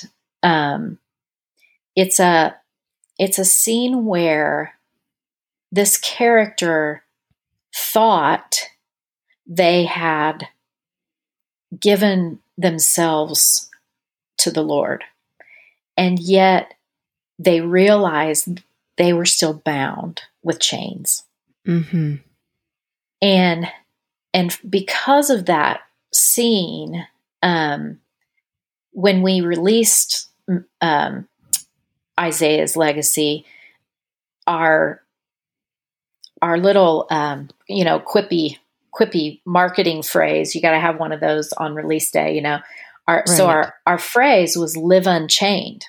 um 0.43 0.99
it's 1.97 2.21
a 2.21 2.57
it's 3.19 3.39
a 3.39 3.45
scene 3.45 4.05
where 4.05 4.75
this 5.73 5.97
character 5.97 7.05
thought 7.75 8.61
they 9.47 9.85
had 9.85 10.49
given 11.79 12.39
themselves 12.57 13.69
to 14.39 14.51
the 14.51 14.63
Lord. 14.63 15.05
And 15.97 16.19
yet 16.19 16.74
they 17.39 17.61
realized 17.61 18.63
they 18.97 19.13
were 19.13 19.25
still 19.25 19.55
bound 19.55 20.23
with 20.43 20.61
chains. 20.61 21.25
Mm-hmm. 21.67 22.17
And 23.23 23.73
and 24.33 24.59
because 24.69 25.31
of 25.31 25.47
that 25.47 25.81
scene, 26.13 27.07
um, 27.43 28.01
when 28.93 29.23
we 29.23 29.41
released 29.41 30.29
um, 30.81 31.29
Isaiah's 32.19 32.77
legacy, 32.77 33.45
our 34.47 35.03
our 36.43 36.59
little 36.59 37.07
um, 37.11 37.49
you 37.69 37.85
know 37.85 37.99
quippy 37.99 38.59
quippy 38.95 39.41
marketing 39.45 40.03
phrase, 40.03 40.55
you 40.55 40.61
got 40.61 40.73
to 40.73 40.81
have 40.81 41.01
one 41.01 41.13
of 41.13 41.21
those 41.21 41.53
on 41.55 41.75
release 41.75 42.11
day, 42.11 42.35
you 42.35 42.43
know. 42.43 42.61
Our, 43.07 43.17
right. 43.17 43.29
So 43.29 43.47
our 43.47 43.75
our 43.87 43.99
phrase 43.99 44.57
was 44.57 44.77
"live 44.77 45.07
unchained." 45.07 45.87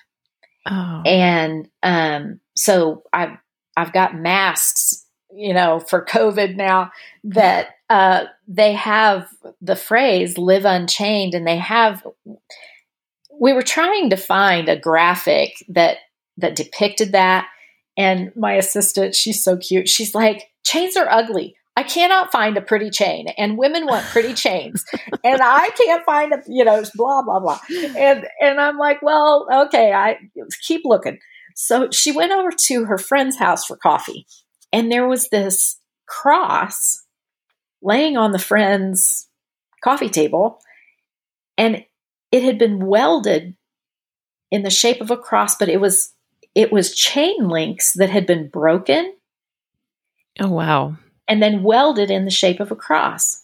Oh. 0.66 1.02
And 1.06 1.70
um, 1.84 2.40
so 2.56 3.04
I've 3.14 3.38
I've 3.78 3.94
got 3.94 4.16
masks, 4.16 5.06
you 5.34 5.54
know, 5.54 5.80
for 5.80 6.06
COVID 6.06 6.56
now 6.56 6.92
that 7.26 7.70
uh, 7.90 8.26
they 8.48 8.74
have 8.74 9.28
the 9.62 9.76
phrase 9.76 10.38
"live 10.38 10.66
unchained," 10.66 11.34
and 11.34 11.48
they 11.48 11.58
have. 11.58 12.06
We 13.38 13.54
were 13.54 13.64
trying 13.64 14.10
to 14.12 14.18
find 14.18 14.70
a 14.70 14.80
graphic 14.80 15.64
that 15.70 15.98
that 16.38 16.56
depicted 16.56 17.12
that, 17.12 17.48
and 17.98 18.32
my 18.36 18.54
assistant, 18.54 19.16
she's 19.16 19.44
so 19.44 19.58
cute. 19.58 19.90
She's 19.90 20.16
like, 20.16 20.50
"Chains 20.64 20.98
are 20.98 21.10
ugly. 21.10 21.56
I 21.78 21.84
cannot 21.84 22.32
find 22.32 22.58
a 22.58 22.62
pretty 22.62 22.90
chain, 22.90 23.28
and 23.38 23.58
women 23.58 23.86
want 23.86 24.06
pretty 24.06 24.34
chains, 24.46 24.86
and 25.24 25.42
I 25.42 25.70
can't 25.70 26.06
find 26.06 26.34
a 26.34 26.42
you 26.48 26.64
know 26.64 26.84
blah 26.96 27.22
blah 27.22 27.40
blah." 27.40 27.60
And 27.70 28.26
and 28.42 28.60
I'm 28.60 28.78
like, 28.78 29.02
"Well, 29.02 29.48
okay, 29.68 29.92
I 29.94 30.18
keep 30.62 30.82
looking." 30.86 31.20
So 31.56 31.90
she 31.92 32.12
went 32.12 32.32
over 32.32 32.50
to 32.52 32.86
her 32.86 32.98
friend's 32.98 33.38
house 33.38 33.66
for 33.66 33.78
coffee, 33.78 34.26
and 34.72 34.92
there 34.92 35.08
was 35.08 35.30
this 35.30 35.80
cross 36.08 37.04
laying 37.82 38.18
on 38.18 38.32
the 38.32 38.40
friend's 38.40 39.30
coffee 39.84 40.10
table, 40.10 40.60
and 41.58 41.86
it 42.32 42.44
had 42.44 42.58
been 42.58 42.86
welded 42.86 43.56
in 44.52 44.64
the 44.64 44.70
shape 44.70 45.02
of 45.02 45.12
a 45.12 45.18
cross, 45.18 45.56
but 45.56 45.70
it 45.70 45.82
was 45.82 46.14
it 46.54 46.72
was 46.72 46.96
chain 46.96 47.50
links 47.50 47.94
that 47.94 48.10
had 48.10 48.26
been 48.26 48.48
broken. 48.48 49.14
Oh 50.40 50.50
wow. 50.50 50.98
And 51.28 51.42
then 51.42 51.64
welded 51.64 52.12
in 52.12 52.26
the 52.26 52.32
shape 52.32 52.60
of 52.60 52.72
a 52.72 52.76
cross. 52.76 53.42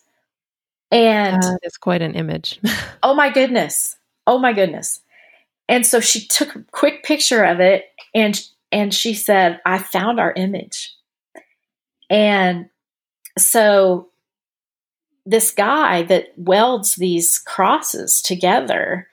And 0.92 1.42
it's 1.64 1.78
quite 1.78 2.02
an 2.02 2.16
image. 2.16 2.60
oh 3.04 3.14
my 3.14 3.30
goodness. 3.30 3.96
Oh 4.28 4.38
my 4.38 4.54
goodness. 4.54 5.02
And 5.68 5.86
so 5.86 6.00
she 6.00 6.28
took 6.28 6.56
a 6.56 6.66
quick 6.72 7.04
picture 7.04 7.44
of 7.44 7.60
it 7.60 7.86
and 8.14 8.40
and 8.74 8.94
she 8.94 9.14
said, 9.14 9.60
"I 9.66 9.80
found 9.80 10.20
our 10.20 10.32
image." 10.34 10.94
And 12.10 12.70
so 13.38 14.10
this 15.26 15.52
guy 15.52 16.04
that 16.04 16.34
welds 16.36 16.96
these 16.96 17.40
crosses 17.40 18.22
together, 18.22 19.08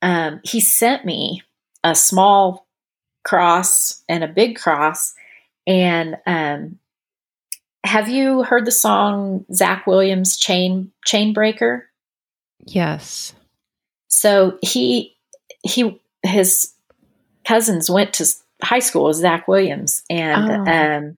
um, 0.00 0.40
he 0.44 0.60
sent 0.60 1.04
me 1.04 1.42
a 1.84 1.94
small 1.94 2.66
cross 3.24 4.02
and 4.08 4.24
a 4.24 4.28
big 4.28 4.56
cross. 4.56 5.14
And 5.66 6.16
um, 6.26 6.78
have 7.84 8.08
you 8.08 8.42
heard 8.42 8.64
the 8.64 8.72
song 8.72 9.44
Zach 9.52 9.86
Williams 9.86 10.36
Chain 10.36 10.92
Chain 11.04 11.32
Breaker? 11.32 11.88
Yes. 12.64 13.34
So 14.08 14.58
he 14.62 15.16
he 15.62 16.00
his 16.22 16.72
cousins 17.44 17.90
went 17.90 18.12
to 18.14 18.26
high 18.62 18.78
school 18.78 19.04
with 19.04 19.16
Zach 19.16 19.48
Williams, 19.48 20.04
and 20.08 20.68
oh. 20.68 20.72
um, 20.72 21.16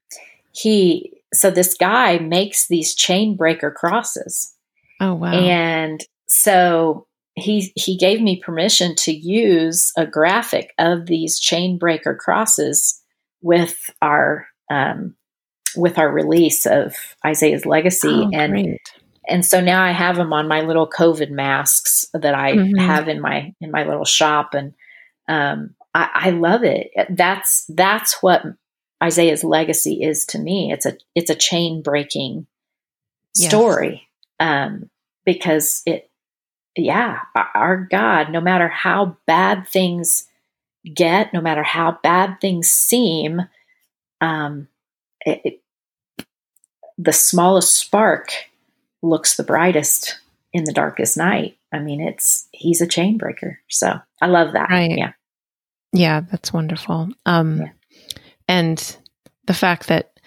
he 0.53 1.13
so 1.35 1.51
this 1.51 1.75
guy 1.75 2.19
makes 2.19 2.69
these 2.69 2.95
chain 2.95 3.37
breaker 3.37 3.71
crosses. 3.71 4.55
Oh 5.01 5.15
wow! 5.15 5.33
And 5.33 6.01
so 6.29 7.07
he 7.35 7.73
he 7.75 7.97
gave 7.97 8.21
me 8.21 8.41
permission 8.41 8.95
to 8.97 9.13
use 9.13 9.93
a 9.97 10.07
graphic 10.07 10.73
of 10.79 11.07
these 11.07 11.39
chain 11.39 11.79
breaker 11.79 12.15
crosses 12.15 13.03
with 13.43 13.91
our 14.01 14.47
um, 14.71 15.17
with 15.77 15.99
our 15.99 16.11
release 16.11 16.67
of 16.67 16.97
Isaiah's 17.25 17.67
Legacy, 17.67 18.09
oh, 18.09 18.31
and 18.33 18.53
great. 18.53 18.93
and 19.29 19.45
so 19.45 19.61
now 19.61 19.83
I 19.83 19.93
have 19.93 20.17
them 20.17 20.33
on 20.33 20.49
my 20.49 20.63
little 20.63 20.89
COVID 20.89 21.31
masks 21.31 22.07
that 22.15 22.35
I 22.35 22.53
mm-hmm. 22.53 22.79
have 22.79 23.09
in 23.09 23.21
my 23.21 23.55
in 23.61 23.71
my 23.71 23.85
little 23.85 24.05
shop, 24.05 24.55
and 24.55 24.75
um, 25.29 25.75
I, 25.95 26.11
I 26.15 26.31
love 26.31 26.65
it. 26.65 26.91
That's 27.11 27.65
that's 27.69 28.23
what 28.23 28.43
Isaiah's 29.03 29.45
legacy 29.45 30.03
is 30.03 30.25
to 30.27 30.39
me. 30.39 30.73
It's 30.73 30.87
a 30.87 30.97
it's 31.15 31.31
a 31.31 31.35
chain 31.35 31.83
breaking 31.83 32.47
story 33.35 34.09
yes. 34.41 34.49
um, 34.49 34.91
because 35.25 35.83
it 35.87 36.11
yeah, 36.77 37.21
our 37.55 37.87
God, 37.91 38.31
no 38.31 38.41
matter 38.41 38.69
how 38.69 39.17
bad 39.27 39.69
things 39.69 40.27
get, 40.93 41.33
no 41.33 41.41
matter 41.41 41.63
how 41.63 41.99
bad 42.03 42.41
things 42.41 42.69
seem, 42.69 43.43
um, 44.21 44.69
it, 45.25 45.41
it, 45.45 45.63
the 46.99 47.13
smallest 47.13 47.77
spark 47.77 48.33
looks 49.03 49.37
the 49.37 49.43
brightest 49.43 50.19
in 50.53 50.65
the 50.65 50.73
darkest 50.73 51.17
night. 51.17 51.57
I 51.73 51.81
mean, 51.81 52.01
it's 52.01 52.49
he's 52.53 52.81
a 52.81 52.87
chain 52.87 53.19
breaker. 53.19 53.59
So 53.69 53.99
I 54.21 54.27
love 54.27 54.53
that. 54.53 54.71
Right. 54.71 54.97
Yeah. 54.97 55.13
Yeah, 55.93 56.21
that's 56.21 56.53
wonderful. 56.53 57.09
Um, 57.25 57.61
yeah. 57.61 57.69
and 58.49 58.97
the 59.47 59.55
fact 59.55 59.89
that 59.89 60.19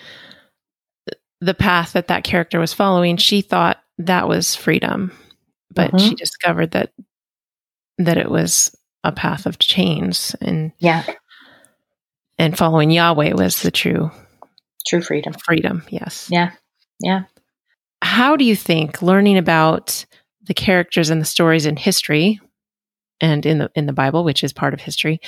the 1.41 1.53
path 1.53 1.93
that 1.93 2.07
that 2.07 2.23
character 2.23 2.59
was 2.59 2.73
following, 2.73 3.17
she 3.17 3.41
thought 3.41 3.81
that 3.97 4.27
was 4.27 4.55
freedom 4.55 5.11
but 5.77 5.91
mm-hmm. 5.91 6.09
she 6.09 6.15
discovered 6.15 6.71
that 6.71 6.91
that 7.99 8.17
it 8.17 8.29
was 8.29 8.75
a 9.03 9.11
path 9.11 9.45
of 9.45 9.59
chains 9.59 10.35
and 10.41 10.71
yeah 10.79 11.03
and 12.37 12.57
following 12.57 12.91
Yahweh 12.91 13.33
was 13.33 13.61
the 13.61 13.71
true 13.71 14.11
true 14.85 15.01
freedom 15.01 15.33
freedom 15.45 15.83
yes 15.89 16.27
yeah 16.31 16.51
yeah 16.99 17.23
how 18.01 18.35
do 18.35 18.45
you 18.45 18.55
think 18.55 19.01
learning 19.01 19.37
about 19.37 20.05
the 20.43 20.53
characters 20.53 21.09
and 21.09 21.19
the 21.21 21.25
stories 21.25 21.65
in 21.65 21.75
history 21.75 22.39
and 23.19 23.45
in 23.45 23.57
the 23.57 23.71
in 23.75 23.85
the 23.85 23.93
Bible 23.93 24.23
which 24.23 24.43
is 24.43 24.53
part 24.53 24.73
of 24.73 24.81
history 24.81 25.19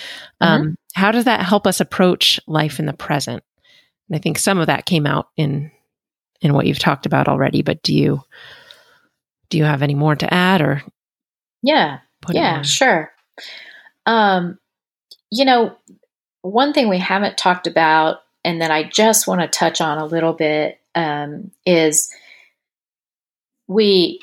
mm-hmm. 0.42 0.48
um, 0.48 0.76
how 0.94 1.12
does 1.12 1.26
that 1.26 1.42
help 1.42 1.66
us 1.66 1.80
approach 1.80 2.40
life 2.48 2.80
in 2.80 2.86
the 2.86 2.94
present 2.94 3.44
and 4.10 4.16
I 4.16 4.20
think 4.20 4.38
some 4.38 4.60
of 4.60 4.68
that 4.68 4.86
came 4.86 5.06
out 5.06 5.28
in 5.36 5.72
in 6.42 6.54
what 6.54 6.66
you've 6.66 6.80
talked 6.80 7.06
about 7.06 7.28
already 7.28 7.62
but 7.62 7.82
do 7.84 7.94
you 7.94 8.22
do 9.50 9.58
you 9.58 9.64
have 9.64 9.82
any 9.82 9.96
more 9.96 10.16
to 10.16 10.34
add 10.34 10.62
or? 10.62 10.84
Yeah. 11.62 12.00
Yeah, 12.30 12.62
sure. 12.62 13.12
Um, 14.06 14.60
you 15.32 15.46
know, 15.46 15.76
one 16.42 16.74
thing 16.74 16.90
we 16.90 17.00
haven't 17.00 17.38
talked 17.38 17.68
about 17.68 18.18
and 18.44 18.62
that 18.62 18.72
I 18.72 18.84
just 18.84 19.28
want 19.28 19.42
to 19.42 19.48
touch 19.48 19.82
on 19.82 19.98
a 19.98 20.06
little 20.06 20.34
bit 20.34 20.80
um, 20.96 21.52
is 21.66 22.10
we, 23.68 24.20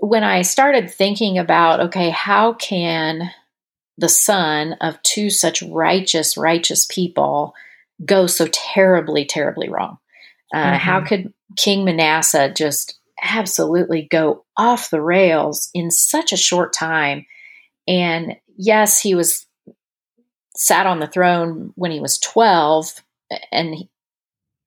when 0.00 0.24
I 0.24 0.42
started 0.42 0.90
thinking 0.90 1.38
about, 1.38 1.80
okay, 1.80 2.10
how 2.10 2.54
can 2.54 3.30
the 3.98 4.08
son 4.08 4.74
of 4.80 5.02
two 5.02 5.30
such 5.30 5.62
righteous, 5.62 6.36
righteous 6.36 6.86
people 6.86 7.54
go 8.04 8.26
so 8.26 8.46
terribly, 8.52 9.24
terribly 9.24 9.68
wrong? 9.68 9.98
Uh, 10.54 10.58
mm-hmm. 10.58 10.76
How 10.76 11.00
could 11.00 11.32
King 11.56 11.84
Manasseh 11.84 12.52
just 12.56 12.98
absolutely 13.22 14.02
go 14.10 14.44
off 14.56 14.90
the 14.90 15.00
rails 15.00 15.70
in 15.74 15.90
such 15.90 16.32
a 16.32 16.36
short 16.36 16.72
time. 16.72 17.26
And 17.88 18.36
yes, 18.56 19.00
he 19.00 19.14
was 19.14 19.46
sat 20.56 20.86
on 20.86 21.00
the 21.00 21.06
throne 21.06 21.72
when 21.76 21.90
he 21.90 22.00
was 22.00 22.18
12 22.18 23.02
and 23.52 23.74
he, 23.74 23.90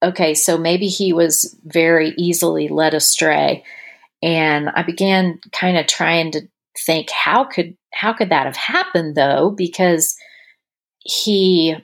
okay, 0.03 0.33
so 0.33 0.57
maybe 0.57 0.87
he 0.87 1.13
was 1.13 1.57
very 1.63 2.13
easily 2.17 2.67
led 2.67 2.93
astray. 2.93 3.63
And 4.21 4.69
I 4.69 4.83
began 4.83 5.39
kind 5.51 5.77
of 5.77 5.87
trying 5.87 6.31
to 6.31 6.47
think 6.85 7.09
how 7.09 7.43
could 7.43 7.75
how 7.93 8.13
could 8.13 8.29
that 8.29 8.45
have 8.45 8.55
happened 8.55 9.15
though 9.15 9.51
because 9.51 10.15
he 10.99 11.75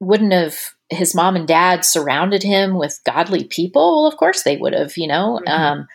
wouldn't 0.00 0.32
have 0.32 0.56
his 0.90 1.14
mom 1.14 1.36
and 1.36 1.48
dad 1.48 1.84
surrounded 1.84 2.42
him 2.42 2.78
with 2.78 3.00
godly 3.04 3.44
people 3.44 4.02
well 4.02 4.06
of 4.06 4.16
course 4.16 4.42
they 4.42 4.56
would 4.56 4.72
have 4.72 4.96
you 4.96 5.06
know 5.06 5.40
mm-hmm. 5.44 5.48
um, 5.48 5.86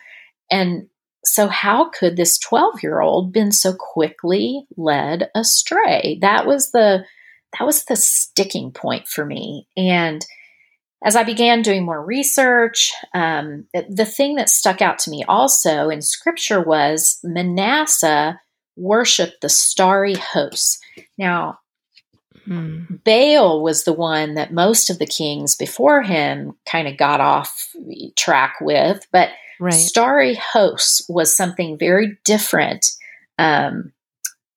and 0.50 0.88
so 1.24 1.48
how 1.48 1.88
could 1.88 2.16
this 2.16 2.38
12 2.38 2.82
year 2.82 3.00
old 3.00 3.32
been 3.32 3.52
so 3.52 3.74
quickly 3.78 4.66
led 4.76 5.30
astray 5.34 6.18
that 6.20 6.46
was 6.46 6.72
the 6.72 7.04
that 7.58 7.66
was 7.66 7.84
the 7.84 7.96
sticking 7.96 8.70
point 8.70 9.06
for 9.06 9.24
me 9.24 9.66
and 9.76 10.24
as 11.04 11.16
i 11.16 11.22
began 11.22 11.62
doing 11.62 11.84
more 11.84 12.04
research 12.04 12.92
um, 13.14 13.66
the 13.88 14.06
thing 14.06 14.36
that 14.36 14.48
stuck 14.48 14.82
out 14.82 14.98
to 14.98 15.10
me 15.10 15.24
also 15.28 15.88
in 15.88 16.02
scripture 16.02 16.62
was 16.62 17.18
manasseh 17.22 18.40
worshiped 18.76 19.40
the 19.40 19.48
starry 19.48 20.14
hosts 20.14 20.80
now 21.16 21.58
hmm. 22.44 22.82
baal 23.04 23.62
was 23.62 23.84
the 23.84 23.92
one 23.92 24.34
that 24.34 24.52
most 24.52 24.90
of 24.90 24.98
the 24.98 25.06
kings 25.06 25.54
before 25.54 26.02
him 26.02 26.54
kind 26.66 26.88
of 26.88 26.96
got 26.96 27.20
off 27.20 27.72
track 28.16 28.56
with 28.60 29.06
but 29.12 29.30
Right. 29.60 29.72
Starry 29.72 30.34
hosts 30.34 31.06
was 31.08 31.36
something 31.36 31.78
very 31.78 32.18
different 32.24 32.86
um, 33.38 33.92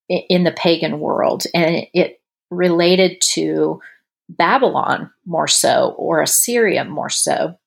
in 0.09 0.43
the 0.43 0.51
pagan 0.51 0.99
world, 0.99 1.43
and 1.53 1.85
it 1.93 2.16
related 2.49 3.21
to 3.33 3.79
Babylon 4.29 5.09
more 5.25 5.47
so, 5.47 5.95
or 5.97 6.21
Assyria 6.21 6.83
more 6.85 7.09
so, 7.09 7.57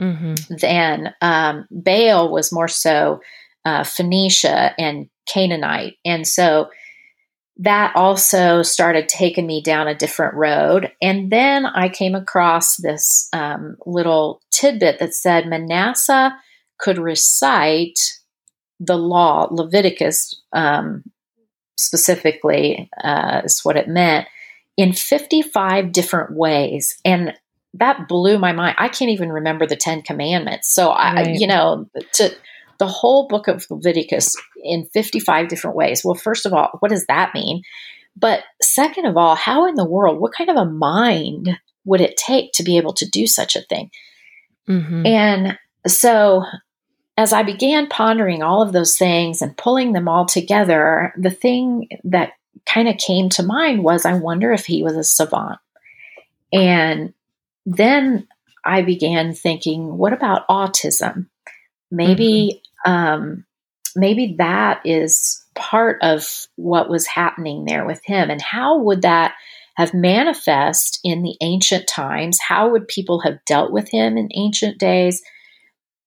mm-hmm. 0.00 0.34
than 0.60 1.14
um, 1.20 1.66
Baal 1.70 2.30
was 2.30 2.52
more 2.52 2.68
so 2.68 3.20
uh, 3.64 3.84
Phoenicia 3.84 4.74
and 4.78 5.08
Canaanite, 5.26 5.94
and 6.04 6.26
so 6.26 6.68
that 7.58 7.94
also 7.96 8.62
started 8.62 9.08
taking 9.08 9.46
me 9.46 9.60
down 9.60 9.88
a 9.88 9.94
different 9.94 10.34
road. 10.34 10.92
And 11.02 11.30
then 11.30 11.66
I 11.66 11.88
came 11.88 12.14
across 12.14 12.76
this 12.76 13.28
um, 13.32 13.76
little 13.84 14.40
tidbit 14.52 15.00
that 15.00 15.12
said 15.12 15.48
Manasseh 15.48 16.36
could 16.78 16.98
recite 16.98 17.98
the 18.78 18.96
law, 18.96 19.48
Leviticus 19.50 20.40
um, 20.52 21.02
specifically, 21.78 22.90
uh, 23.02 23.42
is 23.44 23.60
what 23.62 23.76
it 23.76 23.88
meant, 23.88 24.26
in 24.76 24.92
55 24.92 25.92
different 25.92 26.36
ways. 26.36 26.98
And 27.04 27.34
that 27.74 28.08
blew 28.08 28.38
my 28.38 28.52
mind. 28.52 28.76
I 28.78 28.88
can't 28.88 29.10
even 29.10 29.30
remember 29.30 29.66
the 29.66 29.76
Ten 29.76 30.02
Commandments. 30.02 30.72
So, 30.72 30.88
right. 30.88 31.26
I, 31.26 31.30
you 31.30 31.46
know, 31.46 31.88
to 32.14 32.34
the 32.78 32.86
whole 32.86 33.26
book 33.28 33.48
of 33.48 33.66
Leviticus 33.70 34.34
in 34.62 34.86
55 34.92 35.48
different 35.48 35.76
ways. 35.76 36.02
Well, 36.04 36.14
first 36.14 36.46
of 36.46 36.52
all, 36.52 36.70
what 36.80 36.90
does 36.90 37.06
that 37.06 37.34
mean? 37.34 37.62
But 38.16 38.44
second 38.60 39.06
of 39.06 39.16
all, 39.16 39.36
how 39.36 39.66
in 39.66 39.74
the 39.74 39.88
world, 39.88 40.20
what 40.20 40.32
kind 40.32 40.50
of 40.50 40.56
a 40.56 40.64
mind 40.64 41.58
would 41.84 42.00
it 42.00 42.16
take 42.16 42.52
to 42.52 42.62
be 42.62 42.76
able 42.76 42.92
to 42.94 43.08
do 43.08 43.26
such 43.26 43.56
a 43.56 43.62
thing? 43.62 43.90
Mm-hmm. 44.68 45.06
And 45.06 45.58
so 45.86 46.44
as 47.18 47.32
I 47.32 47.42
began 47.42 47.88
pondering 47.88 48.44
all 48.44 48.62
of 48.62 48.72
those 48.72 48.96
things 48.96 49.42
and 49.42 49.56
pulling 49.56 49.92
them 49.92 50.06
all 50.06 50.24
together, 50.24 51.12
the 51.18 51.32
thing 51.32 51.88
that 52.04 52.34
kind 52.64 52.88
of 52.88 52.96
came 52.96 53.28
to 53.30 53.42
mind 53.42 53.82
was 53.82 54.06
I 54.06 54.14
wonder 54.14 54.52
if 54.52 54.66
he 54.66 54.84
was 54.84 54.96
a 54.96 55.02
savant. 55.02 55.58
And 56.52 57.12
then 57.66 58.28
I 58.64 58.82
began 58.82 59.34
thinking, 59.34 59.98
what 59.98 60.12
about 60.12 60.46
autism? 60.46 61.26
Maybe, 61.90 62.62
mm-hmm. 62.86 62.92
um, 62.92 63.44
maybe 63.96 64.36
that 64.38 64.80
is 64.84 65.44
part 65.56 65.98
of 66.02 66.46
what 66.54 66.88
was 66.88 67.08
happening 67.08 67.64
there 67.64 67.84
with 67.84 68.00
him. 68.04 68.30
And 68.30 68.40
how 68.40 68.78
would 68.78 69.02
that 69.02 69.34
have 69.74 69.92
manifest 69.92 71.00
in 71.02 71.24
the 71.24 71.36
ancient 71.40 71.88
times? 71.88 72.38
How 72.40 72.70
would 72.70 72.86
people 72.86 73.18
have 73.22 73.44
dealt 73.44 73.72
with 73.72 73.88
him 73.90 74.16
in 74.16 74.28
ancient 74.36 74.78
days? 74.78 75.20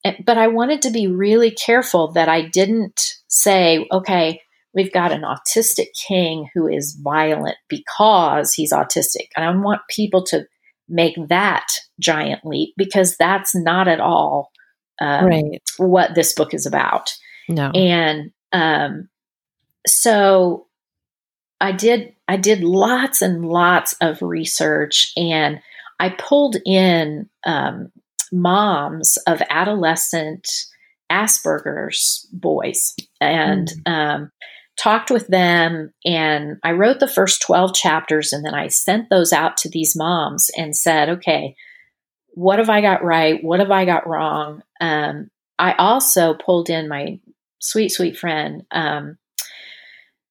But 0.04 0.38
I 0.38 0.48
wanted 0.48 0.82
to 0.84 0.92
be 0.92 1.08
really 1.08 1.52
careful 1.52 2.12
that 2.14 2.28
I 2.28 2.42
didn't 2.42 3.02
say, 3.28 3.88
okay, 3.92 4.42
we've 4.74 4.92
got 4.92 5.12
an 5.12 5.22
autistic 5.22 5.88
king 6.08 6.50
who 6.54 6.68
is 6.68 7.00
violent 7.02 7.58
because 7.68 8.54
he's 8.54 8.72
autistic. 8.72 9.28
And 9.36 9.46
I 9.46 9.56
want 9.56 9.82
people 9.90 10.24
to 10.26 10.46
make 10.88 11.16
that 11.30 11.68
giant 12.00 12.46
leap 12.46 12.74
because 12.78 13.16
that's 13.18 13.56
not 13.56 13.88
at 13.88 14.00
all 14.00 14.52
um, 15.00 15.26
right. 15.26 15.62
what 15.78 16.16
this 16.16 16.34
book 16.34 16.54
is 16.54 16.66
about. 16.66 17.12
No. 17.48 17.70
And 17.72 18.32
um, 18.52 19.10
so 19.88 20.68
I 21.60 21.72
did 21.72 22.14
I 22.28 22.38
did 22.38 22.64
lots 22.64 23.22
and 23.22 23.46
lots 23.46 23.94
of 24.02 24.22
research 24.22 25.12
and 25.16 25.60
I 26.00 26.10
pulled 26.10 26.58
in 26.66 27.30
um, 27.46 27.92
moms 28.32 29.18
of 29.28 29.42
adolescent 29.50 30.48
Asperger's 31.12 32.28
boys 32.32 32.96
and 33.20 33.68
mm. 33.68 33.92
um, 33.92 34.32
talked 34.78 35.12
with 35.12 35.28
them. 35.28 35.94
And 36.06 36.58
I 36.64 36.72
wrote 36.72 37.00
the 37.00 37.08
first 37.08 37.42
12 37.42 37.74
chapters 37.74 38.32
and 38.34 38.46
then 38.46 38.56
I 38.56 38.68
sent 38.68 39.10
those 39.10 39.34
out 39.34 39.58
to 39.58 39.70
these 39.70 39.96
moms 39.96 40.50
and 40.58 40.76
said, 40.76 41.10
okay, 41.10 41.56
what 42.34 42.60
have 42.60 42.70
I 42.70 42.82
got 42.82 43.04
right? 43.04 43.44
What 43.44 43.60
have 43.60 43.72
I 43.72 43.86
got 43.86 44.08
wrong? 44.08 44.64
Um, 44.80 45.30
I 45.60 45.74
also 45.74 46.34
pulled 46.34 46.70
in 46.70 46.88
my 46.88 47.20
sweet, 47.60 47.90
sweet 47.90 48.18
friend, 48.18 48.64
um, 48.72 49.18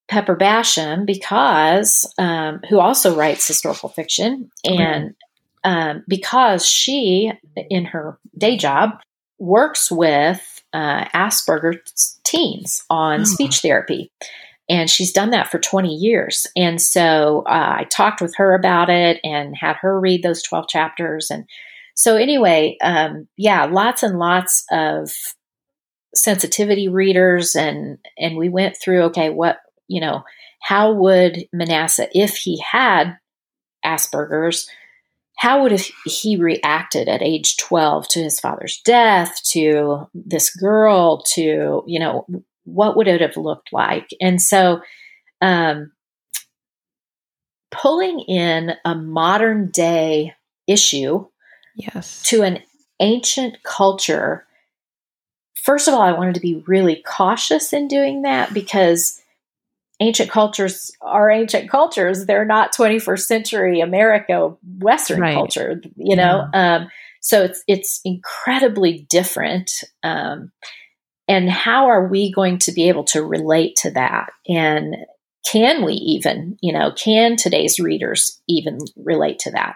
Pepper 0.09 0.35
Basham, 0.35 1.05
because 1.05 2.11
um, 2.17 2.59
who 2.69 2.79
also 2.79 3.15
writes 3.15 3.47
historical 3.47 3.87
fiction, 3.87 4.51
and 4.65 5.15
um, 5.63 6.03
because 6.07 6.65
she, 6.65 7.31
in 7.69 7.85
her 7.85 8.19
day 8.37 8.57
job, 8.57 8.91
works 9.39 9.91
with 9.91 10.61
uh, 10.73 11.05
Asperger's 11.05 12.19
teens 12.23 12.83
on 12.89 13.21
oh. 13.21 13.25
speech 13.25 13.59
therapy. 13.59 14.11
And 14.69 14.89
she's 14.89 15.11
done 15.11 15.31
that 15.31 15.51
for 15.51 15.59
20 15.59 15.93
years. 15.93 16.47
And 16.55 16.81
so 16.81 17.43
uh, 17.45 17.75
I 17.79 17.87
talked 17.91 18.21
with 18.21 18.35
her 18.37 18.53
about 18.53 18.89
it 18.89 19.19
and 19.23 19.55
had 19.55 19.75
her 19.81 19.99
read 19.99 20.23
those 20.23 20.41
12 20.43 20.67
chapters. 20.69 21.29
And 21.29 21.45
so, 21.93 22.15
anyway, 22.15 22.77
um, 22.81 23.27
yeah, 23.35 23.65
lots 23.65 24.01
and 24.01 24.17
lots 24.17 24.63
of 24.71 25.11
sensitivity 26.15 26.87
readers. 26.87 27.55
And, 27.55 27.97
and 28.17 28.37
we 28.37 28.47
went 28.47 28.77
through, 28.81 29.03
okay, 29.05 29.29
what, 29.29 29.57
you 29.87 29.99
know, 29.99 30.23
how 30.61 30.93
would 30.93 31.47
Manasseh, 31.51 32.07
if 32.13 32.37
he 32.37 32.61
had 32.61 33.17
Asperger's, 33.83 34.69
how 35.41 35.63
would 35.63 35.71
he 36.05 36.37
reacted 36.37 37.09
at 37.09 37.23
age 37.23 37.57
12 37.57 38.07
to 38.09 38.19
his 38.19 38.39
father's 38.39 38.79
death 38.85 39.41
to 39.41 40.07
this 40.13 40.55
girl 40.55 41.23
to 41.33 41.83
you 41.87 41.99
know 41.99 42.27
what 42.65 42.95
would 42.95 43.07
it 43.07 43.21
have 43.21 43.37
looked 43.37 43.73
like? 43.73 44.07
And 44.21 44.39
so 44.39 44.81
um, 45.41 45.93
pulling 47.71 48.19
in 48.19 48.73
a 48.85 48.93
modern 48.93 49.71
day 49.71 50.35
issue 50.67 51.25
yes. 51.75 52.21
to 52.23 52.43
an 52.43 52.59
ancient 52.99 53.63
culture 53.63 54.45
first 55.55 55.87
of 55.87 55.93
all 55.95 56.03
i 56.03 56.11
wanted 56.11 56.35
to 56.35 56.39
be 56.39 56.63
really 56.67 57.03
cautious 57.03 57.73
in 57.73 57.87
doing 57.87 58.21
that 58.21 58.53
because 58.53 59.20
ancient 60.01 60.29
cultures 60.29 60.91
are 61.01 61.29
ancient 61.29 61.69
cultures. 61.69 62.25
They're 62.25 62.43
not 62.43 62.75
21st 62.75 63.21
century 63.21 63.79
America 63.79 64.55
Western 64.79 65.21
right. 65.21 65.33
culture, 65.33 65.81
you 65.95 66.15
know. 66.15 66.49
Yeah. 66.53 66.75
Um, 66.75 66.87
so 67.21 67.43
it's 67.43 67.63
it's 67.67 68.01
incredibly 68.03 69.05
different. 69.09 69.71
Um, 70.03 70.51
and 71.27 71.49
how 71.49 71.85
are 71.85 72.07
we 72.07 72.31
going 72.33 72.57
to 72.59 72.71
be 72.71 72.89
able 72.89 73.03
to 73.05 73.23
relate 73.23 73.75
to 73.77 73.91
that? 73.91 74.31
And 74.49 74.97
can 75.49 75.85
we 75.85 75.93
even, 75.93 76.57
you 76.61 76.73
know, 76.73 76.91
can 76.91 77.35
today's 77.35 77.79
readers 77.79 78.41
even 78.47 78.79
relate 78.97 79.39
to 79.39 79.51
that? 79.51 79.75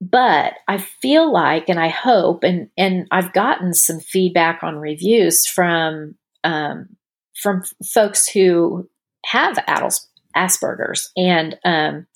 But 0.00 0.54
I 0.68 0.78
feel 0.78 1.32
like, 1.32 1.68
and 1.68 1.80
I 1.80 1.88
hope, 1.88 2.44
and 2.44 2.68
and 2.76 3.06
I've 3.10 3.32
gotten 3.32 3.72
some 3.72 4.00
feedback 4.00 4.62
on 4.62 4.76
reviews 4.76 5.46
from 5.46 6.16
um, 6.44 6.88
from 7.34 7.62
folks 7.84 8.28
who 8.28 8.88
have 9.26 9.58
Asperger's, 10.36 11.10
and 11.16 11.58
um, 11.64 12.06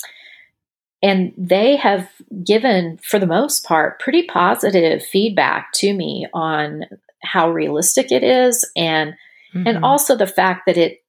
and 1.03 1.33
they 1.37 1.77
have 1.77 2.09
given, 2.45 2.99
for 3.03 3.19
the 3.19 3.27
most 3.27 3.65
part, 3.65 4.01
pretty 4.01 4.25
positive 4.25 5.05
feedback 5.05 5.73
to 5.75 5.93
me 5.93 6.27
on 6.33 6.85
how 7.23 7.51
realistic 7.51 8.11
it 8.11 8.23
is, 8.23 8.69
and 8.77 9.13
mm-hmm. 9.55 9.67
and 9.67 9.85
also 9.85 10.17
the 10.17 10.27
fact 10.27 10.67
that 10.67 10.77
it 10.77 11.03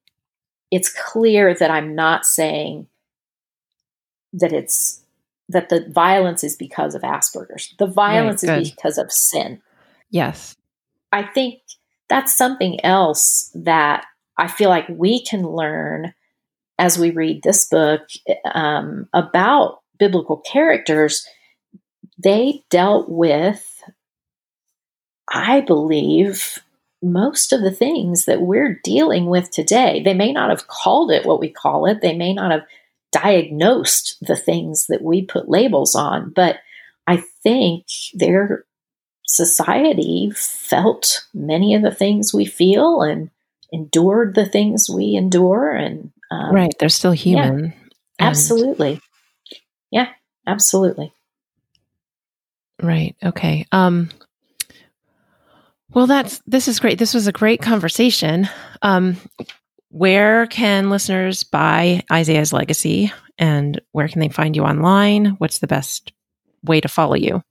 it's 0.71 0.89
clear 0.89 1.53
that 1.53 1.71
I'm 1.71 1.95
not 1.95 2.25
saying 2.25 2.87
that 4.33 4.53
it's 4.53 5.01
that 5.49 5.69
the 5.69 5.87
violence 5.89 6.43
is 6.43 6.55
because 6.55 6.93
of 6.93 7.01
Asperger's. 7.01 7.73
The 7.79 7.87
violence 7.87 8.43
right, 8.43 8.61
is 8.61 8.71
because 8.71 8.97
of 8.97 9.11
sin. 9.11 9.61
Yes. 10.09 10.55
I 11.11 11.23
think 11.23 11.61
that's 12.09 12.35
something 12.35 12.83
else 12.83 13.49
that 13.55 14.05
I 14.37 14.47
feel 14.47 14.69
like 14.69 14.87
we 14.89 15.23
can 15.23 15.43
learn 15.43 16.13
as 16.77 16.97
we 16.97 17.09
read 17.11 17.41
this 17.41 17.65
book 17.65 18.01
um, 18.45 19.07
about 19.13 19.81
biblical 19.97 20.37
characters. 20.37 21.27
They 22.17 22.63
dealt 22.69 23.09
with, 23.09 23.65
I 25.31 25.61
believe, 25.61 26.59
most 27.01 27.53
of 27.53 27.61
the 27.61 27.71
things 27.71 28.25
that 28.25 28.41
we're 28.41 28.79
dealing 28.83 29.27
with 29.27 29.51
today. 29.51 30.01
They 30.03 30.13
may 30.13 30.31
not 30.31 30.49
have 30.49 30.67
called 30.67 31.11
it 31.11 31.25
what 31.25 31.39
we 31.39 31.49
call 31.49 31.85
it, 31.85 32.01
they 32.01 32.15
may 32.15 32.33
not 32.33 32.51
have 32.51 32.65
diagnosed 33.11 34.17
the 34.21 34.35
things 34.35 34.87
that 34.87 35.01
we 35.01 35.21
put 35.23 35.49
labels 35.49 35.95
on, 35.95 36.31
but 36.35 36.57
I 37.07 37.23
think 37.41 37.85
their 38.13 38.65
society 39.25 40.31
felt 40.35 41.25
many 41.33 41.73
of 41.73 41.81
the 41.81 41.93
things 41.93 42.33
we 42.33 42.45
feel 42.45 43.01
and 43.01 43.29
endured 43.71 44.35
the 44.35 44.45
things 44.45 44.89
we 44.89 45.15
endure 45.15 45.71
and 45.71 46.11
um, 46.31 46.53
right 46.53 46.73
they're 46.79 46.89
still 46.89 47.11
human 47.11 47.73
yeah, 48.19 48.27
absolutely. 48.27 48.99
Yeah 49.91 50.09
absolutely. 50.45 51.13
Right 52.81 53.15
okay 53.23 53.65
um 53.71 54.09
well 55.91 56.07
that's 56.07 56.41
this 56.45 56.67
is 56.67 56.79
great 56.79 56.99
this 56.99 57.13
was 57.13 57.27
a 57.27 57.31
great 57.31 57.61
conversation. 57.61 58.49
Um 58.81 59.17
where 59.89 60.47
can 60.47 60.89
listeners 60.89 61.43
buy 61.43 62.03
isaiah's 62.11 62.53
legacy 62.53 63.11
and 63.37 63.79
where 63.91 64.07
can 64.07 64.19
they 64.19 64.29
find 64.29 64.55
you 64.55 64.63
online? 64.63 65.35
What's 65.37 65.59
the 65.59 65.67
best 65.67 66.11
way 66.63 66.81
to 66.81 66.87
follow 66.87 67.15
you? 67.15 67.43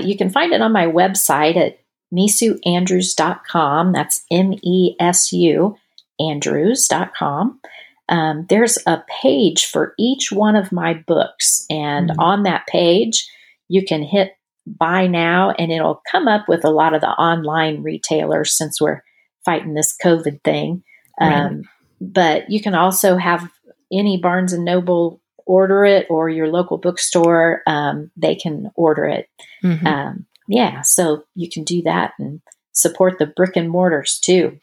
You 0.00 0.16
can 0.16 0.30
find 0.30 0.52
it 0.52 0.62
on 0.62 0.72
my 0.72 0.86
website 0.86 1.56
at 1.56 1.81
mesuandrews.com. 2.12 3.92
That's 3.92 4.24
M 4.30 4.54
E 4.62 4.94
S 5.00 5.32
U 5.32 5.76
Andrews.com. 6.20 7.60
Um, 8.08 8.46
there's 8.48 8.78
a 8.86 9.02
page 9.22 9.66
for 9.66 9.94
each 9.98 10.30
one 10.32 10.56
of 10.56 10.72
my 10.72 10.94
books. 10.94 11.64
And 11.70 12.10
mm-hmm. 12.10 12.20
on 12.20 12.42
that 12.42 12.66
page, 12.66 13.28
you 13.68 13.84
can 13.84 14.02
hit 14.02 14.32
buy 14.66 15.06
now 15.06 15.50
and 15.52 15.72
it'll 15.72 16.02
come 16.10 16.28
up 16.28 16.48
with 16.48 16.64
a 16.64 16.70
lot 16.70 16.94
of 16.94 17.00
the 17.00 17.08
online 17.08 17.82
retailers 17.82 18.56
since 18.56 18.80
we're 18.80 19.02
fighting 19.44 19.74
this 19.74 19.96
COVID 20.02 20.42
thing. 20.44 20.82
Right. 21.20 21.32
Um, 21.32 21.62
but 22.00 22.50
you 22.50 22.60
can 22.60 22.74
also 22.74 23.16
have 23.16 23.48
any 23.92 24.18
Barnes 24.18 24.52
and 24.52 24.64
Noble 24.64 25.20
order 25.46 25.84
it 25.84 26.06
or 26.08 26.28
your 26.28 26.48
local 26.48 26.78
bookstore, 26.78 27.62
um, 27.66 28.10
they 28.16 28.34
can 28.34 28.70
order 28.74 29.06
it. 29.06 29.28
Mm-hmm. 29.64 29.86
Um, 29.86 30.26
yeah, 30.48 30.82
so 30.82 31.24
you 31.34 31.48
can 31.50 31.64
do 31.64 31.82
that 31.82 32.12
and 32.18 32.40
support 32.72 33.18
the 33.18 33.26
brick 33.26 33.56
and 33.56 33.70
mortars 33.70 34.18
too. 34.18 34.58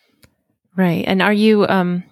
Right. 0.76 1.04
And 1.08 1.22
are 1.22 1.34
you 1.34 1.68
um 1.68 2.04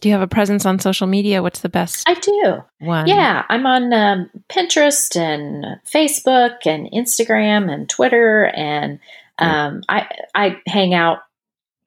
do 0.00 0.08
you 0.08 0.12
have 0.12 0.22
a 0.22 0.28
presence 0.28 0.64
on 0.64 0.78
social 0.78 1.08
media? 1.08 1.42
What's 1.42 1.60
the 1.60 1.68
best? 1.68 2.08
I 2.08 2.14
do. 2.14 2.62
One. 2.78 3.08
Yeah, 3.08 3.44
I'm 3.48 3.66
on 3.66 3.92
um, 3.92 4.30
Pinterest 4.48 5.16
and 5.16 5.64
Facebook 5.92 6.66
and 6.66 6.88
Instagram 6.92 7.72
and 7.72 7.88
Twitter 7.88 8.46
and 8.54 9.00
Um, 9.38 9.82
I 9.88 10.08
I 10.34 10.60
hang 10.66 10.94
out 10.94 11.20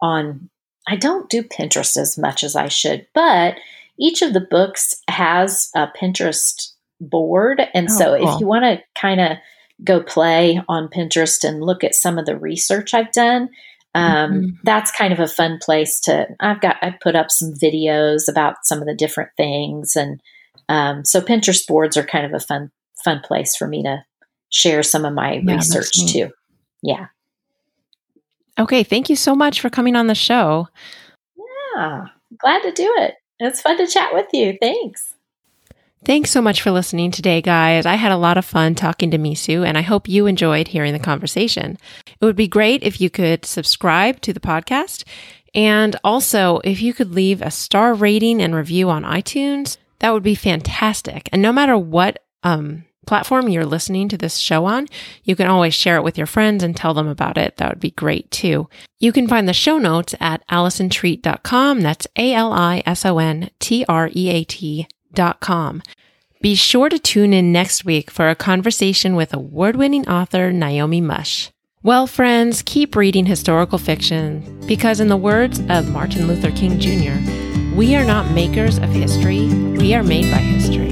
on. 0.01 0.49
I 0.87 0.95
don't 0.95 1.29
do 1.29 1.43
Pinterest 1.43 1.97
as 1.97 2.17
much 2.17 2.43
as 2.43 2.55
I 2.55 2.67
should, 2.69 3.07
but 3.13 3.55
each 3.99 4.21
of 4.21 4.33
the 4.33 4.41
books 4.41 4.95
has 5.07 5.69
a 5.75 5.87
Pinterest 5.87 6.71
board, 6.99 7.61
and 7.73 7.87
oh, 7.89 7.97
so 7.97 8.17
cool. 8.17 8.35
if 8.35 8.39
you 8.41 8.47
want 8.47 8.63
to 8.63 8.83
kind 8.99 9.21
of 9.21 9.37
go 9.83 10.01
play 10.01 10.61
on 10.67 10.87
Pinterest 10.87 11.43
and 11.43 11.63
look 11.63 11.83
at 11.83 11.95
some 11.95 12.17
of 12.17 12.25
the 12.25 12.37
research 12.37 12.93
I've 12.93 13.11
done, 13.11 13.49
um, 13.93 14.31
mm-hmm. 14.31 14.49
that's 14.63 14.91
kind 14.91 15.11
of 15.11 15.19
a 15.19 15.27
fun 15.27 15.59
place 15.61 15.99
to. 16.01 16.27
I've 16.39 16.61
got 16.61 16.77
I 16.81 16.95
put 17.01 17.15
up 17.15 17.29
some 17.29 17.53
videos 17.53 18.29
about 18.29 18.57
some 18.63 18.79
of 18.79 18.85
the 18.85 18.95
different 18.95 19.31
things, 19.37 19.95
and 19.95 20.21
um, 20.69 21.03
so 21.03 21.21
Pinterest 21.21 21.65
boards 21.67 21.97
are 21.97 22.03
kind 22.03 22.25
of 22.25 22.33
a 22.33 22.39
fun 22.39 22.71
fun 23.03 23.21
place 23.23 23.55
for 23.55 23.67
me 23.67 23.83
to 23.83 24.03
share 24.49 24.83
some 24.83 25.05
of 25.05 25.13
my 25.13 25.41
yeah, 25.43 25.55
research 25.55 25.91
too. 26.07 26.29
Yeah. 26.81 27.07
Okay, 28.59 28.83
thank 28.83 29.09
you 29.09 29.15
so 29.15 29.35
much 29.35 29.59
for 29.59 29.69
coming 29.69 29.95
on 29.95 30.07
the 30.07 30.15
show. 30.15 30.67
Yeah, 31.75 32.07
glad 32.37 32.61
to 32.63 32.71
do 32.71 32.93
it. 32.99 33.15
It's 33.39 33.61
fun 33.61 33.77
to 33.77 33.87
chat 33.87 34.13
with 34.13 34.27
you. 34.33 34.57
Thanks. 34.61 35.15
Thanks 36.03 36.31
so 36.31 36.41
much 36.41 36.63
for 36.63 36.71
listening 36.71 37.11
today, 37.11 37.43
guys. 37.43 37.85
I 37.85 37.93
had 37.93 38.11
a 38.11 38.17
lot 38.17 38.39
of 38.39 38.43
fun 38.43 38.73
talking 38.73 39.11
to 39.11 39.19
Mesu, 39.19 39.63
and 39.63 39.77
I 39.77 39.81
hope 39.81 40.09
you 40.09 40.25
enjoyed 40.25 40.69
hearing 40.69 40.93
the 40.93 40.99
conversation. 40.99 41.77
It 42.19 42.25
would 42.25 42.35
be 42.35 42.47
great 42.47 42.81
if 42.81 42.99
you 42.99 43.11
could 43.11 43.45
subscribe 43.45 44.19
to 44.21 44.33
the 44.33 44.39
podcast. 44.39 45.03
And 45.53 45.95
also, 46.03 46.59
if 46.63 46.81
you 46.81 46.95
could 46.95 47.11
leave 47.11 47.43
a 47.43 47.51
star 47.51 47.93
rating 47.93 48.41
and 48.41 48.55
review 48.55 48.89
on 48.89 49.03
iTunes, 49.03 49.77
that 49.99 50.11
would 50.11 50.23
be 50.23 50.33
fantastic. 50.33 51.29
And 51.31 51.39
no 51.39 51.53
matter 51.53 51.77
what 51.77 52.23
um, 52.41 52.85
platform 53.05 53.47
you're 53.47 53.63
listening 53.63 54.09
to 54.09 54.17
this 54.17 54.37
show 54.37 54.65
on, 54.65 54.87
you 55.23 55.35
can 55.35 55.45
always 55.45 55.75
share 55.75 55.97
it 55.97 56.03
with 56.03 56.17
your 56.17 56.25
friends 56.25 56.63
and 56.63 56.75
tell 56.75 56.95
them 56.95 57.07
about 57.07 57.37
it. 57.37 57.57
That 57.57 57.69
would 57.69 57.79
be 57.79 57.91
great 57.91 58.31
too. 58.31 58.67
You 58.99 59.11
can 59.11 59.27
find 59.27 59.47
the 59.47 59.53
show 59.53 59.77
notes 59.77 60.15
at 60.19 60.47
alisontreat.com. 60.47 61.81
That's 61.81 62.07
A 62.15 62.33
L 62.33 62.51
I 62.53 62.81
S 62.87 63.05
O 63.05 63.19
N 63.19 63.51
T 63.59 63.85
R 63.87 64.09
E 64.15 64.29
A 64.29 64.43
T 64.43 64.87
com. 65.39 65.81
Be 66.41 66.55
sure 66.55 66.89
to 66.89 66.97
tune 66.97 67.33
in 67.33 67.51
next 67.51 67.85
week 67.85 68.09
for 68.09 68.29
a 68.29 68.35
conversation 68.35 69.15
with 69.15 69.33
award 69.33 69.75
winning 69.75 70.07
author 70.07 70.51
Naomi 70.51 70.99
Musch. 70.99 71.49
Well, 71.83 72.05
friends, 72.07 72.61
keep 72.63 72.95
reading 72.95 73.25
historical 73.25 73.77
fiction 73.77 74.63
because, 74.67 74.99
in 74.99 75.07
the 75.07 75.17
words 75.17 75.59
of 75.69 75.89
Martin 75.89 76.27
Luther 76.27 76.51
King 76.51 76.79
Jr., 76.79 77.75
we 77.75 77.95
are 77.95 78.05
not 78.05 78.31
makers 78.31 78.77
of 78.77 78.89
history, 78.89 79.47
we 79.47 79.95
are 79.95 80.03
made 80.03 80.31
by 80.31 80.37
history. 80.37 80.90